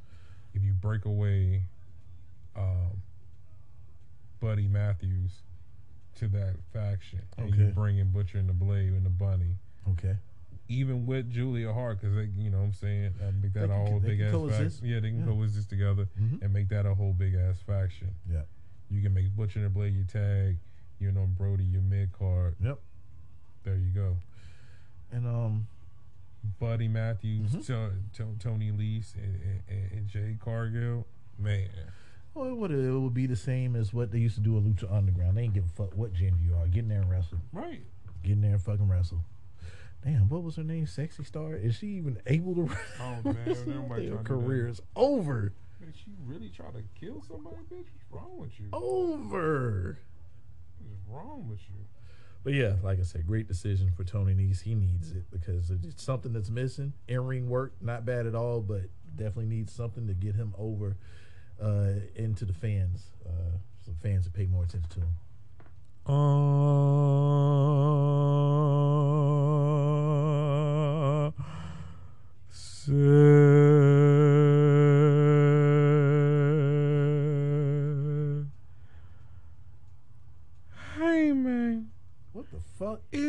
If 0.53 0.64
you 0.64 0.74
break 0.74 1.05
away, 1.05 1.64
um, 2.55 3.01
Buddy 4.39 4.68
Matthews 4.68 5.32
to 6.16 6.28
that 6.30 6.55
faction, 6.74 7.22
and 7.38 7.49
you 7.55 7.64
Okay. 7.66 7.72
bring 7.72 7.97
in 7.97 8.12
Butcher 8.12 8.38
and 8.38 8.49
the 8.49 8.53
Blade 8.53 8.93
and 8.93 9.05
the 9.05 9.09
Bunny. 9.09 9.55
okay. 9.89 10.16
Even 10.68 11.05
with 11.05 11.30
Julia 11.30 11.74
Hart, 11.74 11.99
because 11.99 12.16
they, 12.16 12.26
you 12.41 12.49
know, 12.49 12.59
what 12.59 12.64
I'm 12.66 12.74
saying, 12.74 13.14
uh, 13.22 13.32
make 13.41 13.51
that 13.53 13.68
They 13.68 13.74
a 13.74 13.78
whole 13.78 13.99
they 13.99 14.09
big 14.09 14.20
can 14.20 14.28
ass 14.28 14.49
faction. 14.57 14.88
Yeah, 14.89 14.99
they 15.01 15.09
can 15.09 15.20
Yeah. 15.20 15.26
coexist 15.26 15.70
together 15.70 16.07
Mhm. 16.18 16.41
and 16.41 16.53
make 16.53 16.70
that 16.70 16.86
a 16.86 16.93
whole 16.95 17.14
big 17.14 17.34
ass 17.36 17.59
faction. 17.62 18.16
Yeah. 18.30 18.43
You 18.89 19.01
can 19.01 19.14
make 19.14 19.36
Butcher 19.36 19.59
and 19.59 19.66
the 19.66 19.70
Blade 19.70 19.93
your 19.93 20.05
tag, 20.05 20.57
you 20.99 21.12
know, 21.12 21.26
Brody 21.28 21.66
your 21.66 21.82
mid 21.82 22.14
card. 22.14 22.55
Yep. 22.62 22.80
There 23.64 23.76
you 23.76 23.91
go. 23.91 24.18
And 25.12 25.28
um, 25.28 25.68
Buddy 26.60 26.88
Matthews, 26.88 27.52
Mhm. 27.52 27.66
To- 27.68 27.94
To- 28.24 28.36
Tony 28.39 28.72
Nese, 28.72 29.16
and, 29.16 29.62
and, 29.70 29.92
and 29.92 30.08
Jade 30.08 30.39
Cargill. 30.39 31.06
Man, 31.38 31.70
well, 32.34 32.48
it 32.48 32.56
would 32.58 32.72
it 32.72 32.92
would 32.92 33.14
be 33.14 33.26
the 33.28 33.36
same 33.36 33.76
as 33.76 33.94
what 33.94 34.12
they 34.12 34.20
used 34.20 34.36
to 34.36 34.42
do 34.42 34.58
at 34.58 34.64
Lucha 34.64 34.92
Underground. 34.92 35.38
They 35.38 35.44
ain't 35.44 35.54
give 35.54 35.66
a 35.66 35.70
fuck 35.70 35.96
what 35.96 36.14
gender 36.14 36.42
you 36.44 36.56
are. 36.56 36.68
Get 36.68 36.80
in 36.84 36.89
there 36.89 37.02
and 37.02 37.10
wrestle. 37.10 37.39
right. 37.52 37.84
Get 38.24 38.34
in 38.34 38.42
there 38.42 38.52
and 38.54 38.62
fucking 38.62 38.88
wrestle. 38.88 39.22
Damn, 40.04 40.30
what 40.30 40.42
was 40.44 40.56
her 40.56 40.64
name? 40.64 40.86
Sexy 40.88 41.24
Star. 41.24 41.56
Is 41.56 41.76
she 41.76 41.88
even 41.98 42.20
able 42.28 42.56
to? 42.56 42.70
Oh, 43.00 43.22
man, 43.24 43.38
wrestle? 43.46 43.68
nobody 43.68 43.84
trying 43.88 43.94
to 43.96 44.10
do 44.10 44.18
that. 44.18 44.26
career 44.26 44.68
is 44.68 44.82
over. 44.96 45.54
Did 45.80 45.96
she 45.96 46.12
really 46.26 46.50
try 46.50 46.68
to 46.72 46.84
kill 47.00 47.22
somebody, 47.28 47.58
bitch? 47.72 47.86
What's 48.10 48.12
wrong 48.12 48.38
with 48.39 48.60
you? 48.60 48.68
Over. 48.74 50.00
What's 50.80 51.02
wrong 51.08 51.48
with 51.50 51.60
you? 51.70 51.86
But 52.44 52.54
yeah, 52.54 52.74
like 52.84 53.00
I 53.00 53.04
said, 53.04 53.28
great 53.28 53.48
decision 53.48 53.92
for 53.96 54.04
Tony 54.04 54.34
Nese. 54.34 54.62
He 54.62 54.74
needs 54.74 55.12
it 55.12 55.24
because 55.32 55.70
it's 55.70 56.04
something 56.04 56.34
that's 56.34 56.50
missing. 56.50 56.94
In 57.08 57.24
ring 57.26 57.48
work, 57.48 57.74
not 57.82 58.04
bad 58.06 58.26
at 58.26 58.34
all, 58.34 58.62
but 58.62 58.82
definitely 59.16 59.46
needs 59.46 59.72
something 59.72 60.08
to 60.08 60.14
get 60.14 60.34
him 60.36 60.54
over 60.58 60.98
uh, 61.62 61.92
into 62.16 62.46
the 62.46 62.54
fans. 62.54 63.12
Uh, 63.26 63.58
some 63.86 63.96
fans 64.02 64.26
to 64.26 64.32
pay 64.32 64.48
more 64.48 64.64
attention 64.64 64.89
to 64.89 65.00
him. 65.02 65.14
Uh, 70.02 71.32
say- 72.50 73.51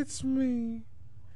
it's 0.03 0.21
me, 0.23 0.81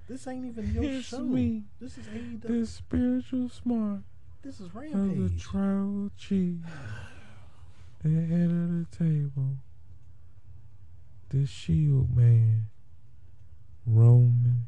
This 0.09 0.27
ain't 0.27 0.45
even 0.45 0.73
your 0.73 0.83
It's 0.83 1.07
show. 1.07 1.19
me. 1.21 1.63
This 1.79 1.97
is 1.97 2.05
AEW. 2.07 2.41
the 2.41 2.65
spiritual 2.65 3.47
smart 3.49 4.01
This 4.43 4.59
is 4.59 4.73
Rampage. 4.75 4.93
Of 5.17 5.33
the 5.33 5.39
tribal 5.39 6.11
chief, 6.17 6.57
the 8.03 8.09
head 8.09 8.49
of 8.51 8.69
the 8.69 8.85
table, 8.91 9.55
the 11.29 11.45
shield 11.45 12.15
man, 12.15 12.67
Roman 13.85 14.65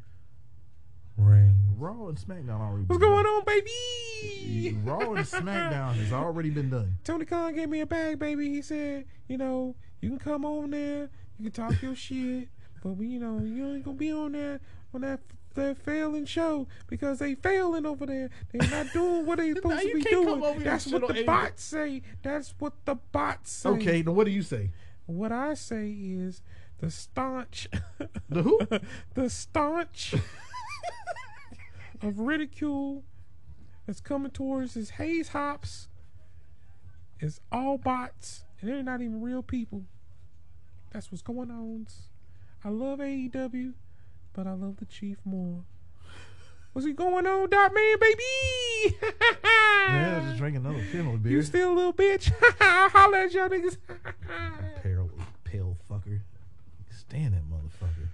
Reigns. 1.18 1.56
Raw 1.76 2.08
and 2.08 2.16
SmackDown 2.18 2.60
already. 2.60 2.84
What's 2.86 3.02
going 3.02 3.24
done. 3.24 3.32
on, 3.32 3.44
baby? 3.44 4.78
Raw 4.84 5.12
and 5.12 5.26
SmackDown 5.26 5.94
has 5.96 6.12
already 6.12 6.48
been 6.50 6.70
done. 6.70 6.96
Tony 7.04 7.26
Khan 7.26 7.54
gave 7.54 7.68
me 7.68 7.80
a 7.80 7.86
bag, 7.86 8.18
baby. 8.18 8.48
He 8.48 8.62
said, 8.62 9.04
you 9.28 9.36
know, 9.36 9.76
you 10.00 10.08
can 10.08 10.18
come 10.18 10.44
on 10.46 10.70
there, 10.70 11.10
you 11.38 11.50
can 11.50 11.52
talk 11.52 11.80
your 11.82 11.94
shit, 11.94 12.48
but 12.82 12.90
we, 12.90 13.08
you 13.08 13.20
know, 13.20 13.40
you 13.42 13.74
ain't 13.74 13.84
gonna 13.84 13.96
be 13.96 14.12
on 14.12 14.32
there 14.32 14.60
on 14.94 15.02
that 15.02 15.20
that 15.54 15.76
failing 15.78 16.24
show 16.24 16.66
because 16.86 17.18
they 17.18 17.34
failing 17.34 17.84
over 17.84 18.06
there. 18.06 18.30
They're 18.52 18.70
not 18.70 18.92
doing 18.92 19.26
what 19.26 19.38
they 19.38 19.52
supposed 19.54 19.82
to 19.82 19.94
be 19.94 20.02
doing. 20.02 20.60
That's 20.60 20.86
what 20.86 21.08
the 21.08 21.24
bots 21.24 21.62
say. 21.62 22.02
That's 22.22 22.54
what 22.58 22.72
the 22.84 22.96
bots 22.96 23.50
say. 23.50 23.68
Okay, 23.70 24.02
now 24.02 24.12
what 24.12 24.24
do 24.24 24.30
you 24.30 24.42
say? 24.42 24.70
What 25.06 25.32
I 25.32 25.54
say 25.54 25.90
is 25.90 26.42
the 26.78 26.90
staunch, 26.90 27.68
The 28.28 28.42
who? 28.42 28.60
the 29.14 29.28
staunch 29.28 30.14
of 32.02 32.18
ridicule 32.18 33.04
that's 33.86 34.00
coming 34.00 34.30
towards 34.30 34.74
his 34.74 34.90
Hayes 34.90 35.28
Hops 35.28 35.88
is 37.18 37.40
all 37.52 37.76
bots, 37.76 38.44
and 38.60 38.70
they're 38.70 38.82
not 38.82 39.02
even 39.02 39.20
real 39.20 39.42
people. 39.42 39.84
That's 40.92 41.12
what's 41.12 41.22
going 41.22 41.50
on. 41.50 41.86
I 42.62 42.68
love 42.68 42.98
AEW, 42.98 43.72
but 44.34 44.46
I 44.46 44.52
love 44.52 44.76
the 44.76 44.84
Chief 44.84 45.18
more. 45.24 45.64
What's 46.72 46.86
he 46.86 46.92
going 46.92 47.26
on, 47.26 47.48
Dot 47.50 47.74
Man, 47.74 47.96
baby? 47.98 48.96
Yeah, 49.90 50.20
just 50.24 50.38
drink 50.38 50.56
another 50.56 50.84
Pinot 50.92 51.20
beer. 51.20 51.32
You 51.32 51.42
still 51.42 51.72
a 51.72 51.74
little 51.74 51.92
bitch? 51.92 52.30
Holla 52.60 53.24
at 53.24 53.32
y'all 53.32 53.48
niggas. 53.48 53.76
pale, 54.82 55.10
pale 55.42 55.76
fucker. 55.90 56.20
Stand 56.90 57.34
that 57.34 57.42
motherfucker. 57.50 58.06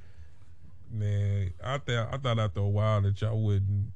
Man, 0.91 1.53
I 1.63 1.77
thought 1.77 2.15
I 2.15 2.17
thought 2.17 2.39
after 2.39 2.61
a 2.61 2.69
while 2.69 3.03
that 3.03 3.21
y'all 3.21 3.39
wouldn't 3.39 3.93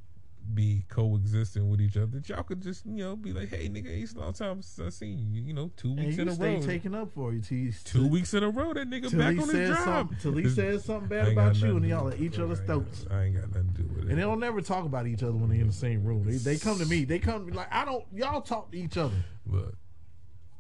be 0.55 0.85
coexisting 0.89 1.69
with 1.69 1.81
each 1.81 1.97
other. 1.97 2.21
Y'all 2.27 2.43
could 2.43 2.63
just 2.63 2.85
you 2.87 3.05
know 3.05 3.17
be 3.17 3.33
like, 3.33 3.49
hey 3.49 3.69
nigga, 3.69 3.87
it's 3.87 4.15
a 4.15 4.19
long 4.19 4.33
time 4.33 4.63
since 4.63 4.87
I 4.87 4.91
seen 4.91 5.33
you. 5.33 5.43
You 5.43 5.55
know, 5.55 5.71
two 5.77 5.95
weeks 5.95 6.19
in 6.19 6.29
a 6.29 6.33
row. 6.33 6.61
taking 6.61 6.95
up 6.95 7.13
for 7.13 7.33
you. 7.33 7.41
Till, 7.41 7.73
two 7.85 8.07
weeks 8.07 8.35
in 8.35 8.43
a 8.43 8.51
row, 8.51 8.73
that 8.73 8.89
nigga 8.89 9.17
back 9.17 9.41
on 9.41 9.55
his 9.55 9.71
job. 9.71 10.15
Till 10.21 10.37
he 10.37 10.49
says 10.49 10.85
something 10.85 11.09
bad 11.09 11.29
about 11.29 11.57
you, 11.61 11.77
and 11.77 11.87
y'all 11.87 12.09
at 12.09 12.21
each 12.21 12.39
other's 12.39 12.61
throats. 12.61 13.07
I 13.11 13.25
ain't 13.25 13.37
got 13.37 13.49
nothing 13.49 13.75
to 13.75 13.83
do 13.83 13.89
with 13.95 14.05
it. 14.05 14.11
And 14.11 14.19
they 14.19 14.23
don't 14.23 14.41
never 14.41 14.61
talk 14.61 14.85
about 14.85 15.07
each 15.07 15.23
other 15.23 15.33
when 15.33 15.51
they're 15.51 15.61
in 15.61 15.67
the 15.67 15.73
same 15.73 16.05
room. 16.05 16.25
They, 16.25 16.37
they 16.37 16.57
come 16.57 16.79
to 16.79 16.87
me. 16.87 17.05
They 17.05 17.19
come 17.19 17.49
like 17.49 17.73
I 17.73 17.85
don't. 17.85 18.05
Y'all 18.15 18.43
talk 18.43 18.71
to 18.73 18.79
each 18.79 18.97
other. 18.97 19.17
Look, 19.47 19.75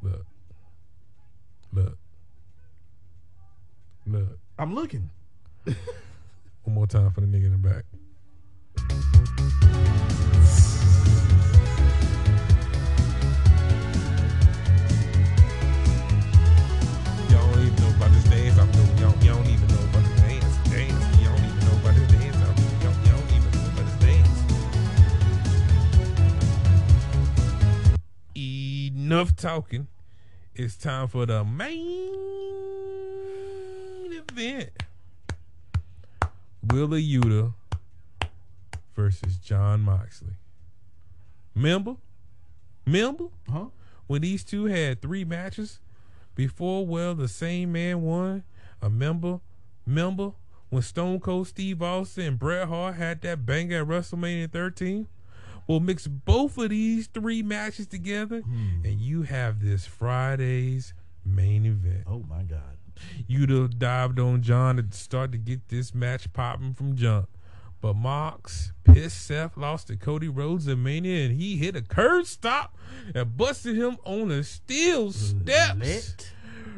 look, 0.03 0.26
look, 1.72 1.99
look. 4.07 4.38
I'm 4.59 4.74
looking. 4.74 5.11
One 6.64 6.74
more 6.74 6.86
time 6.86 7.11
for 7.11 7.20
the 7.20 7.26
nigga 7.26 7.47
in 7.47 7.53
the 7.53 7.68
back. 7.68 7.84
Enough 28.36 29.34
talking. 29.34 29.88
It's 30.54 30.76
time 30.76 31.08
for 31.08 31.26
the 31.26 31.44
main 31.44 32.14
event. 34.12 34.70
Wheeler 36.70 36.98
Yuta 36.98 37.52
versus 39.01 39.38
Jon 39.38 39.80
Moxley. 39.80 40.34
Remember? 41.55 41.96
Remember? 42.86 43.26
Huh? 43.51 43.66
when 44.07 44.22
these 44.22 44.42
two 44.42 44.64
had 44.64 45.01
three 45.01 45.24
matches 45.24 45.78
before 46.34 46.84
well 46.84 47.14
the 47.14 47.28
same 47.28 47.70
man 47.70 48.03
won 48.03 48.42
a 48.82 48.90
member 48.90 49.38
member 49.86 50.32
when 50.68 50.82
Stone 50.82 51.20
Cold 51.20 51.46
Steve 51.46 51.80
Austin 51.80 52.26
and 52.26 52.38
Bret 52.38 52.66
Hart 52.66 52.96
had 52.96 53.20
that 53.20 53.46
banger 53.46 53.82
at 53.82 53.86
WrestleMania 53.86 54.51
13 54.51 55.07
We'll 55.68 55.78
mix 55.78 56.09
both 56.09 56.59
of 56.59 56.70
these 56.70 57.07
three 57.07 57.44
matches 57.44 57.86
together 57.86 58.40
hmm. 58.40 58.84
and 58.84 59.01
you 59.01 59.22
have 59.22 59.64
this 59.64 59.86
Friday's 59.86 60.92
main 61.24 61.64
event 61.64 62.03
Oh 62.09 62.24
my 62.28 62.42
God. 62.42 62.78
you'd 63.28 63.51
have 63.51 63.78
dived 63.78 64.18
on 64.18 64.42
Jon 64.42 64.76
to 64.76 64.84
start 64.90 65.30
to 65.30 65.38
get 65.38 65.68
this 65.68 65.94
match 65.94 66.32
popping 66.32 66.74
from 66.74 66.96
jump. 66.96 67.28
But 67.80 67.96
Mox, 67.96 68.72
pissed 68.84 69.24
Seth, 69.26 69.56
lost 69.56 69.86
to 69.86 69.96
Cody 69.96 70.28
Rhodes 70.28 70.68
at 70.68 70.76
Mania, 70.76 71.26
and 71.26 71.40
he 71.40 71.56
hit 71.56 71.74
a 71.76 71.82
curb 71.82 72.26
stomp 72.26 72.70
and 73.14 73.36
busted 73.36 73.76
him 73.76 73.96
on 74.04 74.28
the 74.28 74.44
steel 74.44 75.12
steps. 75.12 75.78
Let 75.78 75.86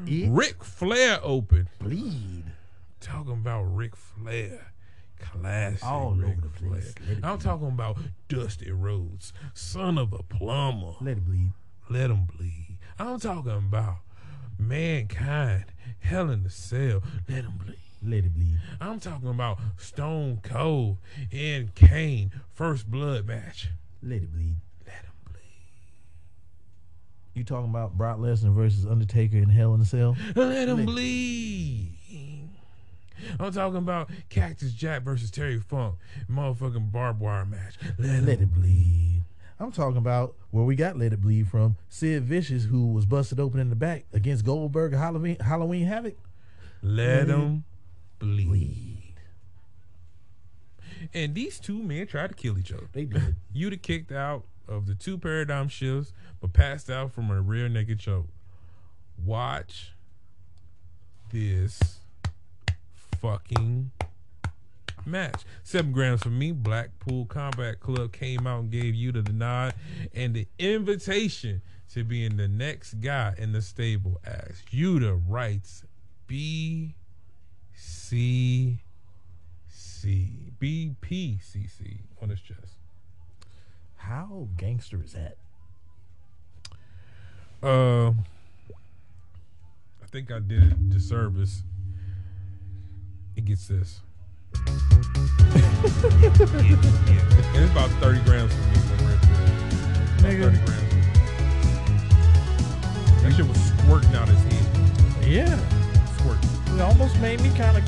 it 0.07 0.63
Flair 0.63 1.19
opened. 1.23 1.69
bleed. 1.79 2.45
Talking 3.01 3.33
about 3.33 3.63
Ric 3.65 3.97
Flair. 3.97 4.73
Classic 5.19 5.85
All 5.85 6.13
Ric 6.13 6.31
over 6.31 6.41
the 6.41 6.49
place. 6.49 6.95
Flair. 6.95 7.19
I'm 7.23 7.39
talking 7.39 7.69
about 7.69 7.97
Dusty 8.29 8.71
Rhodes, 8.71 9.33
son 9.55 9.99
of 9.99 10.13
a 10.13 10.23
plumber. 10.23 10.95
Let 11.01 11.19
it 11.19 11.25
bleed. 11.25 11.53
Let 11.89 12.11
him 12.11 12.27
bleed. 12.37 12.79
I'm 12.99 13.19
talking 13.21 13.53
about 13.53 13.99
mankind, 14.59 15.67
Hell 16.01 16.31
in 16.31 16.43
the 16.45 16.51
Cell, 16.51 17.03
let 17.29 17.45
him 17.45 17.55
bleed. 17.65 17.79
Let 18.05 18.25
it 18.25 18.35
bleed. 18.35 18.59
I'm 18.81 18.99
talking 18.99 19.29
about 19.29 19.59
Stone 19.79 20.41
Cold 20.43 20.99
and 21.33 21.75
Kane 21.75 22.33
first 22.53 22.91
blood 22.91 23.27
match. 23.27 23.69
Let 24.03 24.23
it 24.23 24.33
bleed. 24.33 24.57
Let 24.87 24.97
him 25.05 25.13
bleed. 25.31 25.41
You 27.35 27.45
talking 27.45 27.71
about 27.71 27.97
Brock 27.97 28.19
Lesnar 28.19 28.53
versus 28.55 28.87
Undertaker 28.87 29.37
in 29.37 29.49
Hell 29.49 29.75
in 29.75 29.81
a 29.81 29.85
Cell? 29.85 30.17
Let 30.35 30.69
him 30.69 30.79
Let- 30.79 30.87
bleed. 30.87 31.89
I'm 33.39 33.53
talking 33.53 33.79
about 33.79 34.11
Cactus 34.31 34.73
Jack 34.73 35.03
versus 35.03 35.31
Terry 35.31 35.61
Funk, 35.61 35.95
motherfucking 36.29 36.91
barbed 36.91 37.21
wire 37.21 37.45
match. 37.45 37.77
Let, 37.97 38.25
Let 38.25 38.41
it 38.41 38.53
bleed. 38.53 39.23
I'm 39.61 39.71
talking 39.71 39.97
about 39.99 40.35
where 40.51 40.65
we 40.65 40.75
got 40.75 40.99
Let 40.99 41.13
It 41.13 41.21
Bleed 41.21 41.47
from. 41.47 41.77
Sid 41.89 42.25
Vicious, 42.25 42.65
who 42.65 42.89
was 42.89 43.07
busted 43.07 43.39
open 43.39 43.61
in 43.61 43.71
the 43.71 43.77
back 43.77 44.07
against 44.13 44.45
Goldberg 44.45 44.93
Halloween, 44.93 45.37
Halloween 45.39 45.87
Havoc. 45.87 46.17
let 46.83 47.29
him 47.29 47.63
bleed. 48.23 49.15
And 51.13 51.35
these 51.35 51.59
two 51.59 51.83
men 51.83 52.07
tried 52.07 52.29
to 52.29 52.35
kill 52.35 52.59
each 52.59 52.73
other. 52.73 52.89
They 52.93 53.05
did. 53.05 53.37
You'd 53.53 53.73
have 53.73 53.83
kicked 53.83 54.13
out 54.13 54.45
of 54.69 54.87
the 54.87 54.95
two 54.95 55.19
paradigm 55.19 55.69
shifts, 55.69 56.13
but 56.41 56.53
passed 56.53 56.89
out 56.89 57.13
from 57.13 57.31
a 57.31 57.41
rear 57.41 57.69
naked 57.69 57.99
choke. 57.99 58.29
Watch 59.25 59.93
this 61.33 61.99
fucking 63.21 63.91
match. 65.05 65.43
Seven 65.65 65.91
grams 65.91 66.23
for 66.23 66.31
me. 66.31 66.53
Blackpool 66.53 67.27
Combat 67.27 67.81
Club 67.81 68.13
came 68.13 68.47
out 68.47 68.61
and 68.61 68.71
gave 68.71 68.95
you 68.95 69.11
the 69.11 69.33
nod 69.33 69.75
and 70.15 70.35
the 70.35 70.47
invitation 70.61 71.63
to 71.93 72.05
being 72.05 72.37
the 72.37 72.49
next 72.49 72.95
guy 72.95 73.35
in 73.37 73.53
the 73.53 73.61
stable 73.61 74.21
as 74.25 74.63
Yuta 74.71 75.21
writes 75.27 75.85
B 76.29 76.95
C 77.85 78.79
C 79.69 80.53
B 80.61 80.95
P 81.01 81.41
C 81.43 81.67
C 81.67 81.99
on 82.23 82.29
his 82.29 82.41
chest. 82.41 82.79
How 83.97 84.47
gangster 84.57 85.03
is 85.03 85.15
that? 85.15 85.37
Uh, 87.61 88.11
I 88.11 90.07
think 90.13 90.31
I 90.31 90.39
did 90.39 90.63
it 90.63 90.91
disservice. 90.91 91.65
It 93.37 93.45
gets 93.47 93.67
this. 93.67 94.01
It's 97.55 97.71
about 97.71 97.91
30 98.01 98.21
grams 98.21 98.53
for 98.55 98.61
me. 98.61 98.75
for 98.77 99.05
Red 99.05 99.21
Bull. 99.21 99.31
About 100.19 100.33
Nigga. 100.33 100.45
30 100.45 100.59
grams. 100.65 100.93
That 103.23 103.33
shit 103.37 103.47
was 103.47 103.61
squirting 103.61 104.15
out 104.15 104.29
his 104.29 104.43
head. 104.45 104.67
Yeah. 105.27 105.82
It 106.75 106.81
almost 106.81 107.21
made 107.21 107.41
me 107.43 107.51
kind 107.51 107.77
of 107.77 107.85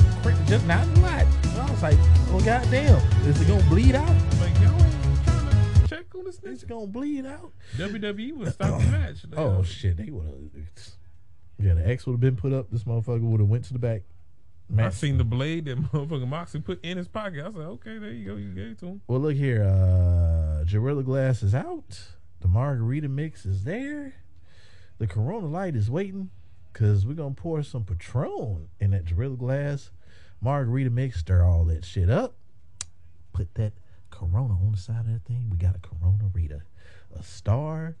just 0.47 0.65
not 0.67 0.87
a 0.87 0.99
lot. 0.99 1.25
I 1.57 1.71
was 1.71 1.81
like, 1.81 1.97
oh, 2.29 2.41
goddamn. 2.45 3.01
Is 3.27 3.41
it 3.41 3.45
to 3.47 3.63
bleed 3.67 3.95
out? 3.95 4.07
Like, 4.39 4.53
y'all 4.59 4.81
ain't 4.83 5.23
trying 5.25 5.73
to 5.73 5.87
check 5.87 6.05
on 6.15 6.25
this 6.25 6.39
It's 6.43 6.63
to 6.63 6.85
bleed 6.87 7.25
out? 7.25 7.51
WWE 7.77 8.33
would 8.37 8.53
stop 8.53 8.79
the 8.79 8.87
match. 8.87 9.25
Oh, 9.35 9.63
shit. 9.63 9.97
They 9.97 10.11
would 10.11 10.27
have. 10.27 10.89
Yeah, 11.57 11.73
the 11.73 11.87
X 11.87 12.05
would 12.05 12.13
have 12.13 12.19
been 12.19 12.35
put 12.35 12.53
up. 12.53 12.69
This 12.71 12.83
motherfucker 12.83 13.21
would 13.21 13.39
have 13.39 13.49
went 13.49 13.65
to 13.65 13.73
the 13.73 13.79
back. 13.79 14.03
I 14.77 14.89
seen 14.89 15.17
the 15.17 15.23
blade 15.23 15.65
that 15.65 15.77
motherfucking 15.91 16.27
Moxley 16.27 16.61
put 16.61 16.83
in 16.85 16.97
his 16.97 17.07
pocket. 17.07 17.43
I 17.43 17.47
was 17.47 17.55
like, 17.55 17.67
okay, 17.67 17.97
there 17.97 18.11
you 18.11 18.25
go. 18.25 18.35
You 18.35 18.53
gave 18.53 18.71
it 18.71 18.79
to 18.79 18.85
him. 18.87 19.01
Well, 19.07 19.19
look 19.19 19.35
here. 19.35 19.63
Uh 19.63 20.63
Gorilla 20.63 21.03
Glass 21.03 21.43
is 21.43 21.53
out. 21.53 21.99
The 22.41 22.47
margarita 22.47 23.07
mix 23.07 23.45
is 23.45 23.63
there. 23.63 24.13
The 24.97 25.07
Corona 25.07 25.47
Light 25.47 25.75
is 25.75 25.89
waiting 25.89 26.29
because 26.75 27.05
we're 27.05 27.13
gonna 27.13 27.33
pour 27.33 27.63
some 27.63 27.85
Patron 27.85 28.67
in 28.81 28.91
that 28.91 29.05
Gorilla 29.05 29.37
Glass 29.37 29.91
margarita 30.41 30.89
mix. 30.89 31.19
Stir 31.19 31.41
all 31.41 31.63
that 31.65 31.85
shit 31.85 32.09
up. 32.09 32.35
Put 33.31 33.55
that 33.55 33.71
Corona 34.11 34.53
on 34.55 34.73
the 34.73 34.77
side 34.77 34.99
of 34.99 35.07
that 35.07 35.23
thing. 35.25 35.47
We 35.49 35.57
got 35.57 35.77
a 35.77 35.79
Corona 35.79 36.29
Rita. 36.33 36.63
A 37.17 37.23
star 37.23 37.95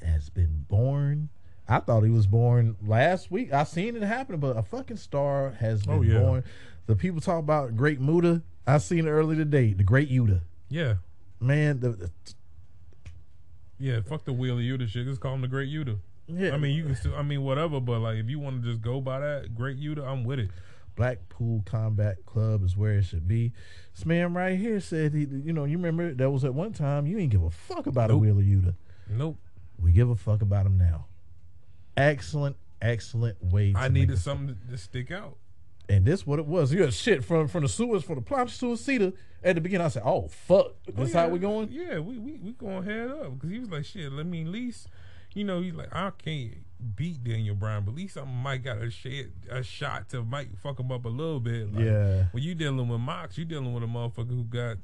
has 0.00 0.28
been 0.30 0.66
born. 0.68 1.30
I 1.68 1.80
thought 1.80 2.02
he 2.04 2.10
was 2.10 2.28
born 2.28 2.76
last 2.86 3.32
week. 3.32 3.52
I 3.52 3.64
seen 3.64 3.96
it 3.96 4.02
happen, 4.02 4.38
but 4.38 4.56
a 4.56 4.62
fucking 4.62 4.98
star 4.98 5.50
has 5.58 5.82
oh, 5.88 5.98
been 5.98 6.12
Oh, 6.12 6.14
yeah. 6.14 6.20
born. 6.20 6.44
The 6.86 6.94
people 6.94 7.20
talk 7.20 7.40
about 7.40 7.74
Great 7.76 8.00
Muta. 8.00 8.42
I 8.68 8.78
seen 8.78 9.08
it 9.08 9.10
earlier 9.10 9.36
today. 9.38 9.72
The 9.72 9.82
Great 9.82 10.08
Yuta. 10.08 10.42
Yeah. 10.68 10.94
Man, 11.40 11.80
the, 11.80 11.90
the- 11.90 12.10
Yeah, 13.80 14.00
fuck 14.00 14.24
the 14.24 14.32
Wheeler 14.32 14.60
Yuta 14.60 14.86
shit. 14.88 15.06
Just 15.06 15.20
call 15.20 15.34
him 15.34 15.40
the 15.40 15.48
Great 15.48 15.68
Yuta. 15.68 15.98
Yeah. 16.28 16.52
I 16.54 16.58
mean, 16.58 16.74
you 16.74 16.84
can 16.84 16.96
still, 16.96 17.14
I 17.14 17.22
mean, 17.22 17.42
whatever, 17.42 17.80
but 17.80 18.00
like, 18.00 18.16
if 18.16 18.28
you 18.28 18.38
want 18.40 18.62
to 18.62 18.68
just 18.68 18.82
go 18.82 19.00
by 19.00 19.20
that, 19.20 19.54
Great 19.54 19.78
Yuta, 19.80 20.06
I'm 20.06 20.24
with 20.24 20.38
it. 20.40 20.50
Blackpool 20.96 21.62
Combat 21.66 22.24
Club 22.26 22.64
is 22.64 22.76
where 22.76 22.94
it 22.94 23.04
should 23.04 23.28
be. 23.28 23.52
This 23.94 24.06
man 24.06 24.32
right 24.34 24.58
here 24.58 24.80
said, 24.80 25.12
he, 25.14 25.20
you 25.26 25.52
know, 25.52 25.64
you 25.64 25.76
remember 25.76 26.14
that 26.14 26.30
was 26.30 26.44
at 26.44 26.54
one 26.54 26.72
time 26.72 27.06
you 27.06 27.18
ain't 27.18 27.30
give 27.30 27.42
a 27.42 27.50
fuck 27.50 27.86
about 27.86 28.10
a 28.10 28.14
Nope. 28.14 28.22
Wheeler 28.22 28.42
Yuta. 28.42 28.74
Nope. 29.08 29.36
We 29.78 29.92
give 29.92 30.08
a 30.08 30.16
fuck 30.16 30.40
about 30.42 30.64
him 30.66 30.78
now. 30.78 31.06
Excellent, 31.96 32.56
excellent 32.82 33.42
way. 33.42 33.72
To 33.72 33.78
I 33.78 33.88
needed 33.88 34.18
something 34.18 34.56
to, 34.56 34.70
to 34.72 34.78
stick 34.78 35.10
out. 35.10 35.36
and 35.88 36.04
this 36.04 36.26
what 36.26 36.38
it 36.38 36.46
was. 36.46 36.72
You 36.72 36.82
had 36.82 36.92
shit 36.94 37.24
from 37.24 37.46
from 37.48 37.62
the 37.62 37.68
sewers 37.68 38.02
for 38.02 38.14
the 38.14 38.20
plancha 38.22 38.58
suicida 38.58 39.12
at 39.42 39.54
the 39.54 39.60
beginning. 39.60 39.84
I 39.84 39.88
said, 39.88 40.02
oh 40.04 40.28
fuck, 40.28 40.66
oh, 40.88 40.92
this 40.94 41.14
Oh, 41.14 41.18
how 41.18 41.28
we 41.28 41.38
going? 41.38 41.68
Yeah, 41.70 41.98
we 41.98 42.18
we 42.18 42.38
we 42.38 42.52
going 42.52 42.84
head 42.84 43.10
up 43.10 43.34
because 43.34 43.50
he 43.50 43.58
was 43.58 43.70
like, 43.70 43.84
shit. 43.84 44.10
Let 44.12 44.26
me 44.26 44.42
at 44.42 44.48
least, 44.48 44.88
you 45.36 45.44
know, 45.44 45.60
he's 45.60 45.74
like, 45.74 45.94
I 45.94 46.10
can't 46.10 46.54
beat 46.96 47.22
Daniel 47.22 47.54
Bryan, 47.54 47.84
but 47.84 47.92
at 47.92 47.96
least 47.96 48.16
I 48.16 48.24
might 48.24 48.64
got 48.64 48.78
a 48.78 48.90
shit 48.90 49.30
a 49.50 49.62
shot 49.62 50.08
to 50.10 50.22
might 50.22 50.48
fuck 50.62 50.80
him 50.80 50.90
up 50.90 51.04
a 51.04 51.08
little 51.08 51.40
bit. 51.40 51.74
Like, 51.74 51.84
Yeah. 51.84 52.24
When 52.32 52.42
you 52.42 52.54
dealing 52.54 52.88
with 52.88 53.00
Mox, 53.00 53.36
you 53.36 53.44
dealing 53.44 53.74
with 53.74 53.82
a 53.82 53.86
motherfucker 53.86 54.30
who 54.30 54.44
got 54.44 54.78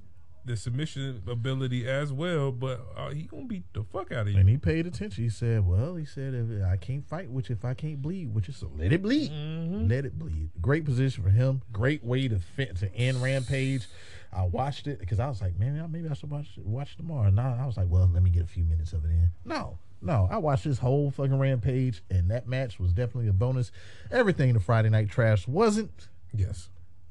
the 0.45 0.57
submission 0.57 1.23
ability 1.29 1.89
as 1.89 2.13
well, 2.13 2.51
but 2.51 2.81
uh, 2.97 3.11
he 3.11 3.23
gonna 3.23 3.45
beat 3.45 3.65
the 3.73 3.85
fuck 3.85 4.11
out 4.13 4.27
of 4.27 4.33
you. 4.33 4.39
And 4.39 4.49
he 4.49 4.57
paid 4.59 4.87
attention. 4.87 5.23
He 5.25 5.31
said, 5.31 5.67
"Well, 5.67 5.95
he 5.97 6.05
said 6.05 6.35
if 6.35 6.65
I 6.65 6.77
can't 6.77 7.07
fight 7.07 7.31
with 7.31 7.49
you 7.49 7.55
if 7.57 7.65
I 7.65 7.75
can't 7.75 8.03
bleed 8.03 8.35
with 8.35 8.49
you, 8.49 8.55
so 8.55 8.71
let 8.77 8.93
it 8.93 9.03
bleed. 9.03 9.31
Mhm. 9.31 9.89
Let 9.89 10.05
it 10.05 10.19
bleed. 10.19 10.51
Great 10.61 10.85
position 10.85 11.23
for 11.23 11.31
him. 11.31 11.63
Great 11.73 12.03
way 12.05 12.27
to 12.29 12.39
fit 12.39 12.77
to 12.79 12.93
end 12.95 13.23
Rampage. 13.23 13.87
I 14.33 14.45
watched 14.45 14.87
it 14.87 14.99
because 14.99 15.21
I 15.21 15.29
was 15.29 15.41
like, 15.43 15.59
man, 15.59 15.87
maybe 15.93 16.09
I 16.09 16.15
should 16.15 16.31
watch 16.31 16.49
watch 16.65 16.97
tomorrow. 16.97 17.31
Nah, 17.31 17.63
I 17.63 17.67
was 17.67 17.77
like, 17.77 17.89
well, 17.89 18.11
let 18.13 18.23
me 18.23 18.31
get 18.31 18.43
a 18.43 18.47
few 18.47 18.65
minutes 18.65 18.93
of 18.93 19.05
it 19.05 19.11
in. 19.11 19.31
No, 19.45 19.79
no, 20.01 20.27
I 20.31 20.39
watched 20.39 20.65
this 20.65 20.79
whole 20.79 21.11
fucking 21.11 21.39
Rampage, 21.39 22.03
and 22.11 22.31
that 22.31 22.49
match 22.49 22.81
was 22.81 22.93
definitely 22.93 23.29
a 23.29 23.33
bonus. 23.35 23.71
Everything 24.11 24.55
the 24.55 24.61
Friday 24.61 24.89
Night 24.89 25.09
Trash 25.11 25.47
wasn't. 25.47 26.09
Yes. 26.35 26.69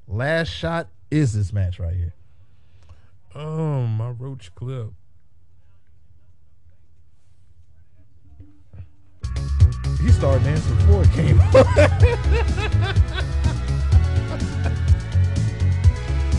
Last 0.07 0.49
shot 0.49 0.87
is 1.11 1.33
this 1.33 1.53
match 1.53 1.79
right 1.79 1.95
here. 1.95 2.13
Um, 3.33 3.97
my 3.97 4.09
roach 4.09 4.53
clip. 4.55 4.91
He 10.01 10.09
started 10.11 10.43
dancing 10.43 10.75
before 10.77 11.03
it 11.03 11.11
came 11.11 11.39
up. 11.39 11.53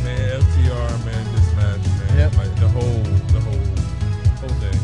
Man, 0.02 0.40
FTR, 0.40 1.04
man, 1.06 1.24
this 1.32 1.54
match, 1.54 1.84
man. 1.86 2.18
Yep. 2.18 2.36
Like 2.36 2.54
the 2.58 2.68
whole, 2.68 3.02
the 3.30 3.40
whole, 3.40 3.66
whole 4.40 4.56
thing. 4.58 4.78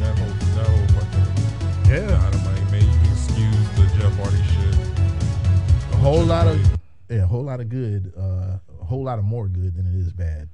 That 0.00 0.18
whole, 0.18 0.34
that 0.56 0.66
whole 0.66 0.86
fucking 0.98 1.90
Yeah. 1.90 2.06
dynamite, 2.08 2.70
man. 2.72 2.82
You 2.82 2.98
can 2.98 3.12
excuse 3.12 3.68
the 3.76 3.86
Jeff 3.96 4.16
Hardy 4.16 4.42
shit. 4.42 5.92
a 5.92 5.96
whole 5.96 6.24
lot 6.24 6.48
of 6.48 6.60
yeah, 7.08 7.22
a 7.22 7.26
whole 7.26 7.44
lot 7.44 7.60
of 7.60 7.68
good, 7.68 8.12
uh, 8.18 8.58
a 8.80 8.84
whole 8.84 9.04
lot 9.04 9.18
of 9.18 9.24
more 9.24 9.46
good 9.46 9.76
than 9.76 9.86
it 9.86 9.94
is 9.94 10.12
bad. 10.12 10.48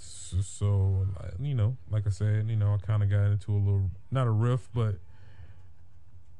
So, 0.00 0.38
so 0.40 1.06
you 1.40 1.54
know, 1.54 1.76
like 1.90 2.06
I 2.06 2.10
said, 2.10 2.48
you 2.48 2.56
know, 2.56 2.74
I 2.74 2.78
kind 2.86 3.02
of 3.02 3.10
got 3.10 3.26
into 3.26 3.52
a 3.52 3.58
little, 3.58 3.90
not 4.10 4.26
a 4.26 4.30
riff, 4.30 4.68
but 4.74 4.96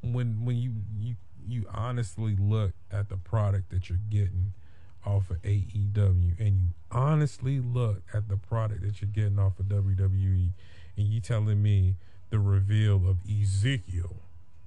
when 0.03 0.45
when 0.45 0.57
you 0.57 0.73
you 0.99 1.17
you 1.47 1.67
honestly 1.73 2.37
look 2.39 2.73
at 2.91 3.09
the 3.09 3.17
product 3.17 3.71
that 3.71 3.89
you're 3.89 3.99
getting 4.09 4.53
off 5.05 5.31
of 5.31 5.43
AEW, 5.43 6.39
and 6.39 6.57
you 6.57 6.67
honestly 6.91 7.61
look 7.61 8.03
at 8.15 8.29
the 8.29 8.37
product 8.37 8.83
that 8.83 9.01
you're 9.01 9.11
getting 9.11 9.39
off 9.39 9.59
of 9.59 9.67
WWE, 9.67 10.51
and 10.97 11.07
you 11.09 11.21
telling 11.21 11.63
me 11.63 11.97
the 12.31 12.39
reveal 12.39 13.09
of 13.09 13.19
Ezekiel, 13.29 14.17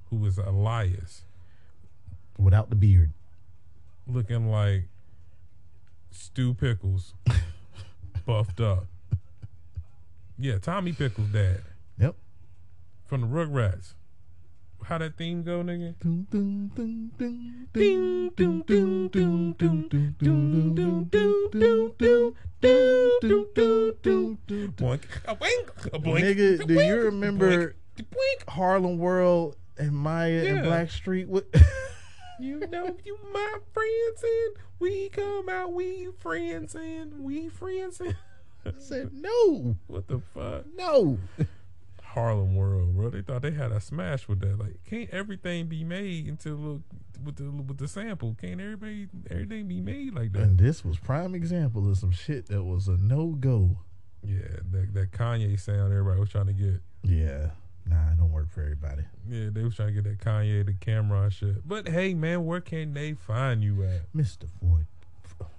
who 0.09 0.25
is 0.25 0.37
Elias, 0.37 1.23
Without 2.37 2.69
the 2.69 2.75
beard, 2.75 3.11
looking 4.07 4.49
like 4.49 4.85
Stu 6.09 6.55
Pickles, 6.55 7.13
buffed 8.25 8.59
up. 8.59 8.85
Yeah, 10.37 10.57
Tommy 10.57 10.93
Pickles' 10.93 11.29
dad 11.29 11.61
yep. 11.97 12.15
from 13.05 13.21
the 13.21 13.27
Rugrats. 13.27 13.93
How 14.83 14.97
that 14.97 15.15
theme 15.15 15.43
go, 15.43 15.63
nigga? 15.63 15.95
Boink, 24.75 25.05
a 25.25 25.35
boink, 25.35 25.85
a 25.85 25.99
boink. 25.99 26.23
Nigga, 26.23 26.67
do 26.67 26.73
you 26.73 26.95
remember 27.01 27.49
boink, 27.49 27.73
a 27.99 28.03
boink. 28.03 28.49
Harlem 28.49 28.97
World 28.97 29.55
and 29.77 29.93
Maya 29.93 30.45
and 30.45 30.57
Yeah. 30.57 30.63
Blackstreet. 30.63 31.27
What? 31.27 31.45
You 32.39 32.59
know 32.67 32.97
you 33.05 33.17
my 33.31 33.57
friends 33.73 34.23
and 34.23 34.55
we 34.79 35.09
come 35.09 35.49
out, 35.49 35.73
we 35.73 36.09
friends 36.19 36.75
and 36.75 37.21
we 37.21 37.49
friends 37.49 37.99
and 37.99 38.15
I 38.65 38.71
said 38.77 39.11
no, 39.13 39.75
what 39.87 40.07
the 40.07 40.21
fuck? 40.33 40.65
no. 40.75 41.19
Harlem 42.13 42.55
World, 42.55 42.95
bro. 42.95 43.09
They 43.09 43.21
thought 43.21 43.41
they 43.41 43.51
had 43.51 43.71
a 43.71 43.81
smash 43.81 44.27
with 44.27 44.39
that. 44.41 44.59
Like, 44.59 44.83
can't 44.87 45.09
everything 45.09 45.65
be 45.65 45.83
made 45.83 46.27
into 46.27 46.55
look 46.55 46.81
with 47.23 47.37
the 47.37 47.49
with 47.49 47.77
the 47.77 47.87
sample? 47.87 48.35
Can't 48.39 48.61
everybody 48.61 49.07
everything 49.31 49.67
be 49.67 49.81
made 49.81 50.13
like 50.13 50.31
that? 50.33 50.43
And 50.43 50.59
this 50.59 50.85
was 50.85 50.99
prime 50.99 51.33
example 51.33 51.89
of 51.89 51.97
some 51.97 52.11
shit 52.11 52.47
that 52.47 52.63
was 52.63 52.87
a 52.87 52.97
no 52.97 53.29
go. 53.29 53.77
Yeah, 54.23 54.59
that 54.71 54.93
that 54.93 55.11
Kanye 55.11 55.59
sound 55.59 55.91
everybody 55.91 56.19
was 56.19 56.29
trying 56.29 56.47
to 56.47 56.53
get. 56.53 56.81
Yeah, 57.01 57.49
nah, 57.85 58.11
it 58.11 58.17
don't 58.17 58.31
work 58.31 58.49
for 58.51 58.61
everybody. 58.61 59.03
Yeah, 59.29 59.49
they 59.51 59.63
was 59.63 59.75
trying 59.75 59.95
to 59.95 60.01
get 60.01 60.03
that 60.05 60.19
Kanye 60.19 60.65
the 60.65 60.73
Cameron 60.73 61.29
shit. 61.29 61.67
But 61.67 61.87
hey, 61.87 62.13
man, 62.13 62.45
where 62.45 62.61
can 62.61 62.93
they 62.93 63.13
find 63.13 63.63
you 63.63 63.83
at? 63.83 64.11
Mr. 64.15 64.45
Foy, 64.59 64.85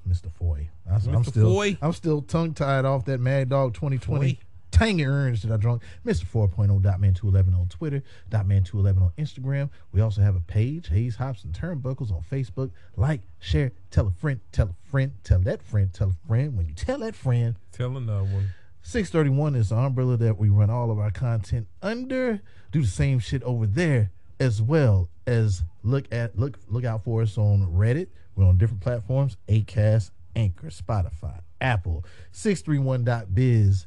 Mr. 0.09 0.31
Foy. 0.33 0.69
I, 0.91 0.95
am 0.95 1.25
still, 1.25 1.53
Foy. 1.53 1.79
I'm 1.81 1.93
still 1.93 2.23
tongue 2.23 2.55
tied 2.55 2.85
off 2.85 3.05
that 3.07 3.21
Mad 3.21 3.49
Dog 3.49 3.75
2020 3.75 4.35
Foy. 4.35 4.39
tangy 4.71 5.07
orange 5.07 5.43
that 5.43 5.53
I 5.53 5.57
drunk. 5.57 5.83
Mr. 6.05 6.25
4.0 6.27 6.81
Dotman 6.83 7.15
211 7.15 7.55
on 7.55 7.69
Twitter, 7.69 8.03
dot 8.29 8.47
man 8.47 8.63
211 8.65 9.03
on 9.03 9.13
Instagram. 9.19 9.71
We 9.93 10.01
also 10.01 10.21
have 10.21 10.37
a 10.37 10.41
page, 10.41 10.89
Hayes 10.89 11.17
Hops 11.17 11.45
and 11.45 11.55
Turnbuckles 11.55 12.11
on 12.13 12.23
Facebook. 12.31 12.71
Like, 12.97 13.23
share, 13.39 13.73
tell 13.91 14.07
a 14.07 14.11
friend, 14.11 14.41
tell 14.53 14.67
a 14.67 14.91
friend, 14.91 15.13
tell 15.23 15.41
that 15.41 15.63
friend, 15.63 15.93
tell 15.93 16.11
a 16.11 16.27
friend. 16.29 16.57
When 16.57 16.67
you 16.67 16.75
tell 16.75 16.99
that 16.99 17.15
friend, 17.15 17.57
Tell 17.73 17.97
another 17.97 18.25
one. 18.25 18.51
631 18.87 19.55
is 19.55 19.71
the 19.71 19.77
umbrella 19.77 20.19
that 20.19 20.39
we 20.39 20.51
run 20.51 20.69
all 20.69 20.91
of 20.91 20.99
our 20.99 21.11
content 21.11 21.67
under. 21.83 22.43
Do 22.71 22.83
the 22.83 22.87
same 22.87 23.19
shit 23.19 23.43
over 23.43 23.67
there 23.67 24.11
as 24.39 24.61
well 24.61 25.09
as 25.27 25.63
look 25.83 26.05
at 26.13 26.39
look 26.39 26.59
look 26.69 26.85
out 26.85 27.03
for 27.03 27.23
us 27.23 27.39
on 27.39 27.67
Reddit. 27.67 28.09
We're 28.37 28.45
on 28.45 28.59
different 28.59 28.83
platforms: 28.83 29.39
Acast, 29.49 30.11
Anchor, 30.37 30.69
Spotify, 30.69 31.41
Apple. 31.63 32.05
631.biz 32.35 33.87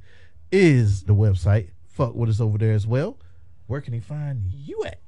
is 0.51 1.03
the 1.03 1.13
website. 1.13 1.69
Fuck 1.85 2.15
with 2.15 2.29
us 2.29 2.41
over 2.41 2.57
there 2.57 2.73
as 2.73 2.87
well. 2.87 3.19
Where 3.67 3.81
can 3.81 3.93
he 3.93 3.99
find 3.99 4.51
you 4.51 4.83
at? 4.83 4.99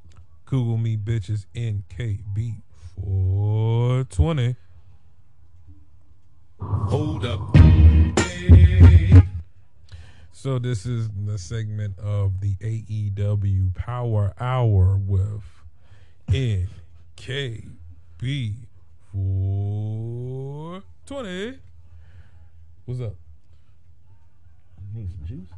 Google 0.45 0.77
me 0.77 0.97
bitches 0.97 1.47
NKB 1.55 2.61
four 2.95 4.03
twenty. 4.03 4.55
Hold 6.61 7.25
up. 7.25 7.55
So 10.41 10.57
this 10.57 10.85
is 10.85 11.09
the 11.25 11.37
segment 11.37 11.99
of 11.99 12.39
the 12.39 12.55
AEW 12.61 13.75
Power 13.75 14.33
Hour 14.39 14.95
with 14.95 15.43
NKB 16.29 17.65
four 19.11 20.81
twenty. 21.05 21.59
What's 22.85 23.01
up? 23.01 23.15
Need 24.95 25.11
some 25.11 25.25
juice. 25.25 25.49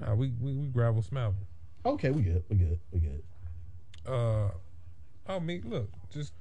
Nah, 0.00 0.14
we, 0.14 0.34
we 0.38 0.52
we 0.52 0.66
gravel 0.66 1.02
smavel. 1.02 1.32
Okay, 1.86 2.10
we 2.10 2.20
good. 2.20 2.44
We 2.50 2.56
good. 2.56 2.78
We 2.92 3.00
good. 3.00 3.22
Uh, 4.06 4.50
I 5.26 5.38
mean, 5.38 5.62
look, 5.64 5.88
just 6.10 6.34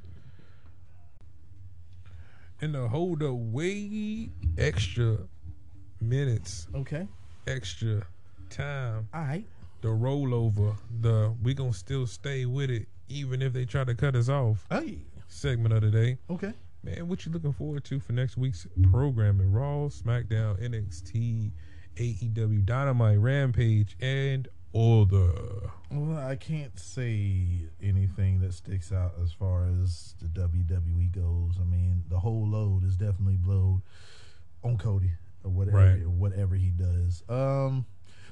in 2.60 2.74
the 2.74 2.89
hold 2.89 3.24
up 3.24 3.36
way 3.36 4.32
extra 4.58 5.20
minutes, 6.02 6.68
Okay. 6.74 7.08
extra 7.47 8.06
time, 8.50 9.08
All 9.14 9.22
right. 9.22 9.45
the 9.82 9.89
rollover, 9.89 10.76
the 11.02 11.34
we 11.43 11.54
gonna 11.54 11.74
still 11.74 12.08
stay 12.08 12.45
with 12.45 12.70
it 12.70 12.88
even 13.08 13.41
if 13.41 13.54
they 13.54 13.66
try 13.66 13.84
to 13.84 13.95
cut 13.95 14.16
us 14.16 14.30
off 14.30 14.66
Hey. 14.70 15.00
segment 15.28 15.74
of 15.74 15.82
the 15.82 15.91
day. 15.91 16.18
Okay. 16.30 16.54
Man, 16.84 17.08
what 17.10 17.26
you 17.26 17.32
looking 17.32 17.52
forward 17.54 17.84
to 17.86 18.00
for 18.00 18.14
next 18.14 18.38
week's 18.38 18.66
programming? 18.91 19.52
Raw, 19.52 19.88
SmackDown, 19.89 20.62
NXT, 20.62 21.52
AEW, 21.97 22.62
Dynamite, 22.66 23.20
Rampage, 23.20 23.97
and 24.00 24.47
other. 24.74 25.72
Well, 25.91 26.18
I 26.18 26.36
can't 26.38 26.78
say 26.80 27.66
anything 27.82 28.39
that 28.39 28.54
sticks 28.54 28.91
out 28.93 29.16
as 29.22 29.34
far 29.34 29.66
as 29.66 30.16
the 30.22 30.28
WWE 30.28 31.08
goes. 31.12 31.56
I 31.60 31.66
mean, 31.66 32.04
the 32.08 32.20
whole 32.20 32.47
load 32.47 32.86
is 32.86 32.95
definitely 32.95 33.36
blowed 33.38 33.82
on 34.64 34.78
Cody 34.78 35.12
or 35.44 35.52
whatever 35.52 35.78
Right. 35.78 36.02
or 36.02 36.10
whatever 36.10 36.56
he 36.56 36.70
does. 36.70 37.24
Um, 37.30 37.86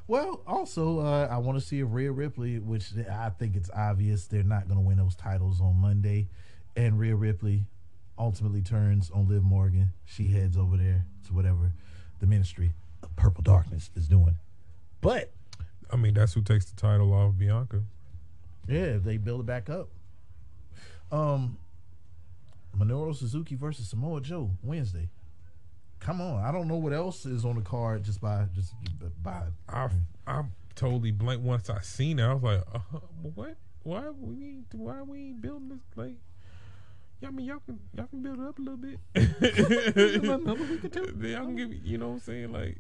well, 0.08 0.42
also 0.48 1.00
uh, 1.00 1.28
I 1.30 1.38
want 1.40 1.60
to 1.60 1.66
see 1.66 1.80
if 1.80 1.88
Rhea 1.92 2.12
Ripley, 2.12 2.60
which 2.60 2.92
I 3.10 3.30
think 3.32 3.56
it's 3.56 3.70
obvious 3.76 4.26
they're 4.28 4.44
not 4.44 4.68
going 4.68 4.80
to 4.80 4.86
win 4.86 4.98
those 4.98 5.16
titles 5.16 5.60
on 5.62 5.76
Monday, 5.78 6.30
and 6.76 6.98
Rhea 7.00 7.16
Ripley 7.16 7.66
ultimately 8.18 8.62
turns 8.62 9.12
on 9.12 9.28
Liv 9.28 9.44
Morgan. 9.44 9.92
She 10.06 10.28
heads 10.30 10.58
over 10.58 10.78
there 10.78 11.06
to 11.28 11.34
whatever 11.34 11.72
the 12.20 12.26
Ministry 12.28 12.72
of 13.04 13.16
Purple 13.16 13.44
Darkness 13.44 13.90
is 13.96 14.08
doing. 14.08 14.36
But 15.02 15.32
I 15.92 15.96
mean, 15.98 16.14
that's 16.14 16.34
who 16.34 16.42
takes 16.42 16.66
the 16.66 16.76
title 16.76 17.14
off 17.14 17.38
Bianca. 17.38 17.82
Yeah, 18.68 18.96
if 18.98 19.04
they 19.04 19.18
build 19.18 19.42
it 19.42 19.46
back 19.46 19.70
up. 19.70 19.90
Um, 21.12 21.58
Minoru 22.78 23.16
Suzuki 23.16 23.56
versus 23.56 23.88
Samoa 23.90 24.20
Joe 24.22 24.52
Wednesday. 24.64 25.10
Come 26.00 26.22
on, 26.22 26.44
I 26.44 26.52
don't 26.52 26.68
know 26.68 26.76
what 26.78 26.94
else 26.94 27.26
is 27.26 27.44
on 27.44 27.56
the 27.56 27.62
card 27.62 28.04
just 28.04 28.22
by 28.22 28.46
just 28.56 28.74
by. 29.24 29.44
I 29.68 29.90
I 30.26 30.44
totally 30.76 31.12
blanked 31.12 31.44
once 31.44 31.70
I 31.70 31.82
seen 31.82 32.20
it. 32.20 32.24
I 32.24 32.34
was 32.34 32.44
like, 32.44 32.64
uh, 32.74 33.00
what? 33.36 33.56
Why 33.84 34.10
we 34.10 34.60
why 34.74 35.02
we 35.02 35.20
ain't 35.30 35.42
building 35.42 35.70
this 35.70 35.80
like? 35.96 36.16
Yeah, 37.20 37.30
I 37.30 37.32
mean 37.32 37.48
y'all 37.48 37.62
can 37.66 37.80
y'all 37.96 38.08
can 38.08 38.22
build 38.22 38.40
it 38.40 38.46
up 38.48 38.60
a 38.60 38.62
little 38.62 38.78
bit. 38.78 39.00
y'all 41.32 41.46
can 41.46 41.56
give 41.56 41.74
you 41.86 41.98
know 41.98 42.08
what 42.10 42.14
I'm 42.14 42.20
saying 42.20 42.52
like 42.54 42.78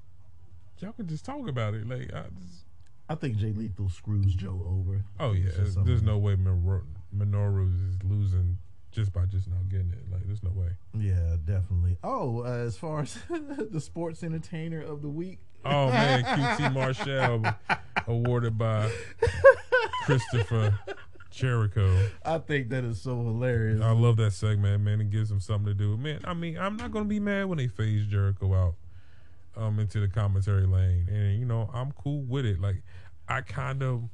y'all 0.79 0.91
can 0.93 1.07
just 1.07 1.25
talk 1.25 1.47
about 1.47 1.73
it 1.73 1.87
like 1.89 2.13
I 2.13 2.23
just, 2.39 2.65
I 3.09 3.15
think 3.15 3.37
Jay 3.37 3.53
Lethal 3.53 3.89
screws 3.89 4.35
Joe 4.35 4.61
over. 4.67 5.03
oh 5.19 5.31
yeah 5.31 5.47
It's 5.47 5.57
just 5.57 5.73
something- 5.73 5.85
there's 5.85 6.03
no 6.03 6.17
way 6.17 6.35
Minoru 6.35 7.89
is 7.89 8.03
losing 8.03 8.57
just 8.97 9.13
by 9.13 9.25
just 9.25 9.47
not 9.47 9.69
getting 9.69 9.91
it 9.91 10.11
like 10.11 10.25
there's 10.25 10.41
no 10.41 10.49
way. 10.49 10.69
Yeah, 10.97 11.35
definitely. 11.45 11.97
Oh, 12.03 12.43
uh, 12.43 12.65
as 12.65 12.75
far 12.77 13.01
as 13.01 13.15
the 13.29 13.79
sports 13.79 14.23
entertainer 14.23 14.81
of 14.81 15.03
the 15.03 15.07
week, 15.07 15.37
Oh 15.63 15.89
man, 15.89 16.23
QT 16.57 16.73
Marshall 16.73 17.43
awarded 18.07 18.57
by 18.57 18.89
Christopher 20.05 20.79
Jericho. 21.29 22.07
I 22.25 22.39
think 22.39 22.69
that 22.69 22.83
is 22.83 22.99
so 22.99 23.15
hilarious. 23.17 23.81
I 23.81 23.91
love 23.91 24.17
that 24.17 24.31
segment, 24.33 24.83
man. 24.83 24.99
It 24.99 25.11
gives 25.11 25.29
them 25.29 25.39
something 25.41 25.67
to 25.67 25.73
do. 25.75 25.95
Man, 25.95 26.21
I 26.23 26.33
mean, 26.33 26.57
I'm 26.57 26.75
not 26.75 26.91
gonna 26.91 27.05
be 27.05 27.19
mad 27.19 27.45
when 27.45 27.59
they 27.59 27.67
phase 27.67 28.07
Jericho 28.07 28.53
out 28.55 28.75
um 29.55 29.79
into 29.79 29.99
the 29.99 30.07
commentary 30.07 30.65
lane. 30.65 31.07
And 31.07 31.39
you 31.39 31.45
know, 31.45 31.69
I'm 31.71 31.91
cool 31.91 32.23
with 32.23 32.47
it. 32.47 32.59
Like 32.59 32.81
I 33.29 33.41
kind 33.41 33.83
of 33.83 34.09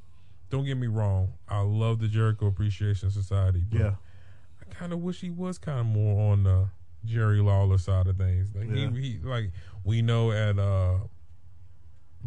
don't 0.50 0.66
get 0.66 0.78
me 0.78 0.88
wrong, 0.88 1.34
I 1.48 1.62
love 1.62 2.00
the 2.00 2.08
Jericho 2.08 2.48
Appreciation 2.48 3.10
Society, 3.10 3.64
but 3.72 3.80
yeah, 3.80 3.94
kind 4.74 4.94
of 4.94 5.00
wish 5.00 5.22
he 5.22 5.30
was 5.30 5.58
kind 5.58 5.80
of 5.80 5.86
more 5.86 6.32
on 6.32 6.44
the 6.44 6.68
Jerry 7.06 7.40
Lawler 7.42 7.78
side 7.78 8.08
of 8.08 8.18
things. 8.18 8.50
Like 8.56 8.70
Yeah. 8.70 8.90
he, 8.92 9.02
he 9.02 9.20
like 9.20 9.52
we 9.84 10.02
know 10.02 10.32
at 10.32 10.58
uh 10.60 11.00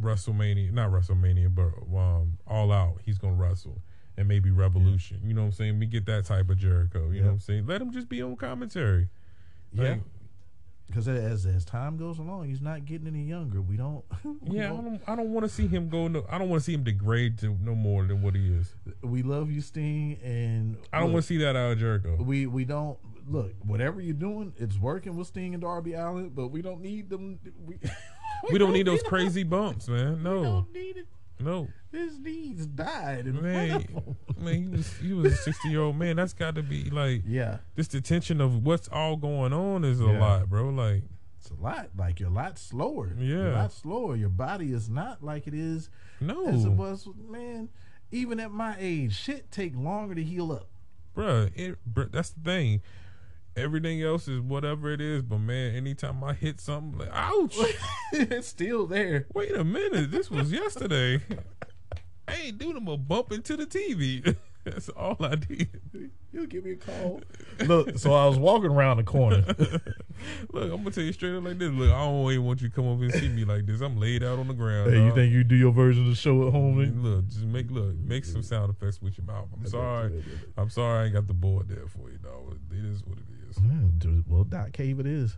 WrestleMania, 0.01 0.73
not 0.73 0.91
WrestleMania, 0.91 1.55
but 1.55 1.73
um 1.97 2.39
All 2.47 2.71
Out, 2.73 3.01
he's 3.05 3.19
gonna 3.19 3.35
wrestle. 3.35 3.81
And 4.19 4.27
maybe 4.29 4.51
Revolution. 4.51 5.21
You 5.25 5.35
know 5.35 5.43
what 5.43 5.47
I'm 5.49 5.53
saying? 5.53 5.79
We 5.79 5.85
get 5.87 6.07
that 6.07 6.25
type 6.25 6.49
of 6.49 6.57
Jericho. 6.57 7.09
You 7.11 7.17
Yeah. 7.17 7.21
know 7.21 7.27
what 7.29 7.33
I'm 7.35 7.41
saying? 7.41 7.67
Let 7.67 7.83
him 7.83 7.93
just 7.93 8.09
be 8.09 8.23
on 8.23 8.37
commentary. 8.37 9.09
yeah. 9.73 9.97
Because 10.87 11.09
as 11.09 11.47
as 11.47 11.65
time 11.65 11.97
goes 11.97 12.19
along, 12.19 12.49
he's 12.49 12.61
not 12.61 12.85
getting 12.85 13.07
any 13.09 13.25
younger. 13.25 13.61
We 13.61 13.77
don't. 13.77 14.05
we 14.43 14.59
yeah, 14.59 14.67
I 14.67 14.69
don't- 14.69 14.85
don't 14.85 15.01
I 15.09 15.17
don't 15.17 15.33
want 15.33 15.45
to 15.45 15.49
see 15.49 15.67
him 15.67 15.89
go 15.89 16.07
no 16.09 16.25
I 16.31 16.39
don't 16.39 16.49
want 16.49 16.61
to 16.63 16.65
see 16.65 16.75
him 16.75 16.85
degrade 16.85 17.39
to 17.39 17.57
no 17.61 17.75
more 17.75 18.05
than 18.05 18.23
what 18.23 18.35
he 18.37 18.47
is. 18.47 18.75
we 19.03 19.23
love 19.23 19.51
you, 19.51 19.61
Sting, 19.61 20.19
and 20.23 20.77
I 20.93 21.01
don't 21.01 21.13
want 21.13 21.25
to 21.25 21.27
see 21.27 21.39
that 21.39 21.57
out 21.57 21.73
of 21.73 21.79
Jericho. 21.79 22.17
We 22.21 22.47
we 22.47 22.65
don't 22.65 22.99
look. 23.29 23.53
Whatever 23.65 24.01
you're 24.01 24.15
doing, 24.15 24.53
it's 24.57 24.79
working 24.79 25.17
with 25.17 25.27
Sting 25.27 25.55
and 25.55 25.63
Darby 25.63 25.95
Allin, 25.95 26.29
but 26.31 26.49
we 26.49 26.63
don't 26.63 26.81
need 26.81 27.11
them. 27.11 27.41
We, 27.65 27.79
We 28.53 28.59
don't 28.59 28.73
need 28.75 28.87
those 28.87 29.03
crazy 29.03 29.43
bumps, 29.45 29.89
man. 29.89 30.19
We 30.19 30.23
No. 30.23 30.43
don't 30.43 30.73
need 30.73 30.99
it. 30.99 31.07
No. 31.39 31.69
His 31.93 32.19
knees 32.19 32.67
died. 32.67 33.27
In 33.27 33.43
Man, 33.43 33.87
man, 34.39 34.63
he 34.63 34.69
was 34.69 34.97
he 34.99 35.13
was 35.13 35.33
a 35.33 35.37
sixty 35.37 35.69
year 35.69 35.81
old 35.83 35.97
man. 35.97 36.17
That's 36.17 36.33
got 36.33 36.55
to 36.57 36.63
be 36.63 36.91
like 36.91 37.23
Yeah, 37.27 37.59
This 37.75 37.89
the 37.89 38.01
tension 38.01 38.41
of 38.41 38.65
what's 38.65 38.89
all 38.89 39.17
going 39.17 39.53
on 39.53 39.85
is 39.85 40.01
a 40.01 40.05
Yeah. 40.05 40.19
lot, 40.21 40.49
bro. 40.51 40.69
Like, 40.71 41.03
it's 41.41 41.51
a 41.51 41.55
lot. 41.55 41.91
Like 41.97 42.21
you're 42.21 42.31
a 42.31 42.33
lot 42.33 42.59
slower. 42.59 43.13
you're 43.19 43.49
a 43.49 43.51
Yeah. 43.53 43.59
lot 43.63 43.73
slower. 43.73 44.17
Your 44.17 44.29
body 44.31 44.73
is 44.73 44.89
not 44.89 45.23
like 45.23 45.47
it 45.47 45.55
is 45.55 45.91
no, 46.21 46.47
as 46.49 46.65
it 46.65 46.71
was. 46.73 47.09
Man, 47.29 47.69
even 48.11 48.41
at 48.41 48.51
my 48.51 48.75
age, 48.79 49.15
shit 49.15 49.51
take 49.51 49.77
longer 49.77 50.15
to 50.15 50.23
heal 50.23 50.53
up. 50.53 50.69
bruh, 51.15 51.51
it, 51.55 51.77
bruh, 51.91 52.11
that's 52.13 52.31
the 52.31 52.41
thing. 52.41 52.81
Everything 53.57 54.03
else 54.03 54.29
is 54.29 54.41
whatever 54.41 54.93
it 54.93 55.01
is, 55.01 55.23
but 55.23 55.39
man, 55.39 55.75
anytime 55.75 56.23
I 56.23 56.35
hit 56.35 56.61
something, 56.61 56.99
like, 56.99 57.09
ouch! 57.11 57.57
it's 58.13 58.49
still 58.49 58.87
there. 58.87 59.27
Wait 59.33 59.57
a 59.57 59.65
minute, 59.65 60.11
this 60.11 60.31
was 60.31 60.53
yesterday. 60.53 61.23
I 62.29 62.35
ain't 62.35 62.59
doing 62.59 62.75
them 62.75 62.89
a 62.89 62.99
bump 62.99 63.33
into 63.33 63.57
the 63.57 63.65
TV. 63.65 64.37
That's 64.65 64.89
all 64.91 65.17
I 65.21 65.37
did. 65.37 66.11
You'll 66.33 66.47
give 66.47 66.65
me 66.65 66.73
a 66.73 66.77
call. 66.77 67.23
Look, 67.61 67.99
so 67.99 68.13
I 68.13 68.27
was 68.27 68.37
walking 68.37 68.73
around 68.73 68.97
the 68.97 69.05
corner. 69.05 69.45
Look, 70.53 70.73
I'm 70.73 70.79
gonna 70.79 70.91
tell 70.91 71.05
you 71.05 71.13
straight 71.13 71.37
up 71.37 71.45
like 71.45 71.59
this. 71.59 71.71
Look, 71.71 71.91
I 71.91 72.05
don't 72.05 72.31
even 72.33 72.45
want 72.45 72.61
you 72.61 72.69
to 72.69 72.75
come 72.75 72.89
over 72.89 73.05
and 73.05 73.13
see 73.13 73.29
me 73.29 73.45
like 73.45 73.65
this. 73.65 73.81
I'm 73.81 73.97
laid 73.99 74.25
out 74.25 74.41
on 74.41 74.49
the 74.49 74.55
ground. 74.55 74.93
hey, 74.93 75.05
you 75.05 75.15
think 75.15 75.33
you 75.33 75.45
do 75.45 75.55
your 75.55 75.71
version 75.71 76.03
of 76.03 76.11
the 76.11 76.17
show 76.17 76.49
at 76.49 76.53
home? 76.53 76.79
man? 76.79 77.01
Look, 77.03 77.29
just 77.29 77.45
make 77.45 77.71
look, 77.71 77.95
make 77.95 78.25
some 78.25 78.43
sound 78.43 78.71
effects 78.71 79.01
with 79.01 79.17
your 79.17 79.27
mouth. 79.27 79.47
I'm 79.55 79.67
sorry. 79.67 80.25
I'm 80.59 80.69
sorry 80.69 80.99
I 80.99 81.05
ain't 81.05 81.15
got 81.15 81.29
the 81.29 81.35
board 81.35 81.69
there 81.69 81.87
for 81.87 82.11
you, 82.11 82.19
dog. 82.19 82.59
It 82.73 82.85
is 82.85 83.05
what 83.05 83.19
it 83.19 83.25
is. 83.31 83.36
Yeah, 83.63 83.89
dude, 83.99 84.25
well, 84.29 84.45
dot 84.45 84.73
cave 84.73 85.01
it 85.01 85.07
is. 85.07 85.37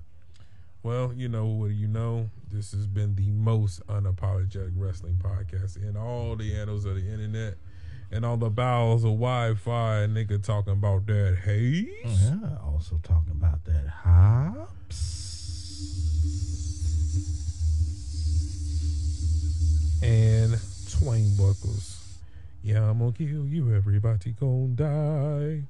Well, 0.83 1.13
you 1.15 1.29
know 1.29 1.47
what 1.47 1.71
you 1.73 1.89
know. 1.89 2.31
This 2.51 2.73
has 2.73 2.87
been 2.87 3.15
the 3.17 3.31
most 3.31 3.87
unapologetic 3.89 4.73
wrestling 4.77 5.21
podcast 5.23 5.77
in 5.77 5.97
all 5.97 6.37
the 6.37 6.55
annals 6.55 6.85
of 6.85 6.95
the 6.95 7.07
internet 7.11 7.55
and 8.11 8.25
all 8.25 8.37
the 8.37 8.49
bowels 8.49 9.05
of 9.05 9.11
Wi-Fi. 9.11 10.07
Nigga 10.09 10.43
talking 10.43 10.73
about 10.73 11.07
that 11.07 11.39
haze. 11.45 11.89
Oh, 12.05 12.39
yeah, 12.43 12.57
also 12.65 13.01
talking 13.03 13.33
about 13.33 13.65
that 13.65 13.87
hops. 13.89 15.19
and 20.03 20.53
Turnbuckles. 20.53 21.97
Yeah, 22.63 22.91
I'm 22.91 22.99
gonna 22.99 23.13
kill 23.13 23.47
you. 23.47 23.75
Everybody 23.75 24.33
gonna 24.33 24.69
die. 24.69 25.63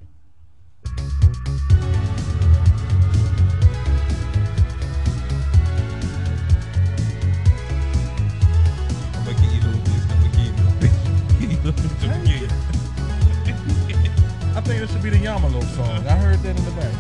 Think 14.69 14.83
it 14.83 14.91
should 14.91 15.03
be 15.03 15.09
the 15.09 15.17
Yamalo 15.17 15.65
song. 15.75 16.07
I 16.07 16.15
heard 16.17 16.41
that 16.41 16.55
in 16.55 16.63
the 16.63 16.71
back. 16.73 16.93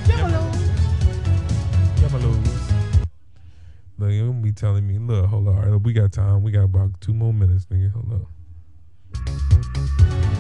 Yamalos. 2.00 2.72
Look, 3.98 4.10
you're 4.10 4.26
gonna 4.26 4.40
be 4.40 4.52
telling 4.52 4.86
me, 4.86 4.96
look, 4.96 5.26
hold 5.26 5.48
on, 5.48 5.54
all 5.54 5.72
right, 5.72 5.80
we 5.82 5.92
got 5.92 6.10
time. 6.10 6.42
We 6.42 6.50
got 6.50 6.64
about 6.64 6.98
two 7.02 7.12
more 7.12 7.34
minutes, 7.34 7.66
nigga. 7.66 7.92
Hold 7.92 8.10
up. 8.14 8.22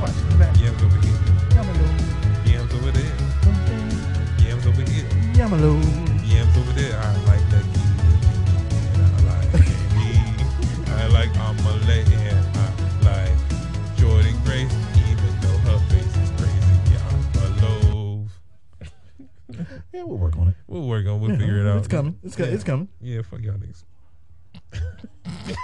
Watch 0.00 0.16
the 0.30 0.36
back. 0.38 0.56
Yams 0.56 0.82
over 0.82 1.00
here. 1.04 1.18
Yamalo. 1.52 1.86
Yams 2.48 2.72
over 2.72 2.92
there. 2.92 3.14
Yams 4.40 4.66
over 4.66 4.82
here. 4.90 5.04
Yamalo. 5.36 5.72
Yams 6.24 6.56
over 6.56 6.72
there. 6.72 6.96
I 6.98 7.12
like 7.26 7.44
that. 7.50 7.64
And 8.94 9.04
I 9.04 9.20
like 9.28 9.50
candy. 9.52 10.16
I 10.92 11.06
like 11.08 11.36
omelette 11.36 12.08
Yeah, 19.98 20.04
we'll 20.04 20.16
work 20.18 20.36
on 20.38 20.46
it. 20.46 20.54
We'll 20.68 20.86
work 20.86 21.06
on. 21.06 21.14
It. 21.16 21.18
We'll 21.26 21.36
figure 21.36 21.58
it 21.58 21.66
out. 21.68 21.78
It's 21.78 21.88
coming. 21.88 22.16
It's, 22.22 22.36
co- 22.36 22.44
Yeah. 22.44 22.50
it's 22.50 22.62
coming. 22.62 22.88
Yeah, 23.00 23.22
fuck 23.22 23.40
y'all 23.42 23.56
niggas. 23.56 23.82